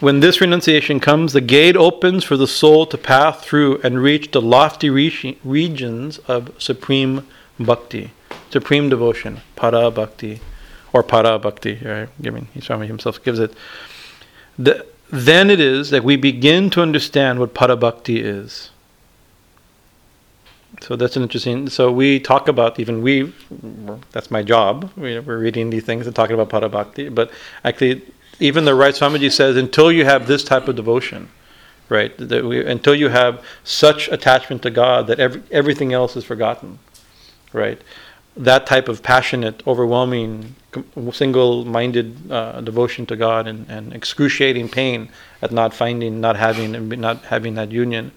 when 0.02 0.20
this 0.20 0.42
renunciation 0.42 1.00
comes, 1.00 1.32
the 1.32 1.40
gate 1.40 1.78
opens 1.78 2.26
for 2.26 2.36
the 2.36 2.48
soul 2.48 2.86
to 2.88 2.98
pass 2.98 3.42
through 3.42 3.80
and 3.82 4.04
reach 4.04 4.32
the 4.32 4.42
lofty 4.42 4.90
re- 4.90 5.38
regions 5.46 6.18
of 6.28 6.52
supreme 6.62 7.26
bhakti, 7.62 8.12
supreme 8.50 8.90
devotion, 8.90 9.40
para 9.56 9.90
bhakti, 9.90 10.42
or 10.92 11.02
para 11.02 11.40
bhakti. 11.40 11.80
Right? 11.82 12.10
Mean, 12.20 12.50
Swami 12.60 12.88
himself 12.88 13.24
gives 13.24 13.40
it. 13.40 13.54
The, 14.60 14.86
then 15.10 15.50
it 15.50 15.62
is 15.62 15.92
that 15.92 16.04
we 16.04 16.18
begin 16.18 16.70
to 16.72 16.82
understand 16.82 17.40
what 17.40 17.54
para 17.54 17.78
bhakti 17.78 18.20
is. 18.20 18.72
So 20.82 20.96
that's 20.96 21.16
an 21.16 21.24
interesting. 21.24 21.70
So 21.70 21.92
we 21.92 22.20
talk 22.20 22.48
about 22.48 22.80
even 22.80 23.02
we. 23.02 23.34
That's 24.12 24.32
my 24.32 24.42
job. 24.42 24.92
We, 24.98 25.16
are 25.16 25.22
reading 25.22 25.70
these 25.70 25.84
things 25.84 26.08
and 26.08 26.16
talking 26.16 26.34
about 26.34 26.50
para 26.50 26.70
bhakti, 26.70 27.10
but 27.10 27.32
actually 27.64 28.02
even 28.42 28.66
the 28.66 28.74
right 28.76 28.96
Swamiji 28.96 29.32
says, 29.32 29.56
until 29.56 29.92
you 29.92 30.04
have 30.04 30.28
this 30.28 30.44
type 30.44 30.68
of 30.68 30.76
devotion, 30.76 31.30
right, 31.90 32.18
that 32.18 32.44
we, 32.44 32.66
until 32.66 32.96
you 32.96 33.10
have 33.10 33.46
such 33.64 34.08
attachment 34.10 34.64
to 34.64 34.72
God 34.72 35.08
that 35.08 35.20
every, 35.20 35.44
everything 35.52 35.94
else 35.94 36.16
is 36.18 36.26
forgotten, 36.26 36.80
right, 37.54 37.80
that 38.36 38.66
type 38.66 38.90
of 38.90 39.04
passionate, 39.04 39.62
overwhelming, 39.68 40.56
single-minded 41.12 42.32
uh, 42.32 42.62
devotion 42.62 43.06
to 43.06 43.16
God 43.16 43.48
and, 43.48 43.70
and 43.70 43.94
excruciating 43.94 44.70
pain 44.70 45.10
at 45.42 45.52
not 45.52 45.74
finding, 45.74 46.20
not 46.20 46.36
having, 46.36 46.74
and 46.74 46.90
not 46.98 47.26
having 47.26 47.54
that 47.56 47.72
union, 47.72 48.12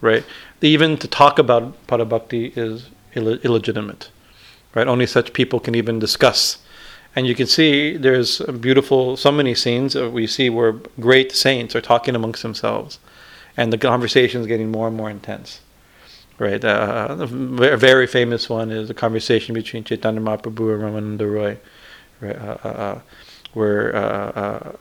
right? 0.00 0.24
Even 0.62 0.96
to 0.98 1.08
talk 1.08 1.38
about 1.38 1.86
parabhakti 1.86 2.56
is 2.56 2.90
Ill- 3.16 3.40
illegitimate, 3.40 4.08
right? 4.72 4.86
Only 4.86 5.04
such 5.04 5.32
people 5.32 5.58
can 5.58 5.74
even 5.74 5.98
discuss 5.98 6.58
and 7.16 7.26
you 7.26 7.34
can 7.34 7.46
see 7.46 7.96
there's 7.96 8.38
beautiful, 8.38 9.16
so 9.16 9.32
many 9.32 9.54
scenes 9.54 9.96
we 9.96 10.26
see 10.26 10.48
where 10.48 10.72
great 11.00 11.32
saints 11.32 11.74
are 11.74 11.80
talking 11.80 12.14
amongst 12.14 12.42
themselves, 12.42 12.98
and 13.56 13.72
the 13.72 13.78
conversation 13.78 14.40
is 14.40 14.46
getting 14.46 14.70
more 14.70 14.86
and 14.86 14.96
more 14.96 15.10
intense. 15.10 15.60
Right, 16.38 16.64
uh, 16.64 17.16
a 17.20 17.26
very 17.26 18.06
famous 18.06 18.48
one 18.48 18.70
is 18.70 18.88
a 18.88 18.94
conversation 18.94 19.54
between 19.54 19.84
Chaitanya 19.84 20.22
Mahaprabhu 20.22 20.74
and 20.74 21.18
Ramananda 21.18 21.30
Roy, 21.30 21.58
right, 22.20 22.36
uh, 22.36 22.56
uh, 22.64 22.68
uh 22.68 23.00
where 23.52 23.94
uh, 23.94 24.30
uh, 24.30 24.72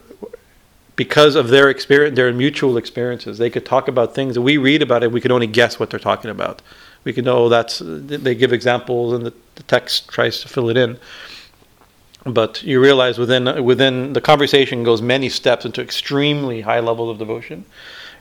because 1.00 1.36
of 1.36 1.48
their 1.48 1.70
experience, 1.70 2.18
their 2.18 2.34
mutual 2.34 2.76
experiences, 2.76 3.38
they 3.38 3.50
could 3.50 3.66
talk 3.66 3.88
about 3.88 4.14
things 4.14 4.36
that 4.36 4.42
we 4.42 4.58
read 4.58 4.82
about 4.82 5.02
it. 5.02 5.14
We 5.14 5.22
could 5.22 5.32
only 5.32 5.48
guess 5.48 5.80
what 5.80 5.90
they're 5.90 6.08
talking 6.12 6.30
about. 6.30 6.62
We 7.06 7.14
can 7.14 7.24
know 7.24 7.48
that's 7.48 7.82
they 7.86 8.36
give 8.36 8.52
examples, 8.52 9.14
and 9.14 9.26
the, 9.26 9.34
the 9.56 9.64
text 9.64 10.10
tries 10.10 10.42
to 10.42 10.50
fill 10.50 10.70
it 10.70 10.76
in 10.76 11.00
but 12.26 12.62
you 12.64 12.82
realize 12.82 13.18
within 13.18 13.64
within 13.64 14.14
the 14.14 14.22
conversation 14.22 14.84
goes 14.84 15.02
many 15.02 15.30
steps 15.30 15.66
into 15.66 15.82
extremely 15.82 16.62
high 16.62 16.82
levels 16.82 17.10
of 17.12 17.18
devotion, 17.18 17.66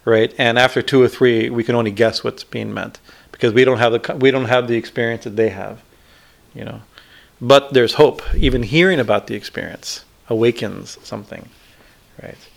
right? 0.04 0.32
And 0.38 0.58
after 0.58 0.82
two 0.82 1.02
or 1.02 1.08
three, 1.08 1.50
we 1.50 1.64
can 1.64 1.74
only 1.74 1.90
guess 1.90 2.22
what's 2.22 2.44
being 2.44 2.72
meant 2.72 3.00
because 3.32 3.52
we 3.52 3.64
don't 3.64 3.78
have 3.78 3.92
the 3.92 4.16
we 4.16 4.30
don't 4.30 4.46
have 4.46 4.68
the 4.68 4.76
experience 4.76 5.24
that 5.24 5.36
they 5.36 5.48
have, 5.48 5.82
you 6.54 6.64
know. 6.64 6.80
But 7.40 7.72
there's 7.72 7.94
hope. 7.94 8.22
Even 8.34 8.62
hearing 8.62 9.00
about 9.00 9.26
the 9.26 9.34
experience 9.34 10.04
awakens 10.28 10.98
something, 11.02 11.48
right? 12.22 12.47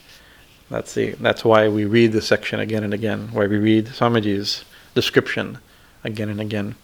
That's 0.71 0.93
the 0.93 1.11
that's 1.19 1.43
why 1.43 1.67
we 1.67 1.83
read 1.83 2.13
the 2.13 2.21
section 2.21 2.61
again 2.61 2.85
and 2.85 2.93
again. 2.93 3.27
Why 3.33 3.45
we 3.45 3.57
read 3.57 3.87
Swamiji's 3.87 4.63
description 4.95 5.57
again 6.05 6.29
and 6.29 6.39
again. 6.39 6.75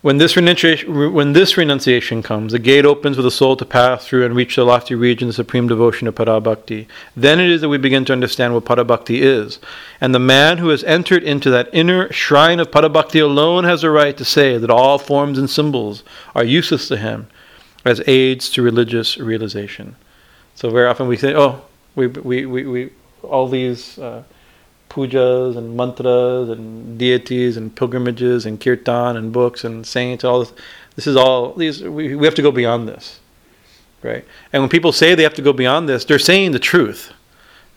When 0.00 0.18
this, 0.18 0.36
renunciation, 0.36 1.12
when 1.12 1.32
this 1.32 1.56
renunciation 1.56 2.22
comes, 2.22 2.52
the 2.52 2.60
gate 2.60 2.84
opens 2.84 3.16
for 3.16 3.22
the 3.22 3.32
soul 3.32 3.56
to 3.56 3.64
pass 3.64 4.06
through 4.06 4.24
and 4.24 4.36
reach 4.36 4.54
the 4.54 4.64
lofty 4.64 4.94
region 4.94 5.28
of 5.28 5.34
supreme 5.34 5.66
devotion 5.66 6.06
of 6.06 6.14
Parabhakti. 6.14 6.86
Then 7.16 7.40
it 7.40 7.50
is 7.50 7.62
that 7.62 7.68
we 7.68 7.78
begin 7.78 8.04
to 8.04 8.12
understand 8.12 8.54
what 8.54 8.64
Parabhakti 8.64 9.20
is. 9.20 9.58
And 10.00 10.14
the 10.14 10.20
man 10.20 10.58
who 10.58 10.68
has 10.68 10.84
entered 10.84 11.24
into 11.24 11.50
that 11.50 11.68
inner 11.72 12.12
shrine 12.12 12.60
of 12.60 12.70
Parabhakti 12.70 13.20
alone 13.20 13.64
has 13.64 13.82
a 13.82 13.90
right 13.90 14.16
to 14.16 14.24
say 14.24 14.56
that 14.56 14.70
all 14.70 14.98
forms 14.98 15.36
and 15.36 15.50
symbols 15.50 16.04
are 16.32 16.44
useless 16.44 16.86
to 16.86 16.96
him 16.96 17.26
as 17.84 18.00
aids 18.06 18.48
to 18.50 18.62
religious 18.62 19.18
realization. 19.18 19.96
So 20.58 20.70
very 20.70 20.88
often 20.88 21.06
we 21.06 21.16
say, 21.16 21.34
oh, 21.36 21.62
we, 21.94 22.08
we, 22.08 22.44
we, 22.44 22.66
we 22.66 22.90
all 23.22 23.46
these. 23.46 23.96
Uh, 23.96 24.24
pujas 24.88 25.56
and 25.56 25.76
mantras 25.76 26.48
and 26.48 26.98
deities 26.98 27.58
and 27.58 27.76
pilgrimages 27.76 28.46
and 28.46 28.58
kirtan 28.58 29.16
and 29.18 29.32
books 29.32 29.62
and 29.62 29.86
saints. 29.86 30.24
All 30.24 30.40
this, 30.40 30.52
this 30.96 31.06
is 31.06 31.14
all 31.14 31.52
these. 31.52 31.82
We, 31.82 32.16
we 32.16 32.24
have 32.24 32.34
to 32.36 32.42
go 32.42 32.50
beyond 32.50 32.88
this, 32.88 33.20
right? 34.02 34.24
And 34.50 34.62
when 34.62 34.70
people 34.70 34.90
say 34.90 35.14
they 35.14 35.22
have 35.22 35.34
to 35.34 35.42
go 35.42 35.52
beyond 35.52 35.90
this, 35.90 36.06
they're 36.06 36.18
saying 36.18 36.52
the 36.52 36.58
truth, 36.58 37.12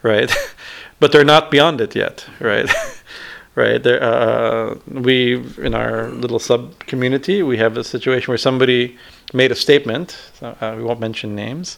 right? 0.01 0.31
but 1.01 1.11
they're 1.11 1.25
not 1.25 1.51
beyond 1.51 1.81
it 1.81 1.95
yet, 1.95 2.25
right? 2.39 2.69
right? 3.55 3.83
There, 3.83 4.01
uh, 4.01 4.77
we 4.87 5.35
in 5.57 5.75
our 5.75 6.09
little 6.09 6.39
sub 6.39 6.79
community, 6.79 7.43
we 7.43 7.57
have 7.57 7.75
a 7.75 7.83
situation 7.83 8.31
where 8.31 8.37
somebody 8.37 8.97
made 9.33 9.51
a 9.51 9.55
statement. 9.55 10.17
Uh, 10.41 10.75
we 10.77 10.83
won't 10.83 11.01
mention 11.01 11.35
names 11.35 11.77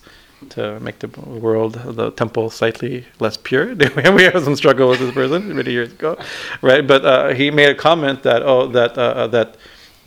to 0.50 0.80
make 0.80 1.00
the 1.00 1.08
world, 1.08 1.74
the 1.74 2.12
temple, 2.12 2.50
slightly 2.50 3.06
less 3.20 3.38
pure. 3.38 3.76
we 3.76 4.24
had 4.24 4.44
some 4.44 4.56
struggle 4.56 4.90
with 4.90 5.00
this 5.00 5.14
person 5.14 5.56
many 5.56 5.72
years 5.72 5.92
ago, 5.92 6.18
right? 6.62 6.86
But 6.86 7.06
uh, 7.06 7.34
he 7.34 7.52
made 7.52 7.70
a 7.70 7.76
comment 7.76 8.24
that 8.24 8.44
oh 8.44 8.68
that 8.68 8.98
uh, 8.98 9.02
uh 9.02 9.28
that 9.28 9.58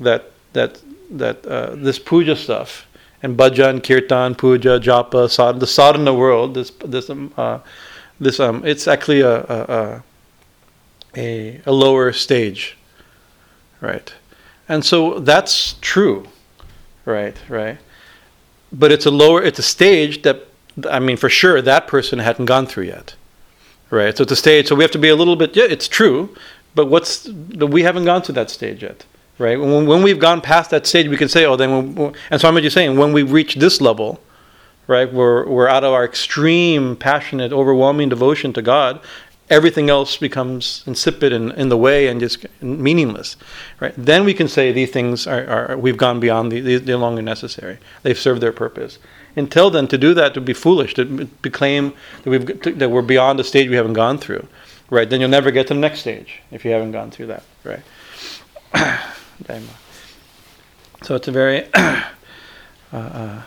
that 0.00 0.30
that 0.52 0.80
that 1.10 1.46
uh, 1.46 1.74
this 1.74 1.98
puja 1.98 2.36
stuff 2.36 2.86
and 3.22 3.36
bhajan, 3.36 3.82
kirtan, 3.82 4.34
puja, 4.34 4.78
japa, 4.80 5.30
sadhana, 5.30 5.58
the 5.58 5.66
sadhana 5.66 6.14
world, 6.14 6.54
this 6.54 6.70
this 6.84 7.10
um, 7.10 7.32
uh, 7.36 7.58
this 8.20 8.40
um, 8.40 8.64
it's 8.64 8.86
actually 8.86 9.20
a 9.20 9.36
a, 9.44 10.02
a 11.16 11.60
a 11.66 11.72
lower 11.72 12.12
stage, 12.12 12.76
right? 13.80 14.12
And 14.68 14.84
so 14.84 15.20
that's 15.20 15.74
true, 15.80 16.26
right? 17.04 17.36
Right 17.48 17.78
but 18.72 18.92
it's 18.92 19.06
a 19.06 19.10
lower, 19.10 19.42
it's 19.42 19.58
a 19.58 19.62
stage 19.62 20.22
that, 20.22 20.46
I 20.88 20.98
mean, 20.98 21.16
for 21.16 21.28
sure, 21.28 21.62
that 21.62 21.86
person 21.86 22.18
hadn't 22.18 22.46
gone 22.46 22.66
through 22.66 22.84
yet, 22.84 23.14
right? 23.90 24.16
So 24.16 24.22
it's 24.22 24.32
a 24.32 24.36
stage. 24.36 24.68
So 24.68 24.74
we 24.74 24.84
have 24.84 24.90
to 24.92 24.98
be 24.98 25.08
a 25.08 25.16
little 25.16 25.36
bit. 25.36 25.56
Yeah, 25.56 25.64
it's 25.64 25.88
true, 25.88 26.34
but 26.74 26.88
what's 26.88 27.28
we 27.28 27.82
haven't 27.82 28.04
gone 28.04 28.22
to 28.22 28.32
that 28.32 28.50
stage 28.50 28.82
yet, 28.82 29.04
right? 29.38 29.58
When, 29.58 29.86
when 29.86 30.02
we've 30.02 30.18
gone 30.18 30.40
past 30.40 30.70
that 30.70 30.86
stage, 30.86 31.08
we 31.08 31.16
can 31.16 31.28
say, 31.28 31.46
oh, 31.46 31.56
then. 31.56 31.94
We'll, 31.94 32.14
and 32.30 32.40
so 32.40 32.48
I'm 32.48 32.56
just 32.62 32.74
saying, 32.74 32.98
when 32.98 33.12
we 33.12 33.22
reach 33.22 33.54
this 33.54 33.80
level, 33.80 34.20
right, 34.86 35.10
we're 35.10 35.46
we're 35.46 35.68
out 35.68 35.84
of 35.84 35.92
our 35.92 36.04
extreme, 36.04 36.96
passionate, 36.96 37.52
overwhelming 37.52 38.08
devotion 38.10 38.52
to 38.52 38.62
God, 38.62 39.00
everything 39.48 39.88
else 39.88 40.16
becomes 40.16 40.82
insipid 40.86 41.32
and 41.32 41.52
in 41.52 41.68
the 41.68 41.76
way 41.76 42.08
and 42.08 42.20
just 42.20 42.46
meaningless 42.60 43.36
right? 43.80 43.94
Then 43.96 44.24
we 44.24 44.34
can 44.34 44.48
say 44.48 44.72
these 44.72 44.90
things 44.90 45.26
are, 45.26 45.46
are 45.46 45.76
we've 45.76 45.96
gone 45.96 46.20
beyond 46.20 46.52
the, 46.52 46.60
they're 46.60 46.96
no 46.96 46.98
longer 46.98 47.22
necessary. 47.22 47.78
They've 48.02 48.18
served 48.18 48.40
their 48.40 48.52
purpose. 48.52 48.98
Until 49.36 49.70
then 49.70 49.86
to 49.88 49.98
do 49.98 50.14
that 50.14 50.34
would 50.34 50.44
be 50.44 50.54
foolish 50.54 50.94
to, 50.94 51.28
to 51.42 51.50
claim 51.50 51.92
that 52.22 52.30
we've 52.30 52.78
that 52.78 52.90
we're 52.90 53.02
beyond 53.02 53.38
the 53.38 53.44
stage 53.44 53.68
we 53.68 53.76
haven't 53.76 53.94
gone 53.94 54.18
through 54.18 54.46
right? 54.90 55.08
Then 55.08 55.20
you'll 55.20 55.30
never 55.30 55.50
get 55.50 55.66
to 55.68 55.74
the 55.74 55.80
next 55.80 56.00
stage 56.00 56.40
if 56.50 56.64
you 56.64 56.70
haven't 56.70 56.92
gone 56.92 57.10
through 57.10 57.26
that 57.26 57.42
right? 57.64 57.82
So 61.02 61.14
it's 61.14 61.28
a 61.28 61.32
very 61.32 61.68
uh, 61.74 62.02
uh, 62.92 63.42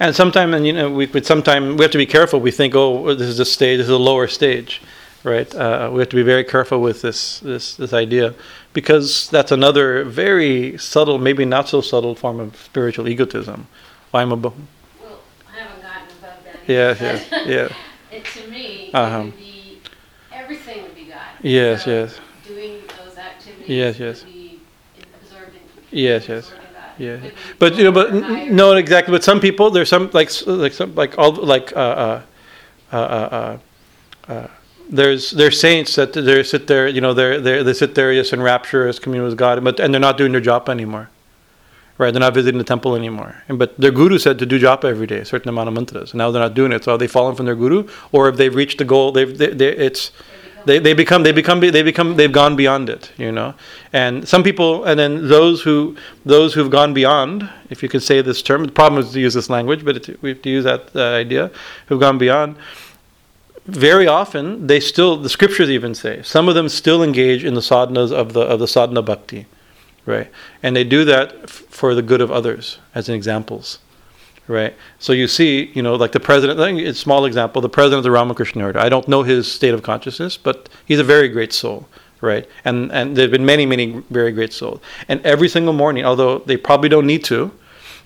and 0.00 0.14
sometimes 0.14 0.54
and 0.54 0.66
you 0.66 0.72
know 0.72 0.90
we 0.90 1.06
sometimes 1.22 1.76
we 1.76 1.82
have 1.82 1.92
to 1.92 1.98
be 1.98 2.06
careful. 2.06 2.40
We 2.40 2.50
think 2.50 2.74
oh 2.74 3.14
this 3.14 3.28
is 3.28 3.38
a 3.38 3.44
stage 3.44 3.78
this 3.78 3.86
is 3.86 3.92
a 3.92 3.98
lower 3.98 4.26
stage 4.26 4.82
right? 5.24 5.52
Uh, 5.54 5.90
we 5.92 6.00
have 6.00 6.08
to 6.08 6.16
be 6.16 6.22
very 6.22 6.44
careful 6.44 6.80
with 6.80 7.02
this 7.02 7.40
this 7.40 7.76
this 7.76 7.92
idea 7.92 8.34
because 8.72 9.28
that's 9.30 9.52
another 9.52 10.04
very 10.04 10.78
subtle, 10.78 11.18
maybe 11.18 11.44
not 11.44 11.68
so 11.68 11.80
subtle 11.80 12.14
form 12.14 12.40
of 12.40 12.56
spiritual 12.56 13.08
egotism. 13.08 13.66
I'm 14.14 14.32
above. 14.32 14.54
Well, 15.02 15.20
I 15.46 15.58
haven't 15.60 15.82
gotten 15.82 16.08
above 16.18 16.44
that. 16.44 16.72
Yeah, 16.72 16.96
yeah, 17.00 17.44
yeah. 17.44 17.68
it, 18.16 18.24
to 18.24 18.48
me, 18.48 18.90
uh-huh. 18.92 19.22
would 19.24 19.36
be, 19.36 19.80
everything 20.32 20.82
would 20.82 20.94
be 20.94 21.04
God. 21.04 21.20
Yes, 21.42 21.84
so 21.84 21.90
yes. 21.90 22.20
Doing 22.46 22.82
those 23.04 23.18
activities. 23.18 23.68
Yes, 23.68 23.98
yes. 23.98 24.24
Absorbed 25.22 25.54
in, 25.54 25.98
yes, 25.98 26.28
yes. 26.28 26.52
Yeah, 26.98 27.20
but 27.60 27.76
you 27.76 27.84
know, 27.84 27.92
but 27.92 28.10
n- 28.12 28.56
no, 28.56 28.74
exactly. 28.74 29.12
But 29.12 29.22
some 29.22 29.38
people, 29.38 29.70
there's 29.70 29.88
some 29.88 30.10
like 30.12 30.30
like 30.46 30.72
some 30.72 30.96
like 30.96 31.16
all 31.16 31.30
like 31.32 31.76
uh 31.76 31.78
uh 31.78 32.22
uh 32.92 33.58
uh. 34.28 34.32
uh 34.32 34.48
there's 34.88 35.30
there's 35.32 35.60
saints 35.60 35.94
that 35.96 36.12
they 36.12 36.42
sit 36.42 36.66
there, 36.66 36.88
you 36.88 37.00
know, 37.00 37.14
they 37.14 37.38
they 37.38 37.62
they 37.62 37.72
sit 37.72 37.94
there, 37.94 38.12
yes, 38.12 38.32
in 38.32 38.40
rapture 38.40 38.78
rapturous 38.78 38.98
communion 38.98 39.28
with 39.28 39.38
God, 39.38 39.62
but 39.62 39.80
and 39.80 39.92
they're 39.92 40.00
not 40.00 40.16
doing 40.16 40.32
their 40.32 40.40
japa 40.40 40.70
anymore, 40.70 41.10
right? 41.98 42.10
They're 42.10 42.20
not 42.20 42.34
visiting 42.34 42.58
the 42.58 42.64
temple 42.64 42.96
anymore. 42.96 43.42
And 43.48 43.58
but 43.58 43.76
their 43.78 43.90
guru 43.90 44.18
said 44.18 44.38
to 44.38 44.46
do 44.46 44.58
japa 44.58 44.84
every 44.84 45.06
day, 45.06 45.18
a 45.18 45.24
certain 45.24 45.48
amount 45.48 45.68
of 45.68 45.74
mantras. 45.74 46.12
And 46.12 46.18
now 46.18 46.30
they're 46.30 46.42
not 46.42 46.54
doing 46.54 46.72
it. 46.72 46.84
So 46.84 46.94
are 46.94 46.98
they 46.98 47.06
fallen 47.06 47.36
from 47.36 47.46
their 47.46 47.56
guru, 47.56 47.88
or 48.12 48.28
if 48.28 48.36
they've 48.36 48.54
reached 48.54 48.78
the 48.78 48.84
goal, 48.84 49.12
they've 49.12 49.36
they, 49.36 49.48
they, 49.48 49.68
it's 49.68 50.12
they, 50.64 50.78
they 50.78 50.92
become 50.92 51.22
they 51.22 51.32
become 51.32 51.60
they 51.60 51.82
become 51.82 52.16
they've 52.16 52.32
gone 52.32 52.56
beyond 52.56 52.90
it 52.90 53.10
you 53.16 53.32
know 53.32 53.54
and 53.92 54.28
some 54.28 54.42
people 54.42 54.84
and 54.84 54.98
then 54.98 55.28
those 55.28 55.62
who 55.62 55.96
those 56.26 56.52
who've 56.52 56.70
gone 56.70 56.92
beyond 56.92 57.48
if 57.70 57.82
you 57.82 57.88
could 57.88 58.02
say 58.02 58.20
this 58.20 58.42
term 58.42 58.64
the 58.64 58.72
problem 58.72 59.02
is 59.02 59.12
to 59.12 59.20
use 59.20 59.34
this 59.34 59.48
language 59.48 59.84
but 59.84 60.08
we 60.20 60.30
have 60.30 60.42
to 60.42 60.50
use 60.50 60.64
that 60.64 60.94
uh, 60.94 61.00
idea 61.14 61.50
who've 61.86 62.00
gone 62.00 62.18
beyond 62.18 62.56
very 63.68 64.06
often 64.06 64.66
they 64.66 64.80
still 64.80 65.18
the 65.18 65.28
scriptures 65.28 65.68
even 65.68 65.94
say 65.94 66.22
some 66.22 66.48
of 66.48 66.54
them 66.54 66.70
still 66.70 67.02
engage 67.02 67.44
in 67.44 67.52
the 67.52 67.60
sadhanas 67.60 68.10
of 68.10 68.32
the 68.32 68.40
of 68.40 68.58
the 68.58 68.66
sadhana 68.66 69.02
bhakti 69.02 69.46
right? 70.06 70.30
And 70.62 70.74
they 70.74 70.84
do 70.84 71.04
that 71.04 71.34
f- 71.44 71.50
for 71.50 71.94
the 71.94 72.00
good 72.00 72.22
of 72.22 72.32
others 72.32 72.78
as 72.94 73.10
in 73.10 73.14
examples 73.14 73.78
right? 74.46 74.74
So 74.98 75.12
you 75.12 75.28
see 75.28 75.70
you 75.74 75.82
know 75.82 75.96
like 75.96 76.12
the 76.12 76.20
president 76.20 76.58
a 76.58 76.94
small 76.94 77.26
example 77.26 77.60
the 77.60 77.68
president 77.68 77.98
of 77.98 78.04
the 78.04 78.10
ramakrishna 78.10 78.64
order 78.64 78.78
i 78.78 78.88
don't 78.88 79.06
know 79.06 79.22
his 79.22 79.50
state 79.50 79.74
of 79.74 79.82
consciousness 79.82 80.38
but 80.38 80.70
he's 80.86 80.98
a 80.98 81.04
very 81.04 81.28
great 81.28 81.52
soul 81.52 81.86
right? 82.20 82.48
And 82.64 82.90
and 82.90 83.16
there 83.16 83.24
have 83.24 83.30
been 83.30 83.46
many 83.46 83.66
many 83.66 84.02
very 84.10 84.32
great 84.32 84.52
souls. 84.52 84.80
And 85.08 85.24
every 85.26 85.48
single 85.48 85.74
morning 85.74 86.06
although 86.06 86.38
they 86.38 86.56
probably 86.56 86.88
don't 86.88 87.06
need 87.06 87.22
to 87.24 87.50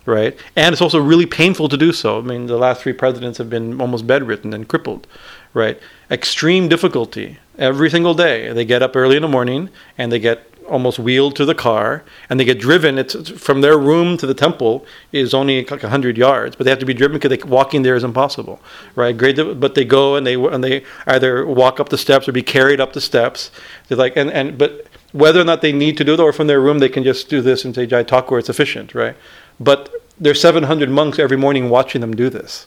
right? 0.05 0.37
And 0.57 0.73
it's 0.73 0.83
also 0.83 0.99
really 0.99 1.27
painful 1.27 1.69
to 1.69 1.77
do 1.77 1.93
so. 1.93 2.19
I 2.19 2.23
mean 2.23 2.47
the 2.47 2.57
last 2.57 2.83
three 2.83 2.93
presidents 2.93 3.39
have 3.39 3.49
been 3.49 3.81
almost 3.81 4.07
bedridden 4.07 4.53
and 4.53 4.67
crippled 4.67 5.07
right? 5.55 5.78
Extreme 6.11 6.68
difficulty. 6.68 7.38
Every 7.59 7.90
single 7.90 8.14
day. 8.14 8.53
They 8.53 8.64
get 8.64 8.82
up 8.82 8.96
early 8.96 9.16
in 9.16 9.22
the 9.22 9.28
morning 9.28 9.70
and 9.98 10.11
they 10.11 10.18
get 10.18 10.48
almost 10.68 10.98
wheeled 10.98 11.36
to 11.36 11.44
the 11.44 11.55
car 11.55 12.05
and 12.28 12.38
they 12.38 12.44
get 12.44 12.59
driven. 12.59 12.98
It's 12.98 13.30
from 13.30 13.61
their 13.61 13.78
room 13.78 14.16
to 14.18 14.26
the 14.26 14.34
temple 14.34 14.86
is 15.11 15.34
only 15.34 15.64
like 15.64 15.82
100 15.82 16.16
yards 16.16 16.57
but 16.57 16.64
they 16.64 16.70
have 16.70 16.78
to 16.78 16.86
be 16.86 16.94
driven 16.94 17.18
because 17.18 17.44
walking 17.44 17.82
there 17.82 17.96
is 17.96 18.05
impossible 18.05 18.61
right? 18.94 19.16
Great 19.16 19.36
but 19.61 19.74
they 19.74 19.84
go 19.84 20.16
and 20.16 20.26
they 20.26 20.34
and 20.34 20.62
they 20.62 20.84
either 21.07 21.46
walk 21.46 21.80
up 21.80 21.88
the 21.88 21.98
steps 21.98 22.28
or 22.28 22.32
be 22.32 22.42
carried 22.42 22.80
up 22.80 22.92
the 22.92 23.00
steps. 23.00 23.50
They're 23.88 23.98
like 23.98 24.16
and, 24.16 24.30
and 24.30 24.57
but 24.57 24.86
whether 25.12 25.40
or 25.40 25.44
not 25.44 25.61
they 25.61 25.72
need 25.72 25.96
to 25.98 26.05
do 26.05 26.14
it 26.14 26.20
or 26.20 26.32
from 26.32 26.46
their 26.46 26.61
room 26.61 26.78
they 26.78 26.88
can 26.88 27.05
just 27.05 27.28
do 27.28 27.42
this 27.42 27.64
and 27.64 27.74
say 27.74 27.86
jai 27.86 28.03
talk 28.03 28.30
where 28.30 28.40
it's 28.40 28.48
efficient 28.48 28.94
right? 28.94 29.16
But 29.61 29.90
there's 30.18 30.40
700 30.40 30.88
monks 30.90 31.18
every 31.18 31.36
morning 31.36 31.68
watching 31.68 32.00
them 32.00 32.14
do 32.14 32.30
this 32.30 32.66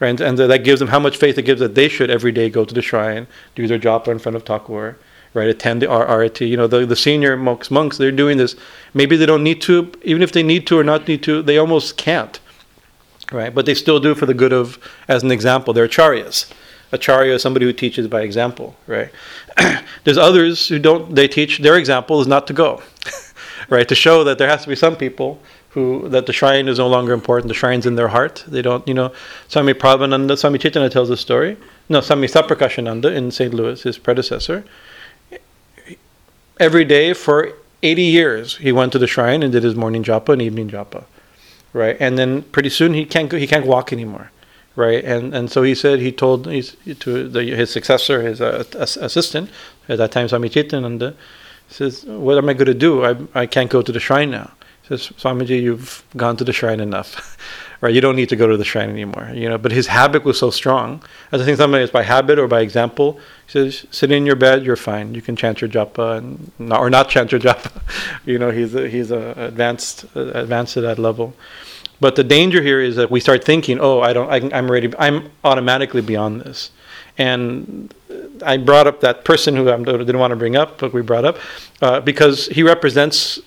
Right? 0.00 0.20
And 0.20 0.36
that 0.38 0.64
gives 0.64 0.80
them 0.80 0.88
how 0.88 0.98
much 0.98 1.16
faith 1.16 1.38
it 1.38 1.42
gives 1.42 1.60
that 1.60 1.74
they 1.74 1.88
should 1.88 2.10
every 2.10 2.32
day 2.32 2.50
go 2.50 2.64
to 2.64 2.74
the 2.74 2.82
shrine, 2.82 3.26
do 3.54 3.66
their 3.66 3.78
japa 3.78 4.08
in 4.08 4.18
front 4.18 4.36
of 4.36 4.44
Thakur, 4.44 4.98
right? 5.34 5.48
Attend 5.48 5.82
the 5.82 5.86
arati. 5.86 6.48
You 6.48 6.56
know, 6.56 6.66
the, 6.66 6.86
the 6.86 6.96
senior 6.96 7.36
monks, 7.36 7.70
monks, 7.70 7.98
they're 7.98 8.10
doing 8.10 8.38
this. 8.38 8.56
Maybe 8.94 9.16
they 9.16 9.26
don't 9.26 9.42
need 9.42 9.60
to, 9.62 9.92
even 10.02 10.22
if 10.22 10.32
they 10.32 10.42
need 10.42 10.66
to 10.68 10.78
or 10.78 10.84
not 10.84 11.06
need 11.06 11.22
to, 11.24 11.42
they 11.42 11.58
almost 11.58 11.96
can't, 11.96 12.40
right? 13.30 13.54
But 13.54 13.66
they 13.66 13.74
still 13.74 14.00
do 14.00 14.14
for 14.14 14.26
the 14.26 14.34
good 14.34 14.52
of, 14.52 14.78
as 15.08 15.22
an 15.22 15.30
example, 15.30 15.74
they're 15.74 15.88
acharyas. 15.88 16.50
Acharya 16.92 17.34
is 17.34 17.42
somebody 17.42 17.66
who 17.66 17.72
teaches 17.72 18.06
by 18.06 18.22
example, 18.22 18.76
right? 18.86 19.10
There's 20.04 20.18
others 20.18 20.68
who 20.68 20.78
don't, 20.78 21.14
they 21.14 21.26
teach, 21.26 21.58
their 21.58 21.76
example 21.76 22.20
is 22.20 22.28
not 22.28 22.46
to 22.46 22.52
go, 22.52 22.82
right? 23.68 23.88
To 23.88 23.94
show 23.94 24.22
that 24.24 24.38
there 24.38 24.48
has 24.48 24.62
to 24.62 24.68
be 24.68 24.76
some 24.76 24.94
people 24.94 25.40
who 25.74 26.08
that 26.08 26.26
the 26.26 26.32
shrine 26.32 26.68
is 26.68 26.78
no 26.78 26.86
longer 26.86 27.12
important. 27.12 27.48
The 27.48 27.54
shrine's 27.54 27.84
in 27.84 27.96
their 27.96 28.08
heart. 28.08 28.44
They 28.46 28.62
don't, 28.62 28.86
you 28.86 28.94
know. 28.94 29.12
Swami 29.48 29.74
Prabhavananda, 29.74 30.38
Swami 30.38 30.58
Chaitanya 30.58 30.88
tells 30.88 31.10
a 31.10 31.16
story. 31.16 31.56
No, 31.88 32.00
Swami 32.00 32.28
Satprakashananda 32.28 33.12
in 33.12 33.32
St. 33.32 33.52
Louis, 33.52 33.82
his 33.82 33.98
predecessor. 33.98 34.64
Every 36.60 36.84
day 36.84 37.12
for 37.12 37.52
80 37.82 38.02
years, 38.02 38.56
he 38.58 38.70
went 38.70 38.92
to 38.92 39.00
the 39.00 39.08
shrine 39.08 39.42
and 39.42 39.52
did 39.52 39.64
his 39.64 39.74
morning 39.74 40.04
japa 40.04 40.32
and 40.32 40.40
evening 40.40 40.70
japa, 40.70 41.04
right? 41.72 41.96
And 41.98 42.16
then 42.16 42.42
pretty 42.42 42.70
soon 42.70 42.94
he 42.94 43.04
can't 43.04 43.30
he 43.32 43.48
can't 43.48 43.66
walk 43.66 43.92
anymore, 43.92 44.30
right? 44.76 45.04
And 45.04 45.34
and 45.34 45.50
so 45.50 45.64
he 45.64 45.74
said 45.74 45.98
he 45.98 46.12
told 46.12 46.44
to 46.44 47.28
the, 47.28 47.42
his 47.42 47.70
successor, 47.70 48.22
his 48.22 48.40
uh, 48.40 48.64
assistant 48.78 49.50
at 49.88 49.98
that 49.98 50.12
time, 50.12 50.28
Swami 50.28 50.48
Chaitanya, 50.48 51.14
says, 51.68 52.04
"What 52.04 52.38
am 52.38 52.48
I 52.48 52.54
going 52.54 52.66
to 52.66 52.74
do? 52.74 53.04
I 53.04 53.16
I 53.34 53.46
can't 53.46 53.68
go 53.68 53.82
to 53.82 53.90
the 53.90 54.00
shrine 54.00 54.30
now." 54.30 54.52
Says, 54.88 55.08
Swamiji, 55.16 55.62
you've 55.62 56.04
gone 56.16 56.36
to 56.36 56.44
the 56.44 56.52
shrine 56.52 56.80
enough. 56.80 57.38
right? 57.80 57.94
You 57.94 58.00
don't 58.00 58.16
need 58.16 58.28
to 58.30 58.36
go 58.36 58.46
to 58.46 58.56
the 58.56 58.64
shrine 58.64 58.90
anymore. 58.90 59.30
You 59.34 59.48
know, 59.48 59.58
but 59.58 59.72
his 59.72 59.86
habit 59.86 60.24
was 60.24 60.38
so 60.38 60.50
strong. 60.50 61.02
As 61.32 61.40
I 61.40 61.44
think 61.44 61.56
somebody 61.56 61.84
is 61.84 61.90
by 61.90 62.02
habit 62.02 62.38
or 62.38 62.48
by 62.48 62.60
example. 62.60 63.18
He 63.46 63.52
says, 63.52 63.86
sit 63.90 64.10
in 64.10 64.26
your 64.26 64.36
bed, 64.36 64.64
you're 64.64 64.76
fine. 64.76 65.14
You 65.14 65.22
can 65.22 65.36
chant 65.36 65.60
your 65.60 65.70
japa 65.70 66.18
and 66.18 66.50
not, 66.58 66.80
or 66.80 66.90
not 66.90 67.08
chant 67.08 67.32
your 67.32 67.40
japa. 67.40 67.72
you 68.26 68.38
know, 68.38 68.50
he's 68.50 68.74
a, 68.74 68.88
he's 68.88 69.10
a 69.10 69.32
advanced 69.36 70.04
advanced 70.14 70.74
to 70.74 70.80
that 70.82 70.98
level. 70.98 71.34
But 72.00 72.16
the 72.16 72.24
danger 72.24 72.60
here 72.60 72.80
is 72.80 72.96
that 72.96 73.10
we 73.10 73.20
start 73.20 73.44
thinking, 73.44 73.78
oh, 73.80 74.00
I 74.00 74.12
don't, 74.12 74.30
I, 74.30 74.56
I'm 74.56 74.70
ready. 74.70 74.92
I'm 74.98 75.30
automatically 75.44 76.02
beyond 76.02 76.42
this. 76.42 76.70
And 77.16 77.94
I 78.44 78.56
brought 78.56 78.86
up 78.86 79.00
that 79.00 79.24
person 79.24 79.54
who 79.56 79.70
I 79.70 79.76
didn't 79.76 80.18
want 80.18 80.32
to 80.32 80.36
bring 80.36 80.56
up, 80.56 80.78
but 80.78 80.92
we 80.92 81.02
brought 81.02 81.24
up, 81.24 81.38
uh, 81.80 82.00
because 82.00 82.46
he 82.46 82.62
represents 82.62 83.38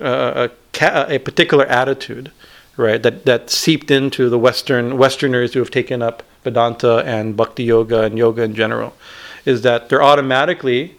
a, 0.00 0.50
a 0.80 1.18
particular 1.18 1.66
attitude, 1.66 2.30
right? 2.76 3.02
That 3.02 3.24
that 3.24 3.50
seeped 3.50 3.90
into 3.90 4.28
the 4.28 4.38
Western 4.38 4.98
Westerners 4.98 5.54
who 5.54 5.60
have 5.60 5.70
taken 5.70 6.02
up 6.02 6.22
Vedanta 6.44 6.98
and 6.98 7.36
Bhakti 7.36 7.64
Yoga 7.64 8.02
and 8.02 8.16
yoga 8.16 8.42
in 8.42 8.54
general, 8.54 8.94
is 9.44 9.62
that 9.62 9.88
they're 9.88 10.02
automatically 10.02 10.96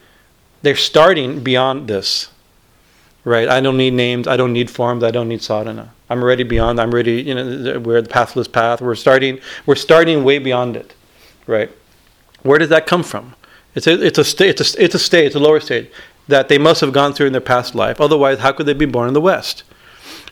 they're 0.61 0.76
starting 0.76 1.41
beyond 1.41 1.88
this, 1.88 2.30
right? 3.24 3.47
I 3.47 3.61
don't 3.61 3.78
need 3.78 3.93
names, 3.93 4.28
I 4.28 4.36
don't 4.36 4.51
need 4.51 4.70
forms, 4.70 5.03
I 5.03 5.11
don't 5.11 5.30
need 5.30 5.41
sadhana. 5.41 5.93
I'm 6.09 6.24
already 6.24 6.43
beyond. 6.43 6.82
I'm 6.82 6.93
ready. 6.93 7.22
You 7.22 7.36
know, 7.36 7.80
we're 7.80 8.01
the 8.01 8.09
pathless 8.09 8.47
path. 8.47 8.82
We're 8.82 8.95
starting. 8.95 9.39
We're 9.67 9.76
starting 9.76 10.24
way 10.24 10.39
beyond 10.39 10.76
it, 10.76 10.95
right? 11.45 11.70
Where 12.41 12.57
does 12.57 12.70
that 12.70 12.88
come 12.88 13.03
from? 13.03 13.36
It's 13.76 13.86
a, 13.86 14.03
it's 14.03 14.17
a 14.17 14.24
state. 14.24 14.59
It's 14.59 14.76
a, 14.76 14.84
it's 14.84 14.95
a 14.95 14.99
state. 14.99 15.28
It's 15.28 15.36
a 15.36 15.39
lower 15.39 15.59
state 15.59 15.91
that 16.30 16.47
they 16.47 16.57
must 16.57 16.80
have 16.82 16.93
gone 16.93 17.13
through 17.13 17.27
in 17.27 17.34
their 17.34 17.41
past 17.41 17.73
life. 17.73 17.99
Otherwise, 17.99 18.39
how 18.39 18.51
could 18.51 18.67
they 18.67 18.73
be 18.73 18.86
born 18.86 19.07
in 19.07 19.13
the 19.13 19.21
West? 19.21 19.63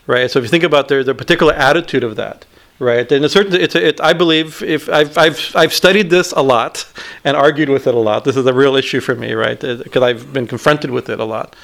Right. 0.06 0.30
So 0.30 0.38
if 0.38 0.44
you 0.44 0.48
think 0.48 0.64
about 0.64 0.88
their, 0.88 1.04
their 1.04 1.14
particular 1.14 1.52
attitude 1.52 2.02
of 2.02 2.16
that, 2.16 2.46
right? 2.78 3.06
Then 3.06 3.24
a 3.24 3.28
certain, 3.28 3.54
it's 3.54 3.74
a, 3.74 3.88
it, 3.88 4.00
I 4.00 4.12
believe 4.14 4.62
if 4.62 4.88
I've, 4.88 5.18
I've, 5.18 5.52
I've 5.54 5.74
studied 5.74 6.08
this 6.08 6.32
a 6.32 6.40
lot 6.40 6.90
and 7.24 7.36
argued 7.36 7.68
with 7.68 7.86
it 7.86 7.94
a 7.94 7.98
lot. 7.98 8.24
This 8.24 8.36
is 8.36 8.46
a 8.46 8.54
real 8.54 8.76
issue 8.76 9.00
for 9.00 9.14
me, 9.14 9.32
right? 9.32 9.60
Because 9.60 10.02
uh, 10.02 10.06
I've 10.06 10.32
been 10.32 10.46
confronted 10.46 10.90
with 10.90 11.10
it 11.10 11.20
a 11.20 11.24
lot, 11.24 11.56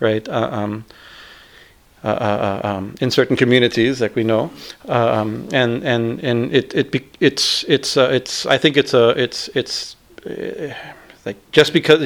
right? 0.00 0.28
Uh, 0.28 0.48
um, 0.52 0.84
uh, 2.04 2.08
uh, 2.08 2.60
uh, 2.62 2.68
um, 2.68 2.94
in 3.00 3.10
certain 3.10 3.36
communities, 3.36 4.00
like 4.00 4.14
we 4.14 4.22
know, 4.22 4.52
um, 4.86 5.48
and 5.52 5.82
and 5.82 6.20
and 6.20 6.54
it 6.54 6.72
it 6.72 6.94
it's 7.18 7.64
it's 7.64 7.96
uh, 7.96 8.08
it's 8.12 8.46
I 8.46 8.56
think 8.56 8.76
it's 8.76 8.94
a 8.94 9.08
it's 9.20 9.48
it's 9.56 9.96
like 11.24 11.36
just 11.50 11.72
because 11.72 12.00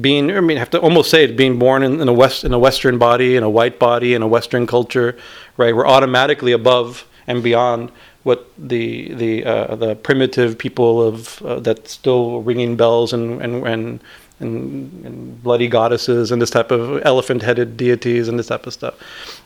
being 0.00 0.30
I 0.30 0.40
mean 0.40 0.56
I 0.56 0.60
have 0.60 0.70
to 0.70 0.80
almost 0.80 1.10
say 1.10 1.24
it 1.24 1.36
being 1.36 1.58
born 1.58 1.82
in, 1.82 2.00
in, 2.00 2.08
a 2.08 2.12
west 2.12 2.44
in 2.44 2.52
a 2.52 2.58
western 2.58 2.98
body 2.98 3.36
in 3.36 3.42
a 3.42 3.50
white 3.50 3.78
body 3.78 4.14
in 4.14 4.22
a 4.22 4.28
western 4.28 4.66
culture 4.66 5.16
right? 5.56 5.74
We're 5.74 5.86
automatically 5.86 6.52
above 6.52 7.06
and 7.26 7.42
beyond 7.42 7.90
what 8.22 8.50
the 8.56 9.12
the 9.14 9.44
uh, 9.44 9.74
the 9.76 9.96
primitive 9.96 10.58
people 10.58 11.02
of 11.02 11.42
uh, 11.42 11.60
that 11.60 11.88
still 11.88 12.42
ringing 12.42 12.76
bells 12.76 13.12
and 13.12 13.42
and, 13.42 13.66
and 13.66 14.00
and 14.38 15.04
and 15.04 15.42
bloody 15.42 15.68
goddesses 15.68 16.30
and 16.30 16.40
this 16.40 16.50
type 16.50 16.70
of 16.70 17.04
elephant 17.04 17.42
headed 17.42 17.76
deities 17.76 18.28
and 18.28 18.38
this 18.38 18.46
type 18.46 18.66
of 18.66 18.72
stuff 18.72 18.94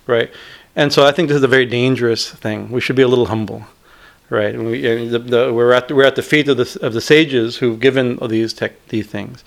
right? 0.07 0.31
And 0.77 0.93
so 0.93 1.07
I 1.07 1.13
think 1.13 1.29
this 1.29 1.37
is 1.37 1.45
a 1.45 1.49
very 1.49 1.67
dangerous 1.67 2.31
thing. 2.31 2.71
We 2.71 2.81
should 2.81 2.97
be 2.97 3.03
a 3.03 3.09
little 3.09 3.27
humble 3.27 3.65
right? 4.31 4.55
And 4.55 4.67
we 4.67 4.87
and 4.87 5.11
the, 5.11 5.19
the, 5.19 5.53
we're 5.53 5.73
at 5.73 5.89
the, 5.89 5.95
we're 5.95 6.05
at 6.05 6.17
the 6.17 6.23
feet 6.23 6.49
of 6.49 6.57
the 6.57 6.79
of 6.83 6.93
the 6.93 7.01
sages 7.01 7.57
who've 7.57 7.79
given 7.79 8.17
these 8.29 8.53
tech 8.53 8.73
these 8.89 9.07
things 9.07 9.45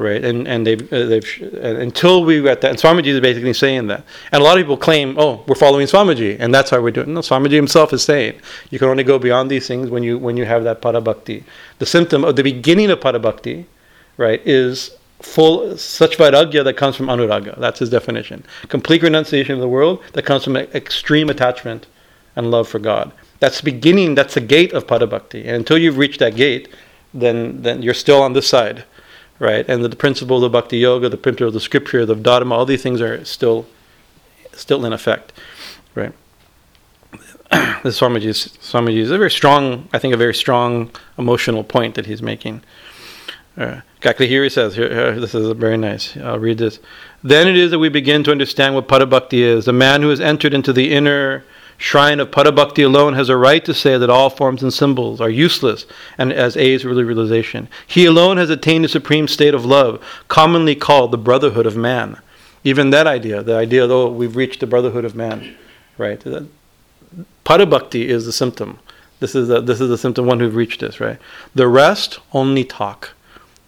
right? 0.00 0.24
And 0.24 0.48
and 0.48 0.66
they've 0.66 0.92
uh, 0.92 1.04
they've 1.06 1.52
uh, 1.54 1.76
until 1.76 2.24
we 2.24 2.42
got 2.42 2.60
that, 2.62 2.70
and 2.70 2.78
Swamiji 2.78 3.06
is 3.06 3.20
basically 3.20 3.52
saying 3.52 3.86
that. 3.88 4.04
And 4.32 4.40
a 4.40 4.44
lot 4.44 4.58
of 4.58 4.62
people 4.62 4.76
claim, 4.76 5.16
oh, 5.18 5.44
we're 5.46 5.54
following 5.54 5.86
Swamiji, 5.86 6.38
and 6.40 6.54
that's 6.54 6.70
how 6.70 6.80
we're 6.80 6.90
doing. 6.90 7.14
No, 7.14 7.20
Swamiji 7.20 7.52
himself 7.52 7.92
is 7.92 8.02
saying 8.02 8.40
you 8.70 8.78
can 8.78 8.88
only 8.88 9.04
go 9.04 9.18
beyond 9.18 9.50
these 9.50 9.68
things 9.68 9.90
when 9.90 10.02
you 10.02 10.18
when 10.18 10.36
you 10.36 10.46
have 10.46 10.64
that 10.64 10.80
parabhakti. 10.80 11.44
The 11.78 11.86
symptom 11.86 12.24
of 12.24 12.36
the 12.36 12.42
beginning 12.42 12.90
of 12.90 13.00
parabhakti, 13.00 13.66
right, 14.16 14.40
is 14.44 14.96
full 15.20 15.76
such 15.76 16.16
vairagya 16.16 16.64
that 16.64 16.74
comes 16.74 16.96
from 16.96 17.06
anuraga. 17.06 17.58
That's 17.58 17.78
his 17.78 17.90
definition. 17.90 18.44
Complete 18.68 19.02
renunciation 19.02 19.54
of 19.54 19.60
the 19.60 19.68
world 19.68 20.02
that 20.14 20.24
comes 20.24 20.44
from 20.44 20.56
extreme 20.56 21.28
attachment 21.28 21.86
and 22.36 22.50
love 22.50 22.68
for 22.68 22.78
God. 22.78 23.12
That's 23.38 23.58
the 23.58 23.64
beginning. 23.64 24.14
That's 24.14 24.34
the 24.34 24.40
gate 24.40 24.72
of 24.72 24.86
parabhakti. 24.86 25.40
And 25.40 25.56
until 25.56 25.78
you've 25.78 25.98
reached 25.98 26.20
that 26.20 26.36
gate, 26.36 26.68
then 27.12 27.60
then 27.62 27.82
you're 27.82 27.94
still 27.94 28.22
on 28.22 28.32
this 28.32 28.48
side 28.48 28.84
right? 29.40 29.68
And 29.68 29.84
the 29.84 29.96
principle 29.96 30.36
of 30.36 30.42
the 30.42 30.50
bhakti 30.50 30.78
yoga, 30.78 31.08
the 31.08 31.16
principle 31.16 31.48
of 31.48 31.54
the 31.54 31.60
scripture, 31.60 32.06
the 32.06 32.14
dharma, 32.14 32.54
all 32.54 32.66
these 32.66 32.82
things 32.82 33.00
are 33.00 33.24
still 33.24 33.66
still 34.52 34.84
in 34.84 34.92
effect, 34.92 35.32
right? 35.96 36.12
this 37.82 37.98
Swamiji's, 37.98 38.48
Swamiji's 38.58 39.10
a 39.10 39.18
very 39.18 39.30
strong, 39.30 39.88
I 39.92 39.98
think, 39.98 40.14
a 40.14 40.16
very 40.16 40.34
strong 40.34 40.90
emotional 41.18 41.64
point 41.64 41.96
that 41.96 42.06
he's 42.06 42.22
making. 42.22 42.62
Uh, 43.56 43.80
he 44.02 44.48
says, 44.48 44.76
here, 44.76 44.88
here, 44.88 45.20
this 45.20 45.34
is 45.34 45.50
very 45.56 45.76
nice. 45.76 46.16
I'll 46.16 46.38
read 46.38 46.58
this. 46.58 46.78
Then 47.22 47.48
it 47.48 47.56
is 47.56 47.70
that 47.72 47.78
we 47.78 47.88
begin 47.88 48.22
to 48.24 48.30
understand 48.30 48.74
what 48.74 48.86
Parabhakti 48.86 49.38
is. 49.38 49.64
The 49.64 49.72
man 49.72 50.02
who 50.02 50.10
has 50.10 50.20
entered 50.20 50.54
into 50.54 50.72
the 50.72 50.92
inner 50.92 51.44
shrine 51.80 52.20
of 52.20 52.30
Parabhakti 52.30 52.84
alone 52.84 53.14
has 53.14 53.30
a 53.30 53.36
right 53.36 53.64
to 53.64 53.72
say 53.72 53.96
that 53.96 54.10
all 54.10 54.28
forms 54.28 54.62
and 54.62 54.72
symbols 54.72 55.18
are 55.18 55.30
useless 55.30 55.86
and 56.18 56.30
as 56.30 56.54
aids 56.56 56.84
really 56.84 57.02
realization. 57.02 57.68
He 57.86 58.04
alone 58.04 58.36
has 58.36 58.50
attained 58.50 58.84
the 58.84 58.88
supreme 58.88 59.26
state 59.26 59.54
of 59.54 59.64
love, 59.64 60.04
commonly 60.28 60.74
called 60.74 61.10
the 61.10 61.18
brotherhood 61.18 61.64
of 61.64 61.76
man. 61.76 62.18
Even 62.64 62.90
that 62.90 63.06
idea, 63.06 63.42
the 63.42 63.56
idea, 63.56 63.86
though, 63.86 64.10
we've 64.10 64.36
reached 64.36 64.60
the 64.60 64.66
brotherhood 64.66 65.06
of 65.06 65.14
man, 65.14 65.56
right? 65.96 66.22
Parabhakti 67.46 68.04
is 68.04 68.26
the 68.26 68.32
symptom. 68.32 68.78
This 69.20 69.34
is 69.34 69.48
the, 69.48 69.62
this 69.62 69.80
is 69.80 69.88
the 69.88 69.98
symptom 69.98 70.26
one 70.26 70.38
who've 70.38 70.54
reached 70.54 70.80
this, 70.80 71.00
right? 71.00 71.18
The 71.54 71.66
rest 71.66 72.18
only 72.34 72.62
talk. 72.62 73.14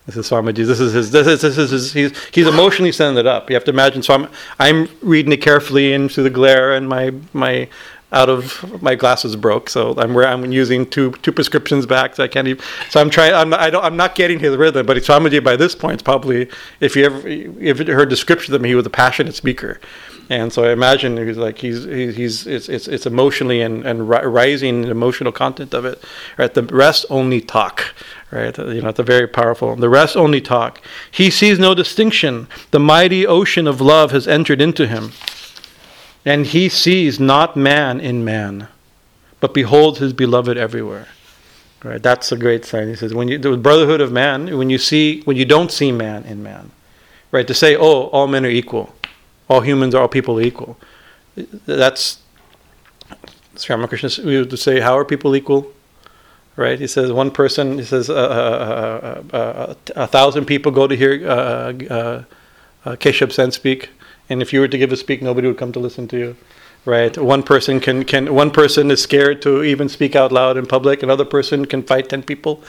This 0.04 0.16
is 0.16 0.28
Swamiji. 0.28 0.66
This 0.66 0.80
is 0.80 0.92
his. 0.92 1.10
This 1.12 1.26
is, 1.26 1.40
this 1.40 1.56
is 1.56 1.70
his. 1.70 1.92
He's, 1.92 2.24
he's 2.34 2.46
emotionally 2.46 2.90
setting 2.90 3.16
it 3.16 3.26
up. 3.26 3.48
You 3.48 3.54
have 3.54 3.64
to 3.64 3.70
imagine. 3.70 4.02
So 4.02 4.14
I'm 4.14 4.28
I'm 4.58 4.88
reading 5.00 5.30
it 5.30 5.40
carefully 5.40 5.92
and 5.92 6.10
through 6.10 6.24
the 6.24 6.30
glare, 6.30 6.74
and 6.74 6.88
my 6.88 7.14
my 7.32 7.68
out 8.12 8.28
of 8.28 8.82
my 8.82 8.94
glasses 8.94 9.36
broke. 9.36 9.68
So 9.68 9.94
I'm 9.98 10.16
I'm 10.16 10.52
using 10.52 10.86
two 10.86 11.12
two 11.22 11.32
prescriptions 11.32 11.86
back. 11.86 12.16
So 12.16 12.24
I 12.24 12.28
can't 12.28 12.48
even. 12.48 12.64
So 12.90 13.00
I'm 13.00 13.10
trying. 13.10 13.34
I'm 13.34 13.52
I 13.54 13.70
don't. 13.70 13.84
I'm 13.84 13.96
not 13.96 14.14
getting 14.14 14.38
his 14.38 14.56
rhythm. 14.56 14.86
But 14.86 14.98
Swamiji 14.98 15.42
by 15.42 15.56
this 15.56 15.74
point, 15.74 16.04
probably 16.04 16.48
if 16.80 16.96
you 16.96 17.04
ever 17.04 17.26
if 17.26 17.80
you 17.80 17.86
heard 17.94 18.08
description 18.08 18.54
of 18.54 18.60
him, 18.60 18.66
he 18.66 18.74
was 18.74 18.86
a 18.86 18.90
passionate 18.90 19.34
speaker. 19.34 19.80
And 20.28 20.52
so 20.52 20.64
I 20.64 20.72
imagine 20.72 21.16
he's 21.16 21.36
like 21.36 21.58
he's 21.58 21.84
he's 21.84 22.46
it's 22.46 22.68
it's, 22.68 22.86
it's 22.88 23.06
emotionally 23.06 23.60
and 23.60 23.84
and 23.84 24.08
rising 24.08 24.84
emotional 24.84 25.32
content 25.32 25.74
of 25.74 25.84
it. 25.84 26.02
Right, 26.38 26.52
the 26.52 26.62
rest 26.62 27.06
only 27.10 27.40
talk 27.40 27.94
right? 28.32 28.56
You 28.56 28.80
know, 28.80 28.88
it's 28.88 28.98
a 28.98 29.02
very 29.04 29.28
powerful. 29.28 29.76
The 29.76 29.90
rest 29.90 30.16
only 30.16 30.40
talk. 30.40 30.80
He 31.10 31.30
sees 31.30 31.58
no 31.58 31.74
distinction. 31.74 32.48
The 32.70 32.80
mighty 32.80 33.26
ocean 33.26 33.68
of 33.68 33.80
love 33.80 34.10
has 34.10 34.26
entered 34.26 34.60
into 34.60 34.86
him. 34.86 35.12
And 36.24 36.46
he 36.46 36.68
sees 36.68 37.18
not 37.18 37.56
man 37.56 38.00
in 38.00 38.24
man, 38.24 38.68
but 39.40 39.54
beholds 39.54 39.98
his 39.98 40.12
beloved 40.12 40.56
everywhere. 40.56 41.08
Right? 41.82 42.02
That's 42.02 42.30
a 42.30 42.36
great 42.36 42.64
sign. 42.64 42.88
He 42.88 42.94
says, 42.94 43.12
when 43.12 43.26
you 43.26 43.38
the 43.38 43.56
brotherhood 43.56 44.00
of 44.00 44.12
man, 44.12 44.56
when 44.56 44.70
you 44.70 44.78
see 44.78 45.22
when 45.22 45.36
you 45.36 45.44
don't 45.44 45.72
see 45.72 45.90
man 45.90 46.24
in 46.24 46.42
man. 46.42 46.70
Right? 47.32 47.46
To 47.46 47.54
say, 47.54 47.74
oh, 47.74 48.04
all 48.08 48.28
men 48.28 48.46
are 48.46 48.50
equal. 48.50 48.94
All 49.48 49.62
humans 49.62 49.94
are 49.94 50.02
all 50.02 50.08
people 50.08 50.40
equal. 50.40 50.78
That's 51.66 52.20
Sri 53.56 53.74
Ramakrishna 53.74 54.24
we 54.24 54.38
would 54.38 54.58
say, 54.58 54.80
how 54.80 54.96
are 54.96 55.04
people 55.04 55.34
equal? 55.34 55.72
right? 56.56 56.78
He 56.78 56.86
says 56.86 57.12
one 57.12 57.30
person. 57.30 57.78
He 57.78 57.84
says 57.84 58.10
uh, 58.10 58.14
uh, 58.14 59.36
uh, 59.36 59.74
a 59.96 60.06
thousand 60.06 60.46
people 60.46 60.72
go 60.72 60.86
to 60.86 60.96
hear 60.96 61.28
uh, 61.28 61.72
uh, 61.90 62.24
uh, 62.84 62.96
Sen 63.30 63.50
speak, 63.50 63.90
and 64.32 64.42
if 64.42 64.52
you 64.52 64.60
were 64.60 64.68
to 64.68 64.78
give 64.78 64.92
a 64.92 64.96
speak, 64.96 65.22
nobody 65.22 65.46
would 65.46 65.58
come 65.58 65.72
to 65.72 65.78
listen 65.78 66.08
to 66.08 66.18
you, 66.18 66.36
right? 66.86 67.16
One 67.16 67.42
person 67.42 67.78
can 67.80 68.04
can 68.04 68.34
one 68.34 68.50
person 68.50 68.90
is 68.90 69.02
scared 69.02 69.42
to 69.42 69.62
even 69.62 69.88
speak 69.88 70.16
out 70.16 70.32
loud 70.32 70.56
in 70.56 70.66
public. 70.66 71.02
Another 71.02 71.26
person 71.26 71.66
can 71.66 71.82
fight 71.82 72.08
ten 72.08 72.22
people, 72.22 72.62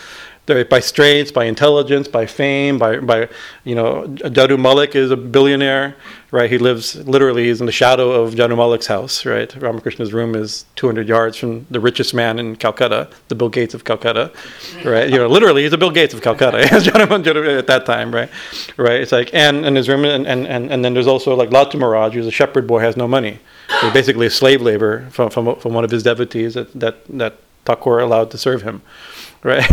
by 0.45 0.79
strength, 0.81 1.33
by 1.33 1.45
intelligence, 1.45 2.07
by 2.07 2.25
fame, 2.25 2.77
by, 2.77 2.99
by 2.99 3.29
you 3.63 3.75
know, 3.75 4.03
Jadu 4.07 4.59
Malik 4.59 4.93
is 4.93 5.09
a 5.09 5.15
billionaire, 5.15 5.95
right? 6.31 6.49
He 6.49 6.57
lives 6.57 6.95
literally, 7.07 7.45
he's 7.45 7.61
in 7.61 7.65
the 7.65 7.71
shadow 7.71 8.11
of 8.11 8.33
Jadu 8.33 8.57
Malik's 8.57 8.87
house, 8.87 9.25
right? 9.25 9.53
Ramakrishna's 9.55 10.11
room 10.11 10.35
is 10.35 10.65
200 10.75 11.07
yards 11.07 11.37
from 11.37 11.65
the 11.71 11.79
richest 11.79 12.13
man 12.13 12.39
in 12.39 12.57
Calcutta, 12.57 13.09
the 13.29 13.35
Bill 13.35 13.47
Gates 13.47 13.73
of 13.73 13.85
Calcutta, 13.85 14.31
right? 14.83 15.09
You 15.09 15.17
know, 15.17 15.27
literally, 15.27 15.61
he's 15.61 15.71
the 15.71 15.77
Bill 15.77 15.91
Gates 15.91 16.13
of 16.13 16.21
Calcutta 16.21 16.57
at 16.61 17.67
that 17.67 17.85
time, 17.85 18.13
right? 18.13 18.29
Right? 18.75 18.99
It's 18.99 19.13
like, 19.13 19.33
and, 19.33 19.65
and 19.65 19.77
his 19.77 19.87
room, 19.87 20.03
and, 20.03 20.27
and, 20.27 20.45
and 20.45 20.83
then 20.83 20.93
there's 20.93 21.07
also 21.07 21.35
like 21.35 21.51
Latu 21.51 21.79
Maharaj, 21.79 22.13
who's 22.13 22.27
a 22.27 22.31
shepherd 22.31 22.67
boy, 22.67 22.79
has 22.79 22.97
no 22.97 23.07
money. 23.07 23.39
He's 23.81 23.93
basically 23.93 24.27
a 24.27 24.29
slave 24.29 24.61
labor 24.61 25.09
from, 25.09 25.29
from, 25.29 25.55
from 25.55 25.73
one 25.73 25.85
of 25.85 25.91
his 25.91 26.03
devotees 26.03 26.55
that, 26.55 26.73
that, 26.77 27.05
that 27.07 27.37
Thakur 27.63 27.99
allowed 27.99 28.29
to 28.31 28.37
serve 28.37 28.63
him 28.63 28.81
right? 29.45 29.69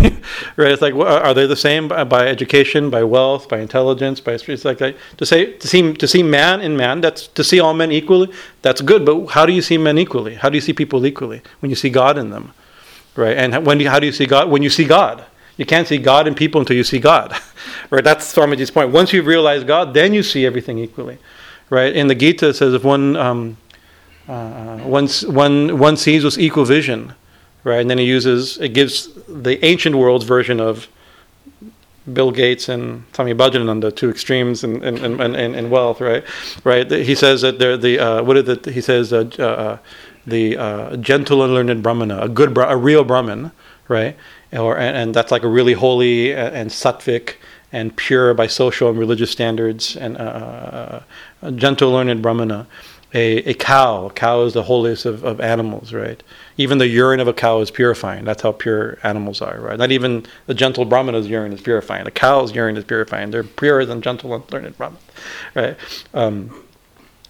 right? 0.56 0.72
It's 0.72 0.82
like, 0.82 0.94
are 0.94 1.32
they 1.32 1.46
the 1.46 1.54
same 1.54 1.86
by, 1.86 2.26
education, 2.26 2.90
by 2.90 3.04
wealth, 3.04 3.48
by 3.48 3.60
intelligence, 3.60 4.20
by 4.20 4.32
it's 4.32 4.64
like 4.64 4.78
that. 4.78 4.96
To 5.18 5.24
say 5.24 5.52
to 5.52 5.68
see 5.68 5.92
to 5.94 6.08
see 6.08 6.24
man 6.24 6.60
in 6.60 6.76
man, 6.76 7.00
that's 7.00 7.28
to 7.28 7.44
see 7.44 7.60
all 7.60 7.72
men 7.72 7.92
equally. 7.92 8.32
That's 8.62 8.80
good, 8.80 9.06
but 9.06 9.26
how 9.26 9.46
do 9.46 9.52
you 9.52 9.62
see 9.62 9.78
men 9.78 9.96
equally? 9.96 10.34
How 10.34 10.48
do 10.48 10.56
you 10.56 10.60
see 10.60 10.72
people 10.72 11.06
equally 11.06 11.40
when 11.60 11.70
you 11.70 11.76
see 11.76 11.88
God 11.88 12.18
in 12.18 12.30
them, 12.30 12.52
right? 13.14 13.36
And 13.36 13.64
when 13.64 13.78
do 13.78 13.84
you, 13.84 13.90
how 13.90 14.00
do 14.00 14.06
you 14.06 14.12
see 14.12 14.26
God? 14.26 14.50
When 14.50 14.62
you 14.62 14.70
see 14.70 14.84
God, 14.84 15.24
you 15.56 15.64
can't 15.64 15.86
see 15.86 15.98
God 15.98 16.26
in 16.26 16.34
people 16.34 16.60
until 16.60 16.76
you 16.76 16.82
see 16.82 16.98
God, 16.98 17.32
right? 17.90 18.02
That's 18.02 18.34
Swamiji's 18.34 18.72
point. 18.72 18.90
Once 18.90 19.12
you 19.12 19.22
realize 19.22 19.62
God, 19.62 19.94
then 19.94 20.12
you 20.12 20.24
see 20.24 20.44
everything 20.46 20.78
equally, 20.78 21.18
right? 21.68 21.94
In 21.94 22.08
the 22.08 22.16
Gita, 22.16 22.48
it 22.48 22.54
says 22.54 22.74
if 22.74 22.82
one 22.82 23.14
um, 23.14 23.56
uh, 24.26 24.78
one, 24.78 25.08
one, 25.26 25.78
one 25.78 25.96
sees 25.96 26.24
with 26.24 26.38
equal 26.38 26.64
vision, 26.64 27.14
right? 27.64 27.80
And 27.80 27.90
then 27.90 27.98
he 27.98 28.04
uses 28.04 28.58
it 28.58 28.70
gives 28.70 29.08
the 29.28 29.62
ancient 29.64 29.96
world's 29.96 30.24
version 30.24 30.60
of 30.60 30.88
Bill 32.12 32.30
Gates 32.30 32.68
and 32.68 33.04
Swami 33.12 33.34
Bhajananda, 33.34 33.94
two 33.94 34.10
extremes 34.10 34.64
in, 34.64 34.82
in, 34.82 35.20
in, 35.20 35.36
in, 35.36 35.70
wealth, 35.70 36.00
right? 36.00 36.24
Right. 36.64 36.90
He 36.90 37.14
says 37.14 37.42
that 37.42 37.58
they're 37.58 37.76
the 37.76 37.98
uh, 37.98 38.22
what 38.22 38.36
is 38.36 38.48
it? 38.48 38.66
He 38.66 38.80
says 38.80 39.12
uh, 39.12 39.30
uh, 39.38 39.78
the 40.26 40.56
uh, 40.56 40.96
gentle 40.96 41.42
and 41.42 41.54
learned 41.54 41.82
brahmana, 41.82 42.20
a 42.22 42.28
good, 42.28 42.56
a 42.56 42.76
real 42.76 43.04
brahmin, 43.04 43.52
right? 43.88 44.16
Or 44.52 44.78
and, 44.78 44.96
and 44.96 45.14
that's 45.14 45.30
like 45.30 45.42
a 45.42 45.48
really 45.48 45.74
holy 45.74 46.32
and, 46.32 46.54
and 46.54 46.70
sattvic 46.70 47.34
and 47.72 47.94
pure 47.96 48.34
by 48.34 48.46
social 48.46 48.88
and 48.88 48.98
religious 48.98 49.30
standards, 49.30 49.96
and 49.96 50.16
uh, 50.16 51.00
uh, 51.42 51.50
gentle 51.52 51.92
learned 51.92 52.22
brahmana. 52.22 52.66
A, 53.12 53.38
a 53.50 53.54
cow. 53.54 54.06
A 54.06 54.10
cow 54.10 54.42
is 54.42 54.54
the 54.54 54.62
holiest 54.62 55.04
of, 55.04 55.24
of 55.24 55.40
animals, 55.40 55.92
right? 55.92 56.22
even 56.60 56.76
the 56.76 56.86
urine 56.86 57.20
of 57.20 57.26
a 57.26 57.32
cow 57.32 57.60
is 57.60 57.70
purifying. 57.70 58.26
That's 58.26 58.42
how 58.42 58.52
pure 58.52 58.98
animals 59.02 59.40
are, 59.40 59.58
right? 59.58 59.78
Not 59.78 59.92
even 59.92 60.26
the 60.44 60.52
gentle 60.52 60.84
brahmana's 60.84 61.26
urine 61.26 61.54
is 61.54 61.62
purifying. 61.62 62.06
A 62.06 62.10
cow's 62.10 62.54
urine 62.54 62.76
is 62.76 62.84
purifying. 62.84 63.30
They're 63.30 63.44
purer 63.44 63.86
than 63.86 64.02
gentle 64.02 64.34
and 64.34 64.52
learned 64.52 64.76
brahman, 64.76 64.98
right? 65.54 65.76
Um, 66.12 66.64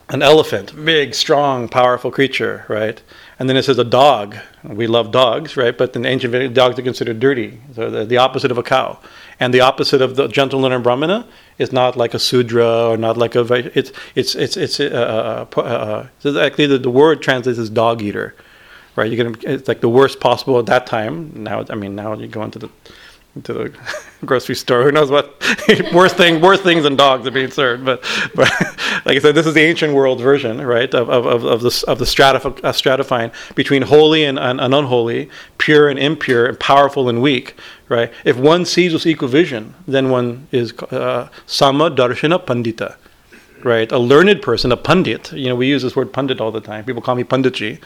an 0.08 0.22
elephant, 0.22 0.84
big, 0.84 1.14
strong, 1.14 1.68
powerful 1.68 2.10
creature, 2.10 2.64
right? 2.66 3.00
And 3.38 3.48
then 3.48 3.56
it 3.56 3.62
says 3.62 3.78
a 3.78 3.84
dog. 3.84 4.36
We 4.64 4.88
love 4.88 5.12
dogs, 5.12 5.56
right? 5.56 5.78
But 5.78 5.94
in 5.94 6.04
ancient 6.04 6.54
dogs 6.54 6.76
are 6.76 6.82
considered 6.82 7.20
dirty. 7.20 7.60
So 7.76 7.88
the, 7.88 8.04
the 8.04 8.16
opposite 8.16 8.50
of 8.50 8.58
a 8.58 8.64
cow. 8.64 8.98
And 9.40 9.54
the 9.54 9.62
opposite 9.62 10.02
of 10.02 10.16
the 10.16 10.28
gentle 10.28 10.60
learned 10.60 10.84
brahmana 10.84 11.26
is 11.58 11.72
not 11.72 11.96
like 11.96 12.12
a 12.12 12.18
sudra 12.18 12.90
or 12.90 12.96
not 12.96 13.16
like 13.16 13.34
a. 13.34 13.40
It's 13.76 13.90
it's 14.14 14.34
it's 14.34 14.56
it's 14.56 14.78
uh, 14.78 15.46
uh, 15.56 15.60
uh, 15.60 15.60
uh 16.24 16.38
actually 16.38 16.66
the, 16.66 16.78
the 16.78 16.90
word 16.90 17.22
translates 17.22 17.58
as 17.58 17.70
dog 17.70 18.02
eater 18.02 18.34
right? 18.96 19.10
You're 19.10 19.24
gonna 19.24 19.52
it's 19.54 19.68
like 19.68 19.80
the 19.80 19.88
worst 19.88 20.20
possible 20.20 20.58
at 20.58 20.66
that 20.66 20.86
time. 20.86 21.32
Now, 21.34 21.64
I 21.70 21.74
mean, 21.74 21.94
now 21.94 22.14
you 22.14 22.26
go 22.26 22.42
into 22.42 22.58
the 22.58 22.68
into 23.36 23.52
the 23.52 23.74
grocery 24.24 24.54
store. 24.54 24.82
Who 24.82 24.92
knows 24.92 25.10
what 25.10 25.34
worse 25.92 26.12
thing 26.12 26.40
worse 26.40 26.60
things 26.60 26.82
than 26.82 26.96
dogs 26.96 27.26
are 27.26 27.30
being 27.30 27.50
served? 27.50 27.84
But 27.84 28.02
but 28.34 28.50
like 29.04 29.16
I 29.16 29.18
said, 29.18 29.34
this 29.34 29.46
is 29.46 29.54
the 29.54 29.62
ancient 29.62 29.94
world 29.94 30.20
version, 30.20 30.60
right? 30.60 30.92
Of 30.94 31.08
of 31.08 31.26
of, 31.26 31.44
of 31.44 31.60
the 31.62 31.84
of 31.88 31.98
the 31.98 32.04
stratif- 32.04 32.64
uh, 32.64 32.72
stratifying 32.72 33.32
between 33.54 33.82
holy 33.82 34.24
and, 34.24 34.38
and, 34.38 34.60
and, 34.60 34.74
unholy, 34.74 35.30
pure 35.58 35.88
and 35.88 35.98
impure, 35.98 36.46
and 36.46 36.58
powerful 36.58 37.08
and 37.08 37.22
weak, 37.22 37.54
right? 37.88 38.12
If 38.24 38.36
one 38.36 38.64
sees 38.64 38.92
with 38.92 39.06
equal 39.06 39.28
vision, 39.28 39.74
then 39.86 40.10
one 40.10 40.48
is 40.50 40.72
uh, 40.90 41.28
sama 41.46 41.90
darshana 41.90 42.44
pandita. 42.44 42.96
Right, 43.62 43.92
a 43.92 43.98
learned 43.98 44.40
person, 44.40 44.72
a 44.72 44.76
pundit. 44.78 45.34
You 45.34 45.50
know, 45.50 45.54
we 45.54 45.66
use 45.66 45.82
this 45.82 45.94
word 45.94 46.14
pundit 46.14 46.40
all 46.40 46.50
the 46.50 46.62
time. 46.62 46.86
People 46.86 47.02
call 47.02 47.14
me 47.14 47.24
punditji 47.24 47.78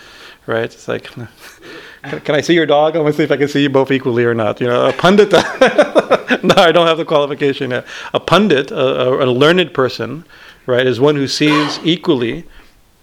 right? 0.47 0.65
It's 0.65 0.89
like, 0.89 1.11
can, 2.05 2.35
I 2.35 2.41
see 2.41 2.55
your 2.55 2.67
dog? 2.67 2.97
I 2.97 3.01
want 3.01 3.15
to 3.15 3.17
see 3.19 3.25
if 3.25 3.31
I 3.31 3.37
can 3.37 3.49
see 3.49 3.63
you 3.63 3.71
both 3.71 3.91
equally 3.91 4.25
or 4.25 4.35
not. 4.35 4.61
You 4.61 4.67
know, 4.67 4.89
a 4.89 4.93
pundit. 4.93 5.33
no, 6.43 6.55
I 6.57 6.71
don't 6.73 6.87
have 6.87 6.99
the 6.99 7.05
qualification 7.07 7.71
yet. 7.71 7.87
A 8.13 8.21
pundit, 8.21 8.71
a, 8.71 9.25
a, 9.25 9.27
learned 9.27 9.73
person, 9.73 10.25
right, 10.67 10.87
is 10.87 11.01
one 11.01 11.17
who 11.17 11.27
sees 11.27 11.79
equally 11.83 12.45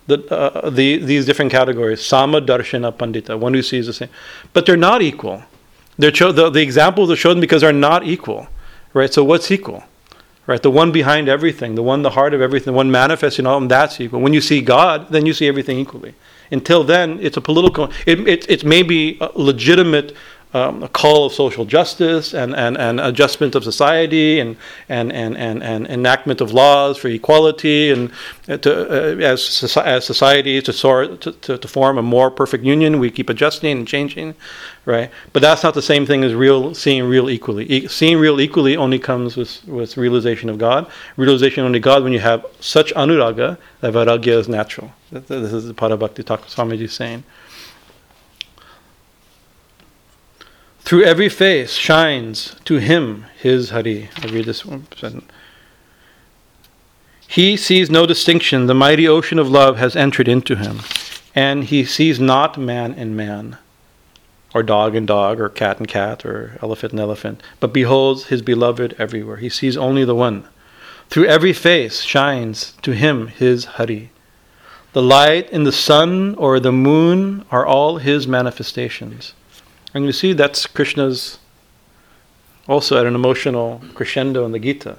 the, 0.07 0.23
uh, 0.33 0.69
the 0.69 0.97
these 0.97 1.25
different 1.25 1.51
categories. 1.51 2.05
Sama, 2.05 2.41
darshana, 2.41 2.91
pandita. 2.93 3.39
One 3.39 3.53
who 3.53 3.61
sees 3.61 3.87
the 3.87 3.93
same, 3.93 4.09
but 4.53 4.65
they're 4.65 4.77
not 4.77 5.01
equal. 5.01 5.43
They're 5.97 6.11
cho- 6.11 6.31
the, 6.31 6.49
the 6.49 6.61
examples 6.61 7.11
are 7.11 7.15
shown 7.15 7.39
because 7.39 7.61
they're 7.61 7.73
not 7.73 8.05
equal, 8.05 8.47
right? 8.93 9.13
So 9.13 9.23
what's 9.23 9.51
equal? 9.51 9.83
Right, 10.47 10.61
the 10.61 10.71
one 10.71 10.91
behind 10.91 11.29
everything, 11.29 11.75
the 11.75 11.83
one 11.83 12.01
the 12.01 12.09
heart 12.09 12.33
of 12.33 12.41
everything, 12.41 12.73
the 12.73 12.77
one 12.77 12.89
manifesting 12.89 13.45
all, 13.45 13.59
and 13.59 13.69
that's 13.69 14.01
equal. 14.01 14.21
When 14.21 14.33
you 14.33 14.41
see 14.41 14.59
God, 14.59 15.09
then 15.09 15.27
you 15.27 15.33
see 15.33 15.47
everything 15.47 15.77
equally. 15.77 16.15
Until 16.51 16.83
then, 16.83 17.17
it's 17.21 17.37
a 17.37 17.41
political. 17.41 17.89
It, 18.05 18.27
it, 18.27 18.49
it 18.49 18.63
may 18.63 18.83
be 18.83 19.17
legitimate 19.35 20.13
um, 20.53 20.83
a 20.83 20.89
call 20.89 21.25
of 21.25 21.33
social 21.33 21.65
justice 21.65 22.33
and, 22.33 22.55
and, 22.55 22.77
and 22.77 22.99
adjustment 22.99 23.55
of 23.55 23.63
society 23.63 24.39
and, 24.39 24.57
and, 24.89 25.11
and, 25.13 25.37
and, 25.37 25.63
and 25.63 25.87
enactment 25.87 26.41
of 26.41 26.51
laws 26.51 26.97
for 26.97 27.07
equality 27.07 27.91
and 27.91 28.11
uh, 28.49 28.57
to, 28.57 28.71
uh, 28.71 29.17
as, 29.25 29.77
as 29.77 30.05
society 30.05 30.61
to, 30.61 30.73
soar, 30.73 31.07
to, 31.17 31.31
to, 31.57 31.67
form 31.67 31.97
a 31.97 32.01
more 32.01 32.29
perfect 32.29 32.65
union, 32.65 32.99
we 32.99 33.09
keep 33.09 33.29
adjusting 33.29 33.77
and 33.77 33.87
changing, 33.87 34.35
right? 34.85 35.09
But 35.31 35.41
that's 35.41 35.63
not 35.63 35.73
the 35.73 35.81
same 35.81 36.05
thing 36.05 36.23
as 36.23 36.33
real 36.33 36.75
seeing 36.75 37.05
real 37.05 37.29
equally. 37.29 37.65
E- 37.65 37.87
seeing 37.87 38.17
real 38.17 38.41
equally 38.41 38.75
only 38.75 38.99
comes 38.99 39.37
with, 39.37 39.65
with 39.67 39.95
realization 39.95 40.49
of 40.49 40.57
God. 40.57 40.91
Realization 41.15 41.63
only 41.63 41.79
God 41.79 42.03
when 42.03 42.11
you 42.11 42.19
have 42.19 42.45
such 42.59 42.93
anuraga 42.95 43.57
that 43.79 43.93
vairagya 43.93 44.39
is 44.39 44.49
natural. 44.49 44.91
This 45.11 45.53
is 45.53 45.67
the 45.67 45.73
Parabhakti 45.73 46.23
Swamiji 46.23 46.89
saying. 46.89 47.23
Through 50.91 51.05
every 51.05 51.29
face 51.29 51.71
shines 51.71 52.53
to 52.65 52.75
him 52.75 53.25
his 53.39 53.69
Hari. 53.69 54.09
I 54.21 54.27
read 54.27 54.43
this 54.43 54.65
one. 54.65 54.87
He 57.25 57.55
sees 57.55 57.89
no 57.89 58.05
distinction. 58.05 58.65
The 58.65 58.73
mighty 58.73 59.07
ocean 59.07 59.39
of 59.39 59.49
love 59.49 59.77
has 59.77 59.95
entered 59.95 60.27
into 60.27 60.57
him. 60.57 60.81
And 61.33 61.63
he 61.63 61.85
sees 61.85 62.19
not 62.19 62.57
man 62.57 62.93
and 62.93 63.15
man, 63.15 63.57
or 64.53 64.63
dog 64.63 64.93
and 64.93 65.07
dog, 65.07 65.39
or 65.39 65.47
cat 65.47 65.77
and 65.77 65.87
cat, 65.87 66.25
or 66.25 66.59
elephant 66.61 66.91
and 66.91 66.99
elephant, 66.99 67.41
but 67.61 67.71
beholds 67.71 68.25
his 68.25 68.41
beloved 68.41 68.93
everywhere. 68.99 69.37
He 69.37 69.47
sees 69.47 69.77
only 69.77 70.03
the 70.03 70.13
one. 70.13 70.45
Through 71.09 71.27
every 71.27 71.53
face 71.53 72.01
shines 72.01 72.73
to 72.81 72.91
him 72.91 73.27
his 73.27 73.63
Hari. 73.63 74.11
The 74.91 75.01
light 75.01 75.49
in 75.51 75.63
the 75.63 75.71
sun 75.71 76.35
or 76.35 76.59
the 76.59 76.73
moon 76.73 77.45
are 77.49 77.65
all 77.65 77.99
his 77.99 78.27
manifestations. 78.27 79.31
And 79.93 80.05
you 80.05 80.11
see 80.11 80.33
that's 80.33 80.67
Krishna's 80.67 81.39
also 82.67 82.97
at 82.97 83.05
an 83.05 83.15
emotional 83.15 83.81
crescendo 83.93 84.45
in 84.45 84.51
the 84.51 84.59
Gita, 84.59 84.97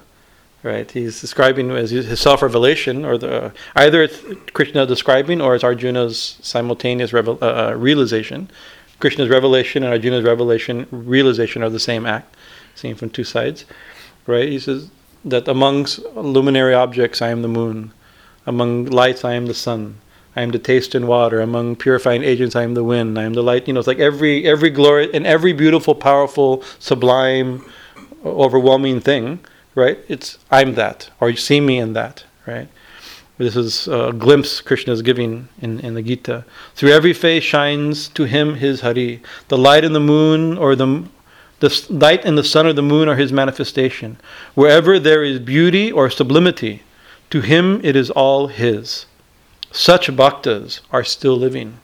right? 0.61 0.89
He's 0.89 1.19
describing 1.21 1.71
as 1.71 1.91
his 1.91 2.19
self-revelation, 2.19 3.05
or 3.05 3.17
the 3.17 3.51
either 3.75 4.03
it's 4.03 4.21
Krishna 4.53 4.85
describing 4.85 5.41
or 5.41 5.55
it's 5.55 5.63
Arjuna's 5.63 6.37
simultaneous 6.41 7.13
revel, 7.13 7.39
uh, 7.41 7.45
uh, 7.45 7.73
realization. 7.75 8.49
Krishna's 8.99 9.29
revelation 9.29 9.83
and 9.83 9.91
Arjuna's 9.91 10.23
revelation 10.23 10.87
realization 10.91 11.63
are 11.63 11.69
the 11.69 11.79
same 11.79 12.05
act, 12.05 12.35
seen 12.75 12.95
from 12.95 13.09
two 13.09 13.23
sides, 13.23 13.65
right? 14.27 14.47
He 14.47 14.59
says 14.59 14.89
that 15.25 15.47
amongst 15.47 15.99
luminary 16.15 16.73
objects, 16.73 17.21
I 17.21 17.29
am 17.29 17.41
the 17.41 17.47
moon. 17.47 17.91
Among 18.45 18.85
lights, 18.85 19.23
I 19.23 19.33
am 19.33 19.45
the 19.45 19.53
sun. 19.53 19.95
I 20.35 20.41
am 20.41 20.49
the 20.49 20.59
taste 20.59 20.95
in 20.95 21.07
water. 21.07 21.41
Among 21.41 21.75
purifying 21.75 22.23
agents, 22.23 22.55
I 22.55 22.63
am 22.63 22.73
the 22.73 22.83
wind. 22.83 23.19
I 23.19 23.23
am 23.23 23.33
the 23.33 23.43
light. 23.43 23.67
You 23.67 23.73
know, 23.73 23.79
it's 23.79 23.87
like 23.87 23.99
every 23.99 24.45
every 24.45 24.69
glory 24.69 25.09
and 25.13 25.27
every 25.27 25.53
beautiful, 25.53 25.95
powerful, 25.95 26.63
sublime, 26.79 27.65
overwhelming 28.25 28.99
thing, 28.99 29.39
right? 29.75 29.99
It's 30.07 30.37
I'm 30.49 30.75
that, 30.75 31.09
or 31.19 31.29
you 31.29 31.37
see 31.37 31.59
me 31.59 31.77
in 31.77 31.93
that, 31.93 32.23
right? 32.47 32.67
This 33.37 33.55
is 33.55 33.87
a 33.87 34.13
glimpse 34.13 34.61
Krishna 34.61 34.93
is 34.93 35.01
giving 35.01 35.49
in, 35.59 35.79
in 35.79 35.95
the 35.95 36.03
Gita. 36.03 36.45
Through 36.75 36.91
every 36.91 37.13
face 37.13 37.43
shines 37.43 38.07
to 38.09 38.25
him 38.25 38.55
his 38.55 38.81
Hari. 38.81 39.21
The 39.47 39.57
light 39.57 39.83
in 39.83 39.93
the 39.93 39.99
moon 39.99 40.57
or 40.57 40.75
the 40.75 41.05
the 41.59 41.85
light 41.89 42.25
in 42.25 42.35
the 42.35 42.43
sun 42.43 42.67
or 42.67 42.73
the 42.73 42.81
moon 42.81 43.07
are 43.07 43.15
his 43.15 43.31
manifestation. 43.31 44.17
Wherever 44.53 44.99
there 44.99 45.23
is 45.23 45.39
beauty 45.39 45.91
or 45.91 46.09
sublimity, 46.09 46.83
to 47.29 47.41
him 47.41 47.79
it 47.83 47.95
is 47.95 48.09
all 48.11 48.47
his. 48.47 49.05
Such 49.73 50.15
bhaktas 50.15 50.81
are 50.91 51.03
still 51.03 51.35
living. 51.35 51.79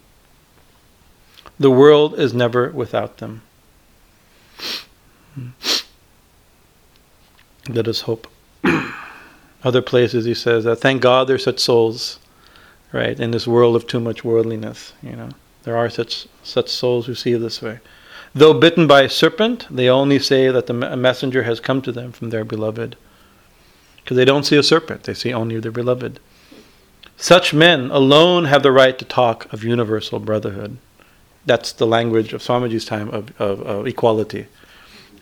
The 1.59 1.71
world 1.71 2.19
is 2.19 2.35
never 2.35 2.69
without 2.69 3.17
them. 3.17 3.41
Let 7.67 7.87
us 7.87 8.01
hope. 8.01 8.27
Other 9.63 9.81
places 9.81 10.25
he 10.25 10.35
says 10.35 10.67
thank 10.79 11.01
God 11.01 11.27
there's 11.27 11.43
such 11.43 11.59
souls, 11.59 12.19
right, 12.93 13.19
in 13.19 13.31
this 13.31 13.47
world 13.47 13.75
of 13.75 13.87
too 13.87 13.99
much 13.99 14.23
worldliness. 14.23 14.93
You 15.01 15.15
know, 15.15 15.29
there 15.63 15.75
are 15.75 15.89
such 15.89 16.27
such 16.43 16.69
souls 16.69 17.07
who 17.07 17.15
see 17.15 17.33
this 17.33 17.59
way. 17.59 17.79
Though 18.35 18.53
bitten 18.53 18.85
by 18.85 19.01
a 19.01 19.09
serpent, 19.09 19.65
they 19.71 19.89
only 19.89 20.19
say 20.19 20.49
that 20.49 20.67
the 20.67 20.73
messenger 20.73 21.43
has 21.43 21.59
come 21.59 21.81
to 21.81 21.91
them 21.91 22.11
from 22.11 22.29
their 22.29 22.45
beloved. 22.45 22.95
Because 23.97 24.15
they 24.15 24.25
don't 24.25 24.45
see 24.45 24.57
a 24.57 24.63
serpent, 24.63 25.03
they 25.03 25.15
see 25.15 25.33
only 25.33 25.59
their 25.59 25.71
beloved. 25.71 26.19
Such 27.21 27.53
men 27.53 27.91
alone 27.91 28.45
have 28.45 28.63
the 28.63 28.71
right 28.71 28.97
to 28.97 29.03
talk 29.03 29.51
of 29.51 29.61
universal 29.61 30.19
brotherhood. 30.19 30.77
That's 31.45 31.73
the 31.73 31.85
language 31.85 32.31
of 32.31 32.41
Swamiji's 32.41 32.85
time 32.85 33.09
of, 33.09 33.39
of, 33.41 33.61
of 33.61 33.85
equality, 33.85 34.45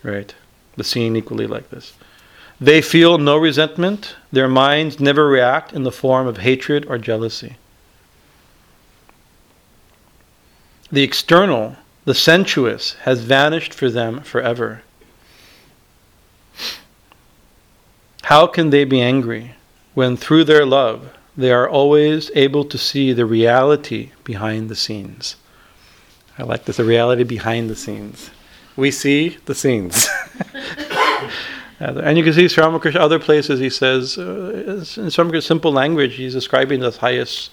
right? 0.04 0.32
The 0.76 0.84
scene 0.84 1.16
equally 1.16 1.48
like 1.48 1.70
this. 1.70 1.94
They 2.60 2.80
feel 2.82 3.18
no 3.18 3.36
resentment. 3.36 4.14
Their 4.30 4.46
minds 4.46 5.00
never 5.00 5.26
react 5.26 5.72
in 5.72 5.82
the 5.82 5.90
form 5.90 6.28
of 6.28 6.38
hatred 6.38 6.86
or 6.86 6.98
jealousy. 6.98 7.56
The 10.92 11.02
external, 11.02 11.76
the 12.04 12.14
sensuous, 12.14 12.92
has 13.02 13.22
vanished 13.22 13.74
for 13.74 13.90
them 13.90 14.20
forever. 14.20 14.82
How 18.22 18.46
can 18.46 18.70
they 18.70 18.84
be 18.84 19.00
angry 19.00 19.56
when 19.94 20.16
through 20.16 20.44
their 20.44 20.64
love 20.64 21.17
they 21.38 21.52
are 21.52 21.68
always 21.68 22.32
able 22.34 22.64
to 22.64 22.76
see 22.76 23.12
the 23.12 23.24
reality 23.24 24.10
behind 24.24 24.68
the 24.68 24.74
scenes. 24.74 25.36
I 26.36 26.42
like 26.42 26.64
this, 26.64 26.78
the 26.78 26.84
reality 26.84 27.22
behind 27.22 27.70
the 27.70 27.76
scenes. 27.76 28.30
We 28.76 28.90
see 28.90 29.38
the 29.44 29.54
scenes. 29.54 30.08
and 31.80 32.18
you 32.18 32.24
can 32.24 32.32
see 32.32 32.48
Sri 32.48 32.64
Ramakrishna, 32.64 33.00
other 33.00 33.20
places 33.20 33.60
he 33.60 33.70
says, 33.70 34.18
uh, 34.18 34.84
in 34.96 35.10
some 35.12 35.40
simple 35.40 35.72
language, 35.72 36.16
he's 36.16 36.34
describing 36.34 36.80
the 36.80 36.90
highest 36.90 37.52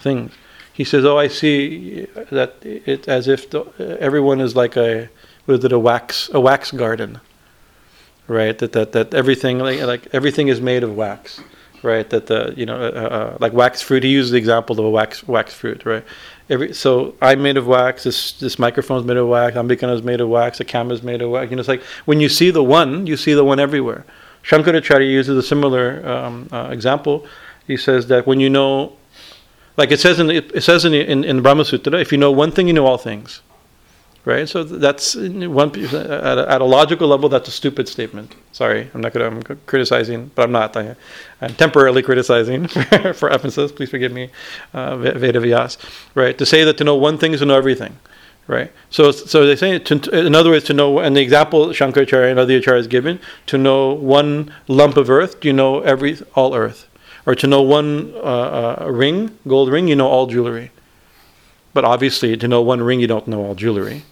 things. 0.00 0.32
He 0.72 0.84
says, 0.84 1.04
"Oh, 1.04 1.18
I 1.18 1.28
see 1.28 2.06
that 2.30 2.54
it's 2.62 3.06
as 3.06 3.28
if 3.28 3.50
the, 3.50 3.66
everyone 4.00 4.40
is 4.40 4.56
like 4.56 4.76
a, 4.78 5.10
was 5.46 5.62
it 5.62 5.72
a 5.72 5.78
wax, 5.78 6.30
a 6.32 6.40
wax 6.40 6.70
garden, 6.70 7.20
right? 8.28 8.56
That 8.56 8.72
that 8.72 8.92
that 8.92 9.12
everything 9.12 9.58
like 9.58 9.82
like 9.82 10.08
everything 10.14 10.48
is 10.48 10.58
made 10.58 10.82
of 10.82 10.96
wax." 10.96 11.42
Right? 11.82 12.08
That 12.10 12.26
the 12.26 12.54
you 12.56 12.66
know 12.66 12.76
uh, 12.76 12.90
uh, 12.90 13.14
uh, 13.14 13.36
like 13.40 13.52
wax 13.52 13.82
fruit. 13.82 14.02
He 14.02 14.10
uses 14.10 14.32
the 14.32 14.38
example 14.38 14.78
of 14.78 14.84
a 14.84 14.90
wax 14.90 15.26
wax 15.26 15.54
fruit, 15.54 15.84
right? 15.84 16.04
Every 16.48 16.72
so 16.72 17.14
I'm 17.20 17.42
made 17.42 17.56
of 17.56 17.66
wax. 17.66 18.04
This 18.04 18.32
this 18.32 18.58
microphone 18.58 19.00
is 19.00 19.04
made 19.04 19.16
of 19.16 19.28
wax. 19.28 19.56
Ambikana 19.56 19.94
is 19.94 20.02
made 20.02 20.20
of 20.20 20.28
wax. 20.28 20.58
The 20.58 20.64
camera 20.64 20.94
is 20.94 21.02
made 21.02 21.22
of 21.22 21.30
wax. 21.30 21.50
You 21.50 21.56
know, 21.56 21.60
it's 21.60 21.68
like 21.68 21.82
when 22.04 22.20
you 22.20 22.28
see 22.28 22.50
the 22.50 22.64
one, 22.64 23.06
you 23.06 23.16
see 23.16 23.34
the 23.34 23.44
one 23.44 23.60
everywhere. 23.60 24.04
Shankaracharya 24.44 25.08
uses 25.08 25.36
a 25.36 25.42
similar 25.42 26.06
um, 26.08 26.48
uh, 26.50 26.68
example. 26.70 27.26
He 27.66 27.76
says 27.76 28.06
that 28.08 28.26
when 28.26 28.40
you 28.40 28.50
know, 28.50 28.96
like 29.76 29.90
it 29.90 30.00
says 30.00 30.18
in 30.18 30.30
it 30.30 30.62
says 30.62 30.84
in 30.84 30.94
in, 30.94 31.24
in 31.24 31.42
Brahma 31.42 31.64
Sutra, 31.64 31.98
if 32.00 32.12
you 32.12 32.18
know 32.18 32.32
one 32.32 32.50
thing, 32.50 32.66
you 32.66 32.72
know 32.72 32.86
all 32.86 32.98
things 32.98 33.42
right? 34.24 34.48
So 34.48 34.64
that's 34.64 35.14
one 35.14 35.70
at 35.70 35.94
a, 35.94 36.46
at 36.48 36.60
a, 36.60 36.64
logical 36.64 37.08
level. 37.08 37.28
That's 37.28 37.48
a 37.48 37.52
stupid 37.52 37.88
statement. 37.88 38.34
Sorry, 38.52 38.90
I'm 38.94 39.00
not 39.00 39.12
gonna. 39.12 39.26
I'm 39.26 39.42
criticizing, 39.66 40.30
but 40.34 40.42
I'm 40.42 40.52
not. 40.52 40.76
I, 40.76 40.96
am 41.40 41.54
temporarily 41.54 42.02
criticizing 42.02 42.66
for, 42.68 43.12
for 43.14 43.30
emphasis. 43.30 43.72
Please 43.72 43.90
forgive 43.90 44.12
me, 44.12 44.30
uh, 44.74 44.96
Veda 44.96 45.40
Vyas. 45.40 45.78
Right? 46.14 46.36
To 46.38 46.46
say 46.46 46.64
that 46.64 46.76
to 46.78 46.84
know 46.84 46.96
one 46.96 47.18
thing 47.18 47.32
is 47.32 47.40
to 47.40 47.46
know 47.46 47.56
everything. 47.56 47.96
Right. 48.46 48.72
So, 48.88 49.12
so 49.12 49.46
they 49.46 49.54
say, 49.54 49.78
to, 49.78 50.26
in 50.26 50.34
other 50.34 50.50
words, 50.50 50.64
to 50.64 50.74
know, 50.74 50.98
and 50.98 51.14
the 51.14 51.20
example 51.20 51.68
Shankaracharya 51.68 52.30
and 52.32 52.40
other 52.40 52.60
acharyas 52.60 52.88
given, 52.88 53.20
to 53.46 53.56
know 53.56 53.92
one 53.92 54.52
lump 54.66 54.96
of 54.96 55.08
earth, 55.08 55.38
do 55.38 55.46
you 55.46 55.52
know 55.52 55.80
every 55.82 56.18
all 56.34 56.52
earth, 56.56 56.88
or 57.26 57.36
to 57.36 57.46
know 57.46 57.62
one 57.62 58.12
uh, 58.16 58.78
uh, 58.80 58.90
ring, 58.90 59.38
gold 59.46 59.70
ring, 59.70 59.86
you 59.86 59.94
know 59.94 60.08
all 60.08 60.26
jewelry. 60.26 60.72
But 61.72 61.84
obviously, 61.84 62.36
to 62.36 62.48
know 62.48 62.62
one 62.62 62.82
ring, 62.82 63.00
you 63.00 63.06
don't 63.06 63.28
know 63.28 63.44
all 63.44 63.54
jewelry 63.54 64.02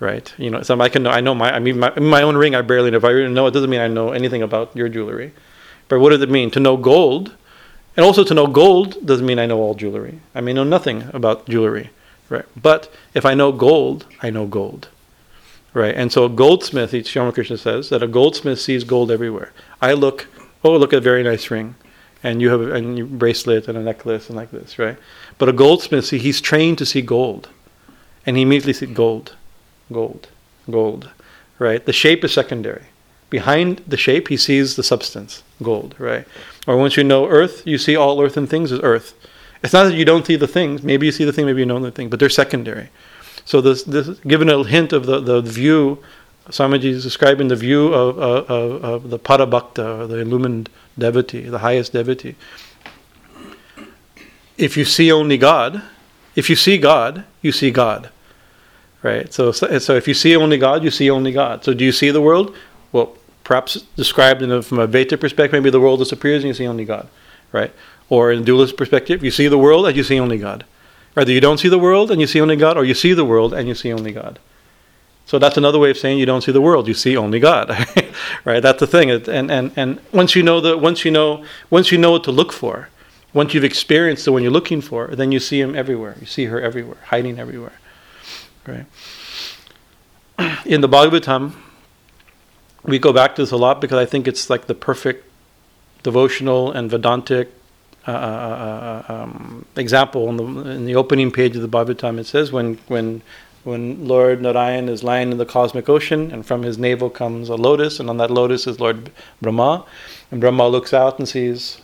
right? 0.00 0.34
You 0.38 0.50
know, 0.50 0.62
some 0.62 0.80
I 0.80 0.88
can 0.88 1.02
know, 1.02 1.10
I 1.10 1.20
know 1.20 1.34
my, 1.34 1.54
I 1.54 1.58
mean, 1.58 1.78
my, 1.78 1.98
my 1.98 2.22
own 2.22 2.36
ring, 2.36 2.54
I 2.54 2.62
barely 2.62 2.90
know. 2.90 2.98
If 2.98 3.04
I 3.04 3.26
know, 3.26 3.46
it 3.46 3.52
doesn't 3.52 3.70
mean 3.70 3.80
I 3.80 3.88
know 3.88 4.10
anything 4.10 4.42
about 4.42 4.74
your 4.76 4.88
jewelry. 4.88 5.32
But 5.88 6.00
what 6.00 6.10
does 6.10 6.20
it 6.20 6.30
mean 6.30 6.50
to 6.52 6.60
know 6.60 6.76
gold? 6.76 7.34
And 7.96 8.04
also 8.04 8.24
to 8.24 8.34
know 8.34 8.46
gold 8.46 9.06
doesn't 9.06 9.24
mean 9.24 9.38
I 9.38 9.46
know 9.46 9.58
all 9.58 9.74
jewelry. 9.74 10.20
I 10.34 10.40
may 10.40 10.52
know 10.52 10.64
nothing 10.64 11.08
about 11.14 11.48
jewelry, 11.48 11.90
right? 12.28 12.44
But 12.60 12.92
if 13.14 13.24
I 13.24 13.34
know 13.34 13.52
gold, 13.52 14.06
I 14.20 14.30
know 14.30 14.46
gold, 14.46 14.88
right? 15.72 15.94
And 15.94 16.12
so 16.12 16.24
a 16.24 16.28
goldsmith, 16.28 16.90
Sri 16.90 17.20
Ramakrishna 17.20 17.56
says 17.56 17.88
that 17.88 18.02
a 18.02 18.08
goldsmith 18.08 18.60
sees 18.60 18.84
gold 18.84 19.10
everywhere. 19.10 19.52
I 19.80 19.94
look, 19.94 20.26
oh, 20.62 20.76
look 20.76 20.92
at 20.92 20.98
a 20.98 21.02
very 21.02 21.22
nice 21.22 21.50
ring, 21.50 21.76
and 22.26 22.42
you 22.42 22.50
have 22.50 22.60
a, 22.60 22.72
and 22.72 23.18
bracelet 23.18 23.68
and 23.68 23.78
a 23.78 23.82
necklace 23.82 24.28
and 24.28 24.36
like 24.36 24.50
this, 24.50 24.78
right? 24.78 24.98
But 25.38 25.48
a 25.48 25.52
goldsmith, 25.52 26.06
see, 26.06 26.18
he's 26.18 26.40
trained 26.40 26.78
to 26.78 26.86
see 26.86 27.02
gold, 27.02 27.48
and 28.24 28.36
he 28.36 28.42
immediately 28.42 28.72
sees 28.72 28.90
gold 28.90 29.36
gold, 29.92 30.28
gold, 30.70 31.10
right? 31.58 31.84
The 31.84 31.92
shape 31.92 32.24
is 32.24 32.32
secondary. 32.32 32.86
Behind 33.30 33.82
the 33.86 33.96
shape, 33.96 34.28
he 34.28 34.36
sees 34.36 34.76
the 34.76 34.82
substance, 34.82 35.42
gold, 35.62 35.94
right? 35.98 36.26
Or 36.66 36.76
once 36.76 36.96
you 36.96 37.04
know 37.04 37.26
earth, 37.26 37.66
you 37.66 37.78
see 37.78 37.96
all 37.96 38.20
earthen 38.20 38.46
things 38.46 38.72
as 38.72 38.80
earth. 38.80 39.14
It's 39.62 39.72
not 39.72 39.84
that 39.84 39.94
you 39.94 40.04
don't 40.04 40.26
see 40.26 40.36
the 40.36 40.46
things. 40.46 40.82
Maybe 40.82 41.06
you 41.06 41.12
see 41.12 41.24
the 41.24 41.32
thing, 41.32 41.46
maybe 41.46 41.60
you 41.60 41.66
know 41.66 41.80
the 41.80 41.90
thing, 41.90 42.08
but 42.08 42.20
they're 42.20 42.28
secondary. 42.28 42.88
So 43.44 43.60
this, 43.60 43.84
this 43.84 44.08
given 44.20 44.48
a 44.48 44.62
hint 44.64 44.92
of 44.92 45.06
the, 45.06 45.20
the 45.20 45.40
view, 45.40 46.02
Swamiji 46.48 46.84
is 46.84 47.02
describing 47.02 47.48
the 47.48 47.56
view 47.56 47.92
of, 47.92 48.18
of, 48.18 48.84
of 48.84 49.10
the 49.10 49.18
Parabhakta, 49.18 50.08
the 50.08 50.18
illumined 50.18 50.70
devotee, 50.98 51.48
the 51.48 51.58
highest 51.58 51.92
devotee. 51.92 52.36
If 54.56 54.76
you 54.76 54.84
see 54.84 55.10
only 55.10 55.38
God, 55.38 55.82
if 56.34 56.48
you 56.48 56.56
see 56.56 56.78
God, 56.78 57.24
you 57.42 57.52
see 57.52 57.70
God. 57.70 58.10
Right? 59.02 59.32
So, 59.32 59.52
so 59.52 59.94
if 59.96 60.08
you 60.08 60.14
see 60.14 60.36
only 60.36 60.58
God, 60.58 60.82
you 60.82 60.90
see 60.90 61.10
only 61.10 61.32
God. 61.32 61.64
So 61.64 61.74
do 61.74 61.84
you 61.84 61.92
see 61.92 62.10
the 62.10 62.20
world? 62.20 62.56
Well, 62.92 63.16
perhaps 63.44 63.82
described 63.96 64.42
a, 64.42 64.62
from 64.62 64.78
Advaita 64.78 65.20
perspective, 65.20 65.52
maybe 65.52 65.70
the 65.70 65.80
world 65.80 65.98
disappears 65.98 66.42
and 66.42 66.48
you 66.48 66.54
see 66.54 66.66
only 66.66 66.84
God. 66.84 67.08
Right? 67.52 67.72
Or 68.08 68.32
in 68.32 68.42
a 68.42 68.44
dualist 68.44 68.76
perspective, 68.76 69.22
you 69.24 69.30
see 69.30 69.48
the 69.48 69.58
world 69.58 69.86
and 69.86 69.96
you 69.96 70.02
see 70.04 70.18
only 70.18 70.38
God. 70.38 70.64
Either 71.16 71.32
you 71.32 71.40
don't 71.40 71.58
see 71.58 71.68
the 71.68 71.78
world 71.78 72.10
and 72.10 72.20
you 72.20 72.26
see 72.26 72.40
only 72.40 72.56
God, 72.56 72.76
or 72.76 72.84
you 72.84 72.94
see 72.94 73.14
the 73.14 73.24
world 73.24 73.54
and 73.54 73.66
you 73.66 73.74
see 73.74 73.92
only 73.92 74.12
God. 74.12 74.38
So 75.26 75.40
that's 75.40 75.56
another 75.56 75.80
way 75.80 75.90
of 75.90 75.98
saying 75.98 76.18
you 76.18 76.26
don't 76.26 76.42
see 76.42 76.52
the 76.52 76.60
world; 76.60 76.86
you 76.86 76.94
see 76.94 77.16
only 77.16 77.40
God, 77.40 77.68
right? 78.44 78.60
That's 78.60 78.78
the 78.78 78.86
thing. 78.86 79.10
And 79.10 79.50
and 79.50 79.72
and 79.76 80.00
once 80.12 80.36
you 80.36 80.42
know 80.42 80.60
the 80.60 80.78
once 80.78 81.04
you 81.04 81.10
know 81.10 81.44
once 81.68 81.90
you 81.90 81.98
know 81.98 82.12
what 82.12 82.24
to 82.24 82.32
look 82.32 82.52
for, 82.52 82.88
once 83.34 83.52
you've 83.52 83.64
experienced 83.64 84.24
the 84.24 84.32
one 84.32 84.42
you're 84.42 84.52
looking 84.52 84.80
for, 84.80 85.08
then 85.08 85.32
you 85.32 85.40
see 85.40 85.60
him 85.60 85.74
everywhere. 85.74 86.16
You 86.20 86.26
see 86.26 86.44
her 86.46 86.60
everywhere, 86.60 86.98
hiding 87.06 87.40
everywhere, 87.40 87.72
right? 88.66 88.86
In 90.64 90.80
the 90.80 90.88
Bhagavatam, 90.88 91.54
we 92.84 92.98
go 93.00 93.12
back 93.12 93.34
to 93.34 93.42
this 93.42 93.50
a 93.50 93.56
lot 93.56 93.80
because 93.80 93.98
I 93.98 94.06
think 94.06 94.28
it's 94.28 94.48
like 94.48 94.66
the 94.66 94.74
perfect 94.74 95.28
devotional 96.04 96.70
and 96.70 96.88
Vedantic 96.88 97.48
uh, 98.06 98.12
uh, 98.12 99.02
uh, 99.08 99.12
um, 99.12 99.66
example 99.74 100.28
in 100.28 100.36
the, 100.36 100.44
in 100.70 100.84
the 100.84 100.94
opening 100.94 101.32
page 101.32 101.56
of 101.56 101.62
the 101.62 101.68
Bhagavatam. 101.68 102.20
It 102.20 102.26
says 102.26 102.52
when 102.52 102.78
when 102.86 103.22
when 103.66 104.06
Lord 104.06 104.40
Narayan 104.40 104.88
is 104.88 105.02
lying 105.02 105.32
in 105.32 105.38
the 105.38 105.44
cosmic 105.44 105.88
ocean, 105.88 106.30
and 106.30 106.46
from 106.46 106.62
his 106.62 106.78
navel 106.78 107.10
comes 107.10 107.48
a 107.48 107.56
lotus, 107.56 107.98
and 107.98 108.08
on 108.08 108.16
that 108.18 108.30
lotus 108.30 108.66
is 108.66 108.78
Lord 108.78 109.10
Brahma, 109.42 109.84
and 110.30 110.40
Brahma 110.40 110.68
looks 110.68 110.94
out 110.94 111.18
and 111.18 111.28
sees. 111.28 111.80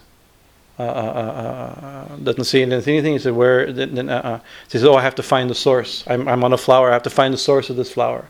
Uh, 0.79 0.85
uh, 0.85 0.87
uh, 0.87 2.17
doesn't 2.17 2.45
see 2.45 2.63
anything. 2.63 3.13
He 3.13 3.19
said, 3.19 3.35
"Where?" 3.35 3.67
He 3.67 4.45
says, 4.69 4.85
"Oh, 4.85 4.95
I 4.95 5.03
have 5.03 5.17
to 5.17 5.23
find 5.23 5.51
the 5.51 5.55
source. 5.55 6.03
I'm, 6.07 6.27
I'm 6.27 6.43
on 6.45 6.53
a 6.53 6.57
flower. 6.57 6.91
I 6.91 6.93
have 6.93 7.03
to 7.03 7.11
find 7.11 7.35
the 7.35 7.39
source 7.39 7.69
of 7.69 7.77
this 7.77 7.93
flower. 7.93 8.29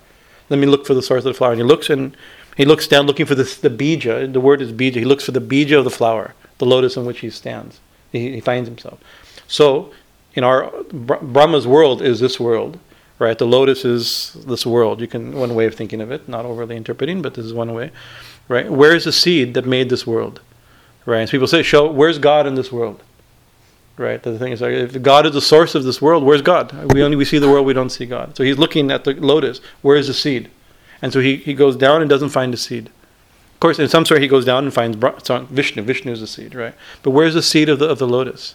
Let 0.51 0.59
me 0.59 0.67
look 0.67 0.85
for 0.85 0.95
the 0.95 1.03
source 1.03 1.21
of 1.21 1.33
the 1.33 1.35
flower." 1.35 1.53
And 1.53 1.61
he 1.61 1.67
looks 1.67 1.89
and 1.89 2.17
he 2.57 2.65
looks 2.65 2.89
down, 2.89 3.07
looking 3.07 3.27
for 3.27 3.35
this, 3.35 3.57
the 3.57 3.71
bija. 3.71 4.33
The 4.33 4.41
word 4.41 4.61
is 4.61 4.73
bija. 4.73 4.97
He 4.97 5.05
looks 5.05 5.25
for 5.25 5.33
the 5.33 5.41
bija 5.41 5.79
of 5.79 5.85
the 5.85 5.91
flower, 5.91 6.35
the 6.59 6.67
lotus 6.67 6.97
in 6.97 7.05
which 7.05 7.21
he 7.21 7.31
stands. 7.31 7.81
He, 8.11 8.33
he 8.33 8.41
finds 8.41 8.69
himself. 8.69 8.99
So, 9.47 9.93
in 10.35 10.43
our 10.43 10.71
Brahma's 10.93 11.67
world 11.67 12.03
is 12.03 12.21
this 12.21 12.41
world, 12.41 12.79
right? 13.23 13.39
The 13.39 13.47
lotus 13.47 13.85
is 13.85 14.35
this 14.47 14.67
world. 14.67 15.01
You 15.01 15.07
can 15.07 15.37
one 15.37 15.55
way 15.55 15.67
of 15.67 15.75
thinking 15.75 16.01
of 16.01 16.11
it, 16.11 16.29
not 16.29 16.45
overly 16.45 16.77
interpreting, 16.77 17.23
but 17.23 17.35
this 17.35 17.47
is 17.47 17.55
one 17.55 17.73
way, 17.73 17.91
right? 18.49 18.71
Where 18.71 18.95
is 18.95 19.05
the 19.05 19.13
seed 19.13 19.55
that 19.55 19.65
made 19.65 19.89
this 19.89 20.07
world, 20.07 20.41
right? 21.07 21.27
So 21.29 21.33
people 21.33 21.47
say, 21.47 21.63
"Show 21.63 21.91
where's 21.91 22.19
God 22.19 22.47
in 22.47 22.55
this 22.57 22.73
world." 22.73 23.03
Right. 23.99 24.23
The 24.23 24.39
thing 24.39 24.53
is, 24.53 24.63
like, 24.63 24.73
if 24.73 25.03
God 25.03 25.27
is 25.27 25.33
the 25.35 25.43
source 25.43 25.75
of 25.75 25.85
this 25.85 26.01
world, 26.01 26.25
where's 26.25 26.41
God? 26.41 26.73
We 26.95 27.03
only 27.03 27.15
we 27.15 27.27
see 27.27 27.39
the 27.39 27.49
world, 27.49 27.67
we 27.67 27.75
don't 27.75 27.91
see 27.91 28.07
God. 28.07 28.35
So 28.37 28.43
he's 28.43 28.59
looking 28.59 28.91
at 28.91 29.05
the 29.05 29.13
lotus. 29.13 29.61
Where 29.83 29.97
is 29.97 30.07
the 30.07 30.15
seed? 30.15 30.51
And 31.03 31.13
so 31.13 31.21
he, 31.21 31.37
he 31.37 31.53
goes 31.53 31.77
down 31.77 32.01
and 32.01 32.09
doesn't 32.09 32.31
find 32.31 32.55
the 32.55 32.57
seed. 32.57 32.87
Of 32.87 33.61
course, 33.61 33.79
in 33.79 33.89
some 33.89 34.07
sort, 34.07 34.23
he 34.23 34.29
goes 34.29 34.47
down 34.47 34.65
and 34.65 34.73
finds 34.73 34.97
Vishnu. 34.97 35.83
Vishnu 35.83 36.11
is 36.11 36.21
the 36.21 36.27
seed, 36.27 36.55
right? 36.55 36.75
But 37.03 37.11
where's 37.11 37.35
the 37.35 37.43
seed 37.43 37.69
of 37.69 37.79
the, 37.81 37.89
of 37.89 37.99
the 37.99 38.09
lotus? 38.09 38.55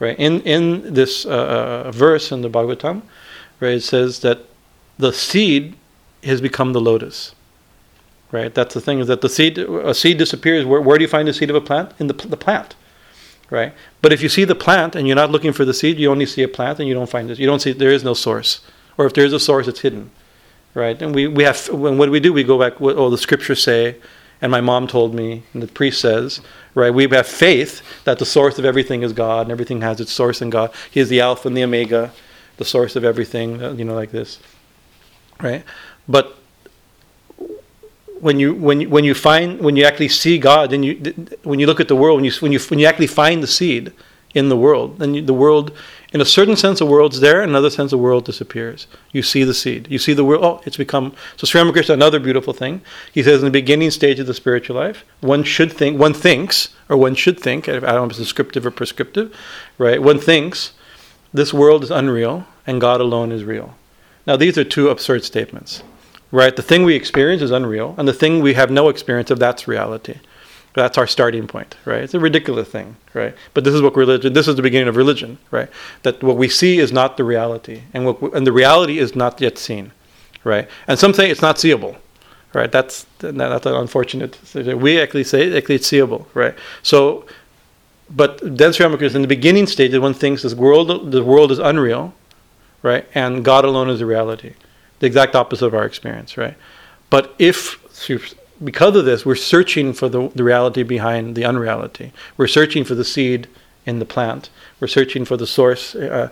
Right? 0.00 0.18
In, 0.18 0.40
in 0.40 0.92
this 0.92 1.24
uh, 1.24 1.84
uh, 1.86 1.92
verse 1.92 2.32
in 2.32 2.42
the 2.42 2.50
Bhagavatam, 2.50 3.02
right, 3.60 3.74
it 3.74 3.82
says 3.82 4.20
that 4.20 4.40
the 4.98 5.12
seed 5.12 5.76
has 6.22 6.40
become 6.40 6.72
the 6.72 6.80
lotus. 6.80 7.34
Right? 8.30 8.52
That's 8.52 8.74
the 8.74 8.80
thing 8.80 8.98
is 8.98 9.06
that 9.06 9.20
the 9.20 9.28
seed, 9.28 9.58
a 9.58 9.94
seed 9.94 10.18
disappears. 10.18 10.64
Where, 10.64 10.80
where 10.80 10.98
do 10.98 11.04
you 11.04 11.08
find 11.08 11.28
the 11.28 11.32
seed 11.32 11.50
of 11.50 11.56
a 11.56 11.60
plant? 11.60 11.92
In 11.98 12.08
the, 12.08 12.14
the 12.14 12.36
plant. 12.36 12.74
Right? 13.48 13.72
But 14.02 14.12
if 14.12 14.22
you 14.22 14.28
see 14.28 14.44
the 14.44 14.56
plant 14.56 14.96
and 14.96 15.06
you're 15.06 15.14
not 15.14 15.30
looking 15.30 15.52
for 15.52 15.64
the 15.64 15.74
seed, 15.74 15.98
you 15.98 16.10
only 16.10 16.26
see 16.26 16.42
a 16.42 16.48
plant 16.48 16.80
and 16.80 16.88
you 16.88 16.94
don't 16.94 17.08
find 17.08 17.30
it. 17.30 17.38
You 17.38 17.46
don't 17.46 17.60
see, 17.60 17.72
there 17.72 17.92
is 17.92 18.02
no 18.02 18.14
source. 18.14 18.60
Or 18.98 19.06
if 19.06 19.12
there 19.12 19.24
is 19.24 19.32
a 19.32 19.38
source, 19.38 19.68
it's 19.68 19.80
hidden 19.80 20.10
right? 20.74 21.00
And 21.00 21.14
we, 21.14 21.26
we 21.26 21.44
have, 21.44 21.68
when, 21.70 21.96
what 21.96 22.06
do 22.06 22.12
we 22.12 22.20
do? 22.20 22.32
We 22.32 22.44
go 22.44 22.58
back, 22.58 22.80
what 22.80 22.96
oh, 22.96 23.08
the 23.08 23.18
scriptures 23.18 23.62
say, 23.62 23.96
and 24.42 24.50
my 24.50 24.60
mom 24.60 24.86
told 24.86 25.14
me, 25.14 25.44
and 25.54 25.62
the 25.62 25.68
priest 25.68 26.00
says, 26.00 26.40
right? 26.74 26.92
We 26.92 27.08
have 27.08 27.26
faith 27.26 27.82
that 28.04 28.18
the 28.18 28.26
source 28.26 28.58
of 28.58 28.64
everything 28.64 29.02
is 29.02 29.12
God, 29.12 29.42
and 29.42 29.52
everything 29.52 29.80
has 29.80 30.00
its 30.00 30.12
source 30.12 30.42
in 30.42 30.50
God. 30.50 30.72
He 30.90 31.00
is 31.00 31.08
the 31.08 31.20
Alpha 31.20 31.48
and 31.48 31.56
the 31.56 31.62
Omega, 31.62 32.12
the 32.56 32.64
source 32.64 32.96
of 32.96 33.04
everything, 33.04 33.62
uh, 33.62 33.72
you 33.72 33.84
know, 33.84 33.94
like 33.94 34.10
this, 34.10 34.38
right? 35.40 35.64
But 36.08 36.36
when 38.20 38.38
you 38.38 38.54
when 38.54 38.80
you, 38.80 38.88
when 38.88 39.04
you 39.04 39.14
find 39.14 39.60
when 39.60 39.76
you 39.76 39.84
actually 39.84 40.08
see 40.08 40.38
God, 40.38 40.70
then 40.70 40.82
you 40.82 40.94
when 41.42 41.58
you 41.58 41.66
look 41.66 41.80
at 41.80 41.88
the 41.88 41.96
world, 41.96 42.16
when 42.16 42.24
you 42.24 42.32
when 42.40 42.52
you 42.52 42.58
when 42.58 42.78
you 42.78 42.86
actually 42.86 43.06
find 43.08 43.42
the 43.42 43.46
seed 43.46 43.92
in 44.34 44.48
the 44.48 44.56
world, 44.56 44.98
then 44.98 45.14
you, 45.14 45.22
the 45.22 45.34
world 45.34 45.72
in 46.14 46.20
a 46.20 46.24
certain 46.24 46.54
sense, 46.54 46.78
the 46.78 46.86
world's 46.86 47.18
there, 47.18 47.42
in 47.42 47.48
another 47.48 47.70
sense, 47.70 47.90
the 47.90 47.98
world 47.98 48.24
disappears. 48.24 48.86
You 49.10 49.20
see 49.20 49.42
the 49.42 49.52
seed. 49.52 49.88
You 49.90 49.98
see 49.98 50.12
the 50.12 50.24
world. 50.24 50.44
Oh, 50.44 50.60
it's 50.64 50.76
become. 50.76 51.12
So 51.36 51.44
Sri 51.44 51.60
Ramakrishna, 51.60 51.92
another 51.92 52.20
beautiful 52.20 52.52
thing. 52.52 52.82
He 53.12 53.20
says 53.24 53.40
in 53.40 53.46
the 53.46 53.50
beginning 53.50 53.90
stage 53.90 54.20
of 54.20 54.28
the 54.28 54.32
spiritual 54.32 54.76
life, 54.76 55.04
one 55.20 55.42
should 55.42 55.72
think, 55.72 55.98
one 55.98 56.14
thinks, 56.14 56.68
or 56.88 56.96
one 56.96 57.16
should 57.16 57.40
think, 57.40 57.68
I 57.68 57.80
don't 57.80 57.82
know 57.82 58.04
if 58.04 58.10
it's 58.10 58.20
descriptive 58.20 58.64
or 58.64 58.70
prescriptive, 58.70 59.34
right? 59.76 60.00
One 60.00 60.20
thinks 60.20 60.70
this 61.34 61.52
world 61.52 61.82
is 61.82 61.90
unreal 61.90 62.46
and 62.66 62.80
God 62.80 63.00
alone 63.02 63.32
is 63.32 63.44
real. 63.44 63.74
Now, 64.26 64.36
these 64.36 64.56
are 64.56 64.64
two 64.64 64.88
absurd 64.88 65.24
statements, 65.24 65.82
right? 66.30 66.56
The 66.56 66.62
thing 66.62 66.84
we 66.84 66.94
experience 66.94 67.42
is 67.42 67.50
unreal, 67.50 67.94
and 67.98 68.08
the 68.08 68.14
thing 68.14 68.40
we 68.40 68.54
have 68.54 68.70
no 68.70 68.88
experience 68.88 69.30
of, 69.30 69.38
that's 69.38 69.68
reality. 69.68 70.18
That's 70.72 70.96
our 70.96 71.06
starting 71.06 71.46
point, 71.46 71.76
right? 71.84 72.02
It's 72.02 72.14
a 72.14 72.20
ridiculous 72.20 72.68
thing, 72.68 72.96
right? 73.12 73.34
But 73.52 73.64
this 73.64 73.74
is 73.74 73.82
what 73.82 73.94
religion. 73.96 74.32
This 74.32 74.48
is 74.48 74.56
the 74.56 74.62
beginning 74.62 74.88
of 74.88 74.96
religion, 74.96 75.38
right? 75.50 75.68
That 76.02 76.22
what 76.22 76.36
we 76.36 76.48
see 76.48 76.78
is 76.78 76.90
not 76.90 77.16
the 77.16 77.24
reality, 77.24 77.82
and 77.92 78.06
what 78.06 78.20
and 78.34 78.46
the 78.46 78.52
reality 78.52 78.98
is 78.98 79.14
not 79.14 79.40
yet 79.40 79.58
seen, 79.58 79.92
right? 80.42 80.68
And 80.88 80.98
some 80.98 81.14
say 81.14 81.30
it's 81.30 81.42
not 81.42 81.60
seeable, 81.60 81.96
right? 82.54 82.72
That's 82.72 83.06
that's 83.18 83.66
an 83.66 83.74
unfortunate. 83.74 84.36
We 84.54 85.00
actually 85.00 85.24
say 85.24 85.56
actually 85.56 85.76
it's 85.76 85.86
seeable, 85.86 86.26
right? 86.34 86.56
So, 86.82 87.26
but 88.10 88.40
then 88.42 88.72
Sri 88.72 88.86
in 88.86 89.22
the 89.22 89.28
beginning 89.28 89.66
stated 89.66 90.00
one 90.00 90.14
thinks 90.14 90.42
this 90.42 90.54
world 90.54 91.10
the 91.10 91.24
world 91.24 91.50
is 91.50 91.58
unreal, 91.58 92.14
right? 92.82 93.06
And 93.14 93.44
God 93.44 93.64
alone 93.64 93.88
is 93.88 94.00
the 94.00 94.06
reality, 94.06 94.54
the 94.98 95.06
exact 95.06 95.34
opposite 95.34 95.66
of 95.66 95.74
our 95.74 95.84
experience, 95.84 96.36
right? 96.36 96.56
But 97.10 97.34
if 97.38 97.80
because 98.62 98.96
of 98.96 99.04
this, 99.04 99.26
we're 99.26 99.34
searching 99.34 99.92
for 99.92 100.08
the, 100.08 100.28
the 100.28 100.44
reality 100.44 100.82
behind 100.82 101.34
the 101.34 101.44
unreality. 101.44 102.12
We're 102.36 102.46
searching 102.46 102.84
for 102.84 102.94
the 102.94 103.04
seed 103.04 103.48
in 103.84 103.98
the 103.98 104.04
plant. 104.04 104.50
We're 104.80 104.88
searching 104.88 105.24
for 105.24 105.36
the 105.36 105.46
source. 105.46 105.94
Uh, 105.94 106.30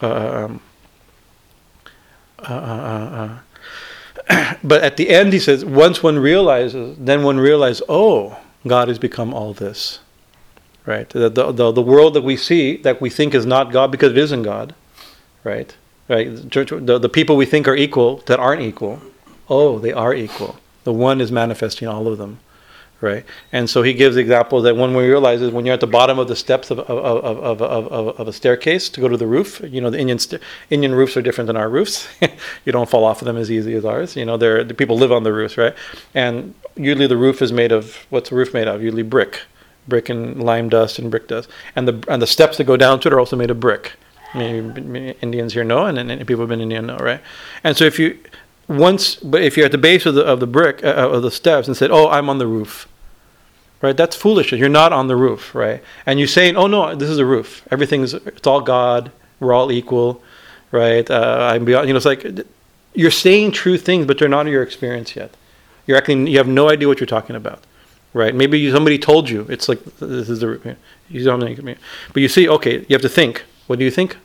uh, 0.00 0.44
um, 0.44 0.60
uh, 2.38 2.52
uh, 2.52 3.38
uh 4.28 4.54
but 4.64 4.82
at 4.82 4.96
the 4.96 5.10
end, 5.10 5.32
he 5.32 5.38
says, 5.38 5.64
once 5.64 6.02
one 6.02 6.18
realizes, 6.18 6.96
then 6.98 7.22
one 7.22 7.38
realizes, 7.38 7.82
oh, 7.88 8.38
God 8.66 8.88
has 8.88 8.98
become 8.98 9.32
all 9.32 9.52
this. 9.52 10.00
Right? 10.86 11.08
The, 11.10 11.28
the, 11.28 11.72
the, 11.72 11.82
world 11.82 12.14
that 12.14 12.22
we 12.22 12.36
see, 12.36 12.76
that 12.78 13.00
we 13.00 13.10
think 13.10 13.34
is 13.34 13.44
not 13.44 13.72
God 13.72 13.90
because 13.90 14.12
it 14.12 14.18
isn't 14.18 14.44
God. 14.44 14.72
Right? 15.42 15.74
Right? 16.08 16.28
The, 16.28 16.98
the 17.00 17.08
people 17.08 17.36
we 17.36 17.44
think 17.44 17.66
are 17.66 17.74
equal 17.74 18.18
that 18.26 18.38
aren't 18.38 18.62
equal, 18.62 19.02
oh, 19.48 19.78
they 19.80 19.92
are 19.92 20.14
equal. 20.14 20.56
The 20.84 20.92
one 20.92 21.20
is 21.20 21.32
manifesting 21.32 21.88
all 21.88 22.06
of 22.06 22.18
them, 22.18 22.38
right? 23.00 23.24
And 23.50 23.68
so 23.68 23.82
he 23.82 23.92
gives 23.92 24.14
the 24.14 24.20
example 24.20 24.62
that 24.62 24.76
when 24.76 24.94
we 24.94 25.08
realize 25.08 25.42
is 25.42 25.50
when 25.50 25.66
you're 25.66 25.74
at 25.74 25.80
the 25.80 25.88
bottom 25.88 26.20
of 26.20 26.28
the 26.28 26.36
steps 26.36 26.70
of, 26.70 26.78
of, 26.78 26.88
of, 26.88 27.60
of, 27.60 27.60
of, 27.60 28.20
of 28.20 28.28
a 28.28 28.32
staircase 28.32 28.88
to 28.90 29.00
go 29.00 29.08
to 29.08 29.16
the 29.16 29.26
roof, 29.26 29.60
you 29.64 29.80
know, 29.80 29.90
the 29.90 29.98
Indian, 29.98 30.20
st- 30.20 30.40
Indian 30.70 30.94
roofs 30.94 31.16
are 31.16 31.22
different 31.22 31.48
than 31.48 31.56
our 31.56 31.68
roofs. 31.68 32.06
you 32.64 32.70
don't 32.70 32.88
fall 32.88 33.02
off 33.02 33.20
of 33.20 33.26
them 33.26 33.36
as 33.36 33.50
easy 33.50 33.74
as 33.74 33.84
ours. 33.84 34.14
You 34.14 34.24
know, 34.24 34.36
they're, 34.36 34.62
the 34.62 34.74
people 34.74 34.96
live 34.96 35.10
on 35.10 35.24
the 35.24 35.32
roofs, 35.32 35.58
right? 35.58 35.74
And 36.14 36.54
usually 36.76 37.08
the 37.08 37.16
roof 37.16 37.42
is 37.42 37.50
made 37.50 37.72
of, 37.72 38.06
what's 38.10 38.30
the 38.30 38.36
roof 38.36 38.54
made 38.54 38.68
of? 38.68 38.80
Usually 38.80 39.02
brick. 39.02 39.40
Brick 39.88 40.08
and 40.08 40.42
lime 40.42 40.68
dust 40.68 40.98
and 40.98 41.10
brick 41.10 41.28
dust. 41.28 41.48
And 41.74 41.86
the, 41.86 42.04
and 42.08 42.20
the 42.20 42.26
steps 42.26 42.56
that 42.58 42.64
go 42.64 42.76
down 42.76 43.00
to 43.00 43.08
it 43.08 43.12
are 43.12 43.20
also 43.20 43.36
made 43.36 43.50
of 43.50 43.60
brick. 43.60 43.92
Indians 44.34 45.54
here 45.54 45.64
know, 45.64 45.86
and, 45.86 45.98
and 45.98 46.20
people 46.26 46.42
who've 46.42 46.48
been 46.48 46.60
Indian 46.60 46.86
know, 46.86 46.96
right? 46.98 47.20
And 47.64 47.76
so 47.76 47.84
if 47.84 47.98
you 47.98 48.18
once, 48.68 49.16
but 49.16 49.42
if 49.42 49.56
you're 49.56 49.66
at 49.66 49.72
the 49.72 49.78
base 49.78 50.06
of 50.06 50.14
the 50.14 50.24
of 50.24 50.40
the 50.40 50.46
brick 50.46 50.82
uh, 50.84 50.88
uh, 50.88 51.08
of 51.08 51.22
the 51.22 51.30
steps 51.30 51.68
and 51.68 51.76
said, 51.76 51.90
"Oh, 51.90 52.08
I'm 52.08 52.28
on 52.28 52.38
the 52.38 52.46
roof," 52.46 52.88
right? 53.80 53.96
That's 53.96 54.16
foolish. 54.16 54.52
You're 54.52 54.68
not 54.68 54.92
on 54.92 55.06
the 55.06 55.16
roof, 55.16 55.54
right? 55.54 55.82
And 56.04 56.18
you're 56.18 56.28
saying, 56.28 56.56
"Oh 56.56 56.66
no, 56.66 56.94
this 56.94 57.08
is 57.08 57.18
a 57.18 57.24
roof. 57.24 57.66
Everything's 57.70 58.14
it's 58.14 58.46
all 58.46 58.60
God. 58.60 59.10
We're 59.40 59.52
all 59.52 59.70
equal, 59.70 60.22
right? 60.70 61.08
Uh, 61.08 61.48
I'm 61.52 61.64
beyond." 61.64 61.88
You 61.88 61.94
know, 61.94 61.98
it's 61.98 62.06
like 62.06 62.26
you're 62.94 63.10
saying 63.10 63.52
true 63.52 63.78
things, 63.78 64.06
but 64.06 64.18
they're 64.18 64.28
not 64.28 64.46
in 64.46 64.52
your 64.52 64.62
experience 64.62 65.16
yet. 65.16 65.34
You're 65.86 65.96
acting. 65.96 66.26
You 66.26 66.38
have 66.38 66.48
no 66.48 66.68
idea 66.68 66.88
what 66.88 67.00
you're 67.00 67.06
talking 67.06 67.36
about, 67.36 67.62
right? 68.16 68.34
Maybe 68.34 68.70
somebody 68.70 68.98
told 68.98 69.28
you. 69.28 69.46
It's 69.48 69.68
like 69.68 69.82
this 69.98 70.28
is 70.28 70.40
the 70.40 70.76
you 71.08 71.24
don't 71.24 71.40
but 72.12 72.22
you 72.22 72.28
see, 72.28 72.48
okay, 72.48 72.78
you 72.88 72.94
have 72.94 73.02
to 73.02 73.08
think. 73.08 73.44
What 73.66 73.78
do 73.78 73.84
you 73.84 73.90
think? 73.90 74.16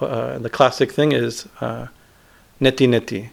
uh, 0.00 0.38
the 0.38 0.50
classic 0.50 0.92
thing 0.92 1.12
is 1.12 1.46
uh, 1.60 1.88
neti 2.60 2.88
neti, 2.88 3.30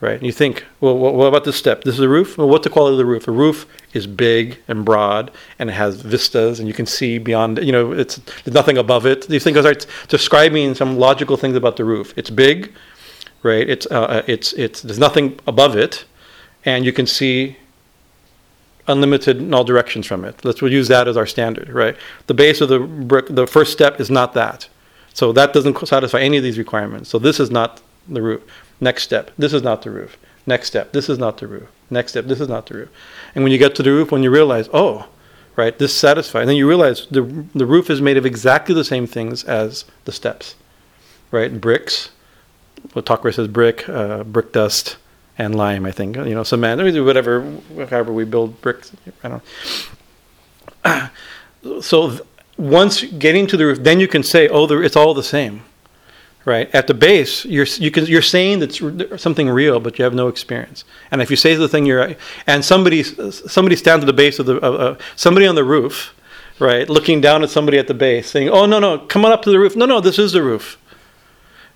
right? 0.00 0.14
And 0.14 0.26
you 0.26 0.32
think, 0.32 0.64
well, 0.80 0.96
what, 0.96 1.14
what 1.14 1.26
about 1.26 1.44
this 1.44 1.56
step? 1.56 1.84
This 1.84 1.94
is 1.94 2.00
a 2.00 2.08
roof. 2.08 2.38
Well, 2.38 2.48
what's 2.48 2.64
the 2.64 2.70
quality 2.70 2.94
of 2.94 2.98
the 2.98 3.04
roof? 3.04 3.26
The 3.26 3.32
roof 3.32 3.66
is 3.92 4.06
big 4.06 4.58
and 4.68 4.84
broad, 4.84 5.30
and 5.58 5.70
it 5.70 5.74
has 5.74 6.00
vistas, 6.00 6.58
and 6.58 6.68
you 6.68 6.74
can 6.74 6.86
see 6.86 7.18
beyond. 7.18 7.58
You 7.62 7.72
know, 7.72 7.92
it's 7.92 8.16
there's 8.44 8.54
nothing 8.54 8.78
above 8.78 9.06
it. 9.06 9.28
These 9.28 9.44
things 9.44 9.56
are 9.58 9.74
describing 10.08 10.74
some 10.74 10.98
logical 10.98 11.36
things 11.36 11.56
about 11.56 11.76
the 11.76 11.84
roof. 11.84 12.14
It's 12.16 12.30
big, 12.30 12.72
right? 13.42 13.68
It's 13.68 13.86
uh, 13.90 14.02
uh, 14.02 14.22
it's 14.26 14.52
it's 14.54 14.82
there's 14.82 14.98
nothing 14.98 15.38
above 15.46 15.76
it, 15.76 16.04
and 16.64 16.84
you 16.84 16.92
can 16.92 17.06
see 17.06 17.56
unlimited 18.90 19.38
in 19.38 19.54
all 19.54 19.64
directions 19.64 20.06
from 20.06 20.24
it. 20.24 20.44
Let's 20.44 20.60
use 20.60 20.88
that 20.88 21.08
as 21.08 21.16
our 21.16 21.26
standard, 21.26 21.68
right? 21.70 21.96
The 22.26 22.34
base 22.34 22.60
of 22.60 22.68
the 22.68 22.80
brick, 22.80 23.26
the 23.28 23.46
first 23.46 23.72
step 23.72 24.00
is 24.00 24.10
not 24.10 24.34
that. 24.34 24.68
So 25.14 25.32
that 25.32 25.52
doesn't 25.52 25.86
satisfy 25.86 26.20
any 26.20 26.36
of 26.36 26.42
these 26.42 26.58
requirements. 26.58 27.08
So 27.10 27.18
this 27.18 27.40
is 27.40 27.50
not 27.50 27.80
the 28.08 28.22
roof. 28.22 28.42
Next 28.80 29.02
step, 29.02 29.30
this 29.36 29.52
is 29.52 29.62
not 29.62 29.82
the 29.82 29.90
roof. 29.90 30.16
Next 30.46 30.68
step, 30.68 30.92
this 30.92 31.08
is 31.08 31.18
not 31.18 31.38
the 31.38 31.46
roof. 31.46 31.68
Next 31.90 32.12
step, 32.12 32.26
this 32.26 32.40
is 32.40 32.48
not 32.48 32.66
the 32.66 32.74
roof. 32.74 32.88
And 33.34 33.44
when 33.44 33.52
you 33.52 33.58
get 33.58 33.74
to 33.76 33.82
the 33.82 33.90
roof, 33.90 34.10
when 34.10 34.22
you 34.22 34.30
realize, 34.30 34.68
oh, 34.72 35.08
right, 35.56 35.78
this 35.78 35.94
satisfies, 35.94 36.42
and 36.42 36.48
then 36.48 36.56
you 36.56 36.68
realize 36.68 37.06
the, 37.10 37.22
the 37.54 37.66
roof 37.66 37.90
is 37.90 38.00
made 38.00 38.16
of 38.16 38.24
exactly 38.24 38.74
the 38.74 38.84
same 38.84 39.06
things 39.06 39.44
as 39.44 39.84
the 40.04 40.12
steps, 40.12 40.54
right? 41.30 41.60
Bricks, 41.60 42.10
what 42.92 43.06
Thakur 43.06 43.32
says 43.32 43.48
brick, 43.48 43.88
uh, 43.88 44.24
brick 44.24 44.52
dust, 44.52 44.96
and 45.40 45.54
lime, 45.54 45.86
I 45.86 45.92
think. 45.92 46.16
You 46.16 46.34
know, 46.34 46.42
cement, 46.42 46.82
we 46.82 46.92
do 46.92 47.04
whatever, 47.04 47.58
however 47.88 48.12
we 48.12 48.24
build 48.24 48.60
bricks. 48.60 48.92
I 49.24 49.28
don't 49.28 49.42
know. 50.84 51.80
so 51.80 52.20
once 52.56 53.02
getting 53.04 53.46
to 53.48 53.56
the 53.56 53.66
roof, 53.66 53.78
then 53.82 54.00
you 54.00 54.08
can 54.08 54.22
say, 54.22 54.48
oh, 54.48 54.66
it's 54.80 54.96
all 54.96 55.14
the 55.14 55.22
same 55.22 55.62
right? 56.44 56.74
At 56.74 56.86
the 56.86 56.94
base, 56.94 57.44
you're 57.44 57.66
you 57.66 57.90
can 57.90 58.06
you're 58.06 58.22
saying 58.22 58.60
that's 58.60 58.80
something 59.22 59.48
real, 59.48 59.80
but 59.80 59.98
you 59.98 60.04
have 60.04 60.14
no 60.14 60.28
experience. 60.28 60.84
And 61.10 61.20
if 61.20 61.30
you 61.30 61.36
say 61.36 61.54
the 61.54 61.68
thing, 61.68 61.86
you're 61.86 62.14
and 62.46 62.64
somebody 62.64 63.02
somebody 63.02 63.76
stands 63.76 64.04
at 64.04 64.06
the 64.06 64.12
base 64.12 64.38
of 64.38 64.46
the 64.46 64.60
uh, 64.60 64.96
somebody 65.16 65.46
on 65.46 65.54
the 65.54 65.64
roof, 65.64 66.14
right, 66.58 66.88
looking 66.88 67.20
down 67.20 67.42
at 67.42 67.50
somebody 67.50 67.78
at 67.78 67.88
the 67.88 67.94
base, 67.94 68.30
saying, 68.30 68.48
"Oh 68.48 68.66
no 68.66 68.78
no, 68.78 68.98
come 68.98 69.24
on 69.24 69.32
up 69.32 69.42
to 69.42 69.50
the 69.50 69.58
roof." 69.58 69.76
No 69.76 69.86
no, 69.86 70.00
this 70.00 70.18
is 70.18 70.32
the 70.32 70.42
roof. 70.42 70.78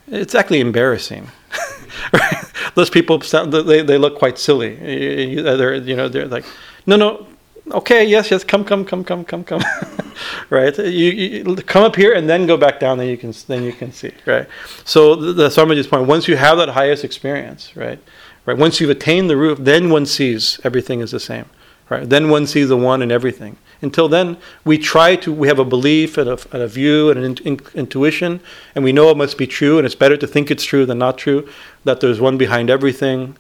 It's 0.07 0.35
actually 0.35 0.61
embarrassing. 0.61 1.31
Those 2.75 2.91
people 2.91 3.19
they 3.19 3.83
they 3.83 3.99
look 3.99 4.19
quite 4.19 4.39
silly. 4.39 4.75
They're 4.77 5.75
you 5.77 5.97
know 5.97 6.09
they're 6.09 6.27
like, 6.27 6.45
no 6.87 6.97
no, 6.97 7.27
okay, 7.73 8.05
yes, 8.05 8.31
yes, 8.31 8.45
come, 8.45 8.65
come, 8.65 8.85
come, 8.85 9.05
come, 9.05 9.25
come, 9.25 9.45
come, 9.45 9.63
right? 10.51 10.77
You, 10.79 10.85
you, 10.85 11.57
come 11.57 11.85
up 11.85 11.97
here 11.97 12.13
and 12.13 12.29
then 12.29 12.47
go 12.47 12.57
back 12.57 12.81
down. 12.81 12.99
Then 12.99 13.09
you 13.09 13.17
can 13.17 13.33
then 13.47 13.63
you 13.63 13.73
can 13.73 13.93
see, 13.93 14.13
right? 14.27 14.47
So 14.85 15.15
the, 15.15 15.33
the 15.33 15.49
Swamiji's 15.49 15.87
point: 15.87 16.07
once 16.07 16.29
you 16.29 16.37
have 16.37 16.59
that 16.59 16.71
highest 16.71 17.05
experience, 17.05 17.77
right, 17.77 17.99
right, 18.47 18.57
once 18.57 18.81
you've 18.81 18.91
attained 18.91 19.31
the 19.31 19.37
roof, 19.37 19.59
then 19.61 19.91
one 19.91 20.07
sees 20.07 20.61
everything 20.65 21.01
is 21.01 21.11
the 21.11 21.21
same, 21.21 21.47
right? 21.89 22.09
Then 22.09 22.29
one 22.31 22.47
sees 22.47 22.69
the 22.69 22.77
one 22.77 23.03
in 23.03 23.11
everything. 23.11 23.57
Until 23.85 24.09
then, 24.09 24.37
we 24.65 24.79
try 24.79 25.15
to 25.17 25.33
we 25.33 25.47
have 25.47 25.61
a 25.61 25.65
belief 25.65 26.19
and 26.19 26.29
a, 26.29 26.39
and 26.53 26.63
a 26.63 26.67
view 26.67 27.11
and 27.11 27.19
an 27.21 27.25
in, 27.25 27.37
in, 27.47 27.61
intuition, 27.75 28.41
and 28.75 28.83
we 28.83 28.93
know 28.93 29.11
it 29.11 29.17
must 29.17 29.39
be 29.39 29.47
true, 29.47 29.79
and 29.79 29.87
it's 29.87 29.95
better 29.95 30.17
to 30.17 30.27
think 30.27 30.51
it's 30.51 30.65
true 30.65 30.85
than 30.87 30.99
not 30.99 31.19
true. 31.19 31.49
That 31.85 32.01
there's 32.01 32.21
one 32.21 32.37
behind 32.39 32.71
everything, 32.71 33.37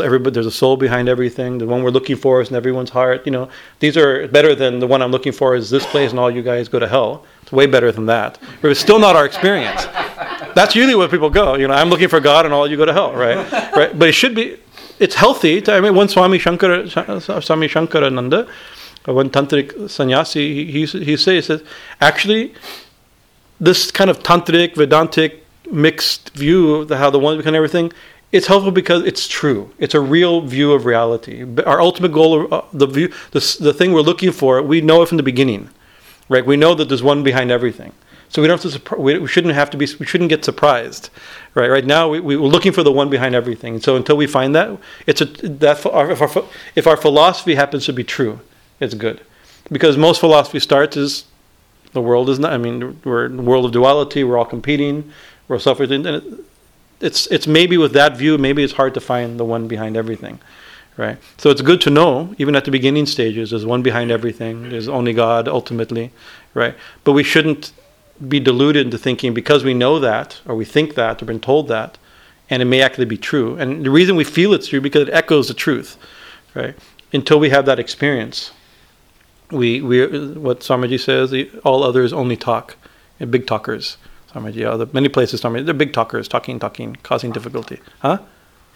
everybody, 0.00 0.32
there's 0.34 0.46
a 0.46 0.50
soul 0.50 0.76
behind 0.76 1.08
everything. 1.08 1.58
The 1.58 1.66
one 1.66 1.82
we're 1.82 1.90
looking 1.90 2.16
for 2.16 2.40
is 2.40 2.50
in 2.50 2.56
everyone's 2.56 2.90
heart. 2.90 3.26
You 3.26 3.32
know, 3.32 3.48
these 3.80 3.96
are 3.96 4.26
better 4.28 4.54
than 4.54 4.78
the 4.78 4.86
one 4.86 5.02
I'm 5.02 5.10
looking 5.10 5.32
for 5.32 5.54
is 5.54 5.70
this 5.70 5.86
place 5.86 6.10
and 6.10 6.18
all 6.18 6.30
you 6.30 6.42
guys 6.42 6.68
go 6.68 6.78
to 6.78 6.88
hell. 6.88 7.24
It's 7.42 7.52
way 7.52 7.66
better 7.66 7.92
than 7.92 8.06
that. 8.06 8.38
But 8.62 8.70
it's 8.70 8.80
still 8.80 8.98
not 8.98 9.16
our 9.16 9.26
experience. 9.26 9.84
That's 10.54 10.74
usually 10.74 10.94
where 10.94 11.08
people 11.08 11.30
go. 11.30 11.54
You 11.54 11.68
know, 11.68 11.74
I'm 11.74 11.90
looking 11.90 12.08
for 12.08 12.20
God 12.20 12.46
and 12.46 12.54
all 12.54 12.66
you 12.66 12.76
go 12.76 12.86
to 12.86 12.92
hell, 12.92 13.12
right? 13.12 13.36
Right. 13.76 13.96
But 13.98 14.08
it 14.08 14.12
should 14.12 14.34
be. 14.34 14.58
It's 14.98 15.14
healthy. 15.14 15.60
To, 15.60 15.74
I 15.74 15.80
mean, 15.82 15.94
one 15.94 16.08
Swami 16.08 16.38
Shankara, 16.38 16.90
Swami 17.42 17.68
Shankarananda, 17.68 18.48
one 19.14 19.30
tantric 19.30 19.88
sannyasi, 19.88 20.64
he 20.64 20.86
he, 20.86 21.04
he 21.04 21.16
says, 21.16 21.46
says 21.46 21.62
actually, 22.00 22.54
this 23.60 23.90
kind 23.90 24.10
of 24.10 24.22
tantric 24.22 24.74
Vedantic 24.74 25.44
mixed 25.70 26.30
view 26.30 26.76
of 26.76 26.88
the, 26.88 26.96
how 26.96 27.10
the 27.10 27.18
one 27.18 27.36
behind 27.36 27.56
everything 27.56 27.92
it's 28.32 28.46
helpful 28.46 28.72
because 28.72 29.04
it's 29.04 29.26
true. 29.28 29.72
It's 29.78 29.94
a 29.94 30.00
real 30.00 30.40
view 30.40 30.72
of 30.72 30.84
reality. 30.84 31.44
Our 31.64 31.80
ultimate 31.80 32.12
goal, 32.12 32.52
uh, 32.52 32.62
the 32.72 32.86
view, 32.86 33.12
the, 33.30 33.56
the 33.60 33.72
thing 33.72 33.92
we're 33.92 34.00
looking 34.00 34.32
for, 34.32 34.62
we 34.62 34.80
know 34.80 35.02
it 35.02 35.08
from 35.08 35.16
the 35.16 35.22
beginning, 35.22 35.70
right? 36.28 36.44
We 36.44 36.56
know 36.56 36.74
that 36.74 36.88
there's 36.88 37.02
one 37.02 37.22
behind 37.22 37.50
everything. 37.50 37.92
So 38.28 38.42
we 38.42 38.48
don't 38.48 38.60
have 38.60 38.82
to. 38.82 38.96
We, 38.96 39.26
shouldn't 39.28 39.54
have 39.54 39.70
to 39.70 39.76
be. 39.76 39.86
We 40.00 40.04
shouldn't 40.04 40.30
get 40.30 40.44
surprised, 40.44 41.10
right? 41.54 41.70
Right 41.70 41.86
now, 41.86 42.08
we, 42.08 42.18
we, 42.18 42.34
are 42.34 42.38
looking 42.38 42.72
for 42.72 42.82
the 42.82 42.90
one 42.90 43.08
behind 43.08 43.36
everything. 43.36 43.80
So 43.80 43.94
until 43.94 44.16
we 44.16 44.26
find 44.26 44.52
that, 44.56 44.76
it's 45.06 45.20
a 45.20 45.26
that 45.26 45.78
if 45.78 45.86
our, 45.86 46.44
if 46.74 46.86
our 46.88 46.96
philosophy 46.96 47.54
happens 47.54 47.86
to 47.86 47.92
be 47.92 48.02
true, 48.02 48.40
it's 48.80 48.94
good, 48.94 49.20
because 49.70 49.96
most 49.96 50.20
philosophy 50.20 50.60
starts 50.60 50.96
is 50.96 51.24
the 51.92 52.02
world 52.02 52.28
is 52.28 52.38
not. 52.38 52.52
I 52.52 52.58
mean, 52.58 53.00
we're 53.04 53.26
in 53.26 53.38
a 53.38 53.42
world 53.42 53.64
of 53.64 53.72
duality. 53.72 54.24
We're 54.24 54.38
all 54.38 54.44
competing. 54.44 55.12
We're 55.48 55.58
suffering 55.58 56.04
it's 57.00 57.26
it's 57.26 57.46
maybe 57.46 57.76
with 57.76 57.92
that 57.92 58.16
view, 58.16 58.38
maybe 58.38 58.62
it's 58.62 58.72
hard 58.74 58.94
to 58.94 59.00
find 59.00 59.38
the 59.38 59.44
one 59.44 59.68
behind 59.68 59.96
everything, 59.96 60.38
right? 60.96 61.18
So 61.36 61.50
it's 61.50 61.62
good 61.62 61.80
to 61.82 61.90
know, 61.90 62.34
even 62.38 62.56
at 62.56 62.64
the 62.64 62.70
beginning 62.70 63.06
stages, 63.06 63.50
there's 63.50 63.66
one 63.66 63.82
behind 63.82 64.10
everything. 64.10 64.70
There's 64.70 64.88
only 64.88 65.12
God 65.12 65.48
ultimately, 65.48 66.10
right? 66.54 66.74
But 67.04 67.12
we 67.12 67.22
shouldn't 67.22 67.72
be 68.28 68.40
deluded 68.40 68.86
into 68.86 68.98
thinking 68.98 69.34
because 69.34 69.62
we 69.62 69.74
know 69.74 69.98
that, 69.98 70.40
or 70.46 70.54
we 70.54 70.64
think 70.64 70.94
that, 70.94 71.22
or 71.22 71.26
been 71.26 71.40
told 71.40 71.68
that, 71.68 71.98
and 72.48 72.62
it 72.62 72.66
may 72.66 72.80
actually 72.80 73.04
be 73.04 73.18
true. 73.18 73.56
And 73.58 73.84
the 73.84 73.90
reason 73.90 74.16
we 74.16 74.24
feel 74.24 74.54
it's 74.54 74.68
true 74.68 74.80
because 74.80 75.08
it 75.08 75.14
echoes 75.14 75.48
the 75.48 75.54
truth, 75.54 75.98
right? 76.54 76.74
Until 77.12 77.38
we 77.38 77.50
have 77.50 77.66
that 77.66 77.78
experience, 77.78 78.52
we 79.50 79.80
we 79.80 80.06
what 80.34 80.60
Swamiji 80.60 80.98
says, 81.00 81.34
all 81.64 81.82
others 81.82 82.12
only 82.12 82.36
talk, 82.36 82.76
eh, 83.20 83.24
big 83.24 83.46
talkers 83.46 83.96
yeah, 84.44 84.76
the, 84.76 84.88
many 84.92 85.08
places 85.08 85.40
Swami, 85.40 85.62
they're 85.62 85.74
big 85.74 85.92
talkers, 85.92 86.28
talking, 86.28 86.58
talking, 86.58 86.96
causing 87.02 87.32
difficulty. 87.32 87.80
Huh? 88.00 88.18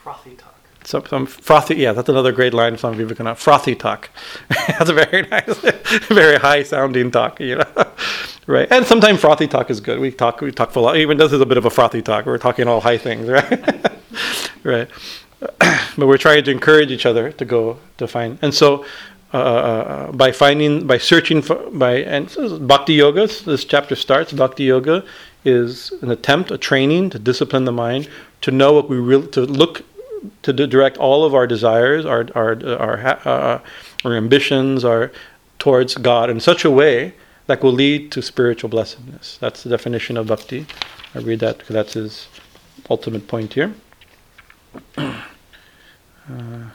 Frothy 0.02 0.36
talk. 0.36 0.54
Some, 0.82 1.04
some 1.06 1.26
frothy, 1.26 1.76
yeah, 1.76 1.92
that's 1.92 2.08
another 2.08 2.32
great 2.32 2.54
line 2.54 2.76
from 2.78 2.96
Vivekananda. 2.96 3.38
Frothy 3.38 3.74
talk. 3.74 4.08
that's 4.48 4.88
a 4.88 4.94
very 4.94 5.22
nice, 5.22 5.58
very 6.08 6.38
high 6.38 6.62
sounding 6.62 7.10
talk, 7.10 7.38
you 7.40 7.56
know. 7.56 7.92
right. 8.46 8.66
And 8.70 8.86
sometimes 8.86 9.20
frothy 9.20 9.46
talk 9.46 9.68
is 9.70 9.80
good. 9.80 10.00
We 10.00 10.10
talk, 10.10 10.40
we 10.40 10.52
talk 10.52 10.70
full, 10.70 10.94
even 10.96 11.18
this 11.18 11.32
is 11.32 11.40
a 11.40 11.46
bit 11.46 11.58
of 11.58 11.66
a 11.66 11.70
frothy 11.70 12.00
talk. 12.00 12.24
We're 12.24 12.38
talking 12.38 12.66
all 12.66 12.80
high 12.80 12.98
things, 12.98 13.28
right? 13.28 13.92
right. 14.64 14.88
but 15.60 16.06
we're 16.06 16.18
trying 16.18 16.44
to 16.44 16.50
encourage 16.50 16.90
each 16.90 17.06
other 17.06 17.32
to 17.32 17.44
go 17.44 17.78
to 17.98 18.06
find. 18.06 18.38
And 18.40 18.54
so 18.54 18.84
uh, 19.32 19.36
uh, 19.36 19.40
uh 19.40 20.12
by 20.12 20.32
finding, 20.32 20.86
by 20.86 20.98
searching 20.98 21.42
for, 21.42 21.56
by, 21.70 21.98
and 21.98 22.30
so 22.30 22.58
bhakti 22.58 22.94
yoga, 22.94 23.26
this 23.26 23.64
chapter 23.64 23.94
starts, 23.94 24.32
bhakti 24.32 24.64
yoga 24.64 25.04
is 25.44 25.92
an 26.02 26.10
attempt, 26.10 26.50
a 26.50 26.58
training 26.58 27.10
to 27.10 27.18
discipline 27.18 27.64
the 27.64 27.72
mind, 27.72 28.08
to 28.42 28.50
know 28.50 28.72
what 28.72 28.88
we 28.88 28.98
really, 28.98 29.26
to 29.28 29.42
look, 29.42 29.82
to 30.42 30.52
direct 30.52 30.96
all 30.98 31.24
of 31.24 31.34
our 31.34 31.46
desires, 31.46 32.04
our 32.04 32.26
our 32.34 32.52
our, 32.78 32.98
uh, 33.24 33.60
our 34.04 34.14
ambitions, 34.14 34.84
our 34.84 35.10
towards 35.58 35.94
God 35.94 36.30
in 36.30 36.40
such 36.40 36.64
a 36.64 36.70
way 36.70 37.14
that 37.46 37.62
will 37.62 37.72
lead 37.72 38.12
to 38.12 38.22
spiritual 38.22 38.70
blessedness. 38.70 39.38
That's 39.40 39.62
the 39.62 39.70
definition 39.70 40.16
of 40.16 40.26
bhakti. 40.26 40.66
I 41.14 41.18
read 41.18 41.40
that 41.40 41.58
because 41.58 41.74
that's 41.74 41.94
his 41.94 42.28
ultimate 42.88 43.28
point 43.28 43.54
here. 43.54 43.74
Uh, 46.28 46.70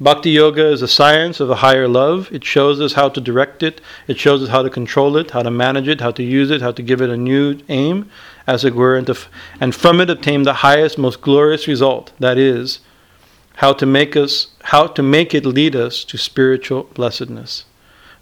Bhakti 0.00 0.30
Yoga 0.30 0.66
is 0.66 0.82
a 0.82 0.88
science 0.88 1.38
of 1.38 1.50
a 1.50 1.56
higher 1.56 1.86
love. 1.86 2.28
It 2.32 2.42
shows 2.42 2.80
us 2.80 2.94
how 2.94 3.08
to 3.10 3.20
direct 3.20 3.62
it, 3.62 3.80
it 4.08 4.18
shows 4.18 4.42
us 4.42 4.48
how 4.48 4.62
to 4.62 4.68
control 4.68 5.16
it, 5.16 5.30
how 5.30 5.42
to 5.42 5.52
manage 5.52 5.86
it, 5.86 6.00
how 6.00 6.10
to 6.10 6.22
use 6.22 6.50
it, 6.50 6.60
how 6.60 6.72
to 6.72 6.82
give 6.82 7.00
it 7.00 7.10
a 7.10 7.16
new 7.16 7.60
aim, 7.68 8.10
as 8.44 8.64
it 8.64 8.74
were, 8.74 8.96
and, 8.96 9.08
f- 9.08 9.28
and 9.60 9.72
from 9.72 10.00
it 10.00 10.10
obtain 10.10 10.42
the 10.42 10.54
highest, 10.54 10.98
most 10.98 11.20
glorious 11.20 11.68
result. 11.68 12.12
That 12.18 12.38
is, 12.38 12.80
how 13.56 13.72
to 13.74 13.86
make 13.86 14.16
us, 14.16 14.48
how 14.64 14.88
to 14.88 15.02
make 15.02 15.32
it 15.32 15.46
lead 15.46 15.76
us 15.76 16.02
to 16.06 16.18
spiritual 16.18 16.90
blessedness. 16.94 17.64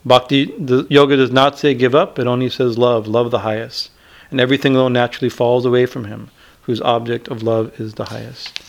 Bhakti 0.04 0.52
the 0.58 0.86
yoga 0.90 1.16
does 1.16 1.32
not 1.32 1.58
say 1.58 1.72
give 1.72 1.94
up, 1.94 2.18
it 2.18 2.26
only 2.26 2.50
says 2.50 2.76
love, 2.76 3.06
love 3.06 3.30
the 3.30 3.38
highest. 3.38 3.90
And 4.30 4.42
everything 4.42 4.76
alone 4.76 4.92
naturally 4.92 5.30
falls 5.30 5.64
away 5.64 5.86
from 5.86 6.04
him, 6.04 6.30
whose 6.62 6.82
object 6.82 7.28
of 7.28 7.42
love 7.42 7.80
is 7.80 7.94
the 7.94 8.06
highest. 8.06 8.60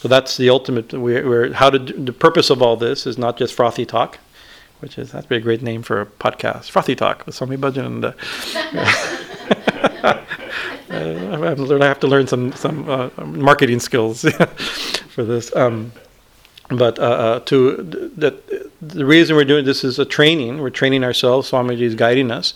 So 0.00 0.08
that's 0.08 0.38
the 0.38 0.48
ultimate. 0.48 0.94
We're, 0.94 1.28
we're, 1.28 1.52
how 1.52 1.68
to 1.68 1.78
the 1.78 2.12
purpose 2.12 2.48
of 2.48 2.62
all 2.62 2.76
this 2.76 3.06
is 3.06 3.18
not 3.18 3.36
just 3.36 3.52
frothy 3.52 3.84
talk, 3.84 4.18
which 4.78 4.96
is 4.96 5.12
that'd 5.12 5.28
be 5.28 5.36
a 5.36 5.40
great 5.40 5.60
name 5.60 5.82
for 5.82 6.00
a 6.00 6.06
podcast. 6.06 6.70
Frothy 6.70 6.96
talk 6.96 7.26
with 7.26 7.34
Swami 7.34 7.58
Bhajan. 7.58 7.86
And, 7.86 8.04
uh, 8.06 8.12
uh, 10.90 11.82
I 11.82 11.86
have 11.86 12.00
to 12.00 12.06
learn 12.06 12.26
some 12.26 12.52
some 12.52 12.88
uh, 12.88 13.10
marketing 13.26 13.80
skills 13.80 14.22
for 15.10 15.22
this. 15.22 15.54
Um, 15.54 15.92
but 16.70 16.98
uh, 16.98 17.02
uh, 17.02 17.40
to 17.40 17.76
that, 18.16 18.42
the 18.80 19.04
reason 19.04 19.36
we're 19.36 19.44
doing 19.44 19.66
this 19.66 19.84
is 19.84 19.98
a 19.98 20.06
training. 20.06 20.62
We're 20.62 20.70
training 20.70 21.04
ourselves. 21.04 21.50
Swamiji 21.50 21.82
is 21.82 21.94
guiding 21.94 22.30
us 22.30 22.54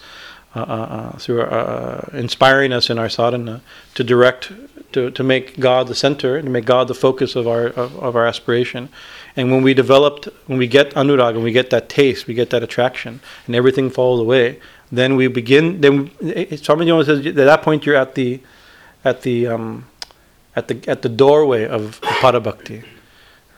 uh, 0.55 0.61
uh, 0.61 1.18
through 1.18 1.42
uh, 1.42 2.09
inspiring 2.12 2.72
us 2.72 2.88
in 2.88 2.97
our 2.97 3.09
sadhana 3.09 3.61
to 3.97 4.05
direct, 4.05 4.53
to, 4.95 5.11
to 5.11 5.22
make 5.22 5.61
God 5.61 5.86
the 5.88 5.95
center, 5.95 6.40
to 6.40 6.49
make 6.49 6.64
God 6.64 6.88
the 6.88 6.95
focus 6.95 7.36
of 7.36 7.47
our 7.47 7.66
of, 7.66 7.97
of 7.99 8.16
our 8.16 8.26
aspiration. 8.26 8.88
And 9.36 9.51
when 9.53 9.62
we 9.62 9.74
developed, 9.74 10.28
when 10.47 10.59
we 10.59 10.66
get 10.66 10.95
anurag, 10.95 11.34
when 11.34 11.45
we 11.45 11.53
get 11.53 11.70
that 11.70 11.88
taste, 11.88 12.26
we 12.26 12.34
get 12.34 12.51
that 12.51 12.62
attraction, 12.62 13.20
and 13.47 13.55
everything 13.55 13.90
falls 13.90 14.20
away, 14.20 14.61
then 14.90 15.16
we 15.16 15.28
begin. 15.28 15.80
Then 15.80 16.11
Swami 16.57 17.05
says 17.05 17.26
at 17.26 17.34
that 17.34 17.62
point 17.62 17.84
you're 17.84 17.97
at 17.97 18.14
the, 18.14 18.40
at 19.05 19.22
the, 19.22 19.47
um, 19.49 19.86
at 20.57 20.68
the 20.68 20.80
at 20.88 21.03
the 21.03 21.09
doorway 21.09 21.66
of 21.66 22.01
parabhakti, 22.01 22.84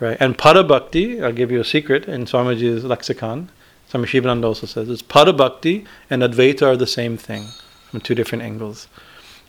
right? 0.01 0.17
And 0.21 0.37
parabhakti, 0.37 1.23
I'll 1.23 1.33
give 1.33 1.51
you 1.51 1.61
a 1.61 1.65
secret 1.65 2.09
in 2.09 2.25
Swamiji's 2.25 2.85
lexicon. 2.85 3.51
Swami 3.89 4.07
Shivananda 4.07 4.49
also 4.49 4.67
says 4.67 4.89
it's 4.89 5.03
parabhakti 5.03 5.87
and 6.11 6.23
Advaita 6.23 6.63
are 6.63 6.77
the 6.77 6.87
same 6.87 7.17
thing 7.17 7.49
from 7.91 8.01
two 8.01 8.15
different 8.15 8.43
angles, 8.43 8.89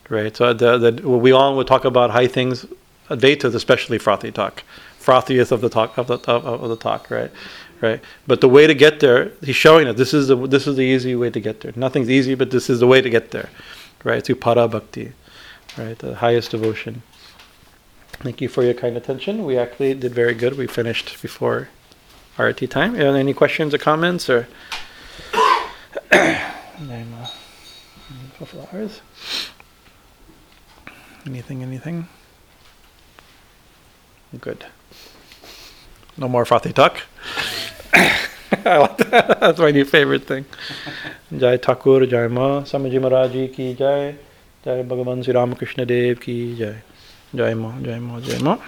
right? 0.08 0.36
So 0.36 0.52
the, 0.52 0.78
the, 0.78 1.08
we 1.08 1.32
all 1.32 1.56
would 1.56 1.66
talk 1.66 1.84
about 1.84 2.10
high 2.10 2.26
things. 2.26 2.64
Uh, 2.64 3.16
Advaita 3.16 3.44
is 3.46 3.54
especially 3.54 3.98
frothy 3.98 4.30
talk 4.30 4.62
frothiest 5.08 5.52
of 5.52 5.62
the 5.62 5.70
talk 5.70 5.96
of 5.96 6.06
the 6.08 6.18
of, 6.30 6.44
of 6.44 6.68
the 6.68 6.76
talk, 6.76 7.10
right? 7.10 7.30
Right. 7.80 8.00
But 8.26 8.40
the 8.40 8.48
way 8.48 8.66
to 8.66 8.74
get 8.74 8.98
there, 9.00 9.30
he's 9.40 9.56
showing 9.56 9.86
us 9.86 9.96
this 9.96 10.12
is 10.12 10.28
the 10.28 10.36
this 10.36 10.66
is 10.66 10.76
the 10.76 10.82
easy 10.82 11.14
way 11.14 11.30
to 11.30 11.40
get 11.40 11.60
there. 11.60 11.72
Nothing's 11.76 12.10
easy, 12.10 12.34
but 12.34 12.50
this 12.50 12.68
is 12.68 12.80
the 12.80 12.86
way 12.86 13.00
to 13.00 13.08
get 13.08 13.30
there, 13.30 13.48
right? 14.04 14.22
To 14.24 14.34
para 14.34 14.68
bhakti, 14.68 15.12
right? 15.78 15.98
The 15.98 16.16
highest 16.16 16.50
devotion. 16.50 17.02
Thank 18.24 18.40
you 18.40 18.48
for 18.48 18.64
your 18.64 18.74
kind 18.74 18.96
attention. 18.96 19.44
We 19.44 19.56
actually 19.56 19.94
did 19.94 20.12
very 20.12 20.34
good. 20.34 20.58
We 20.58 20.66
finished 20.66 21.22
before 21.22 21.68
arati 22.36 22.68
time. 22.68 22.96
Any 22.96 23.32
questions 23.32 23.72
or 23.72 23.78
comments 23.78 24.28
or? 24.28 24.48
flowers. 28.44 29.00
Anything? 31.28 31.62
Anything? 31.62 32.08
Good. 34.40 34.64
No 36.16 36.26
more 36.26 36.46
frothy 36.46 36.72
talk. 36.72 37.02
I 37.92 38.78
like 38.78 38.96
that. 38.96 39.38
That's 39.40 39.58
my 39.58 39.70
new 39.70 39.84
favorite 39.84 40.24
thing. 40.24 40.46
Jai 41.36 41.58
Thakur, 41.58 42.06
Jai 42.06 42.28
Ma, 42.28 42.62
Swamiji 42.62 42.98
Maharaji 42.98 43.52
ki 43.54 43.74
Jai, 43.74 44.16
Jai 44.64 44.82
Bhagavan 44.82 45.22
Sri 45.22 45.34
Ramakrishna 45.34 45.84
Dev 45.84 46.18
ki 46.18 46.56
Jai. 46.56 46.82
Jai 47.34 47.52
Ma, 47.52 47.78
Jai 47.82 47.98
Ma, 47.98 48.20
Jai 48.20 48.38
Ma. 48.38 48.58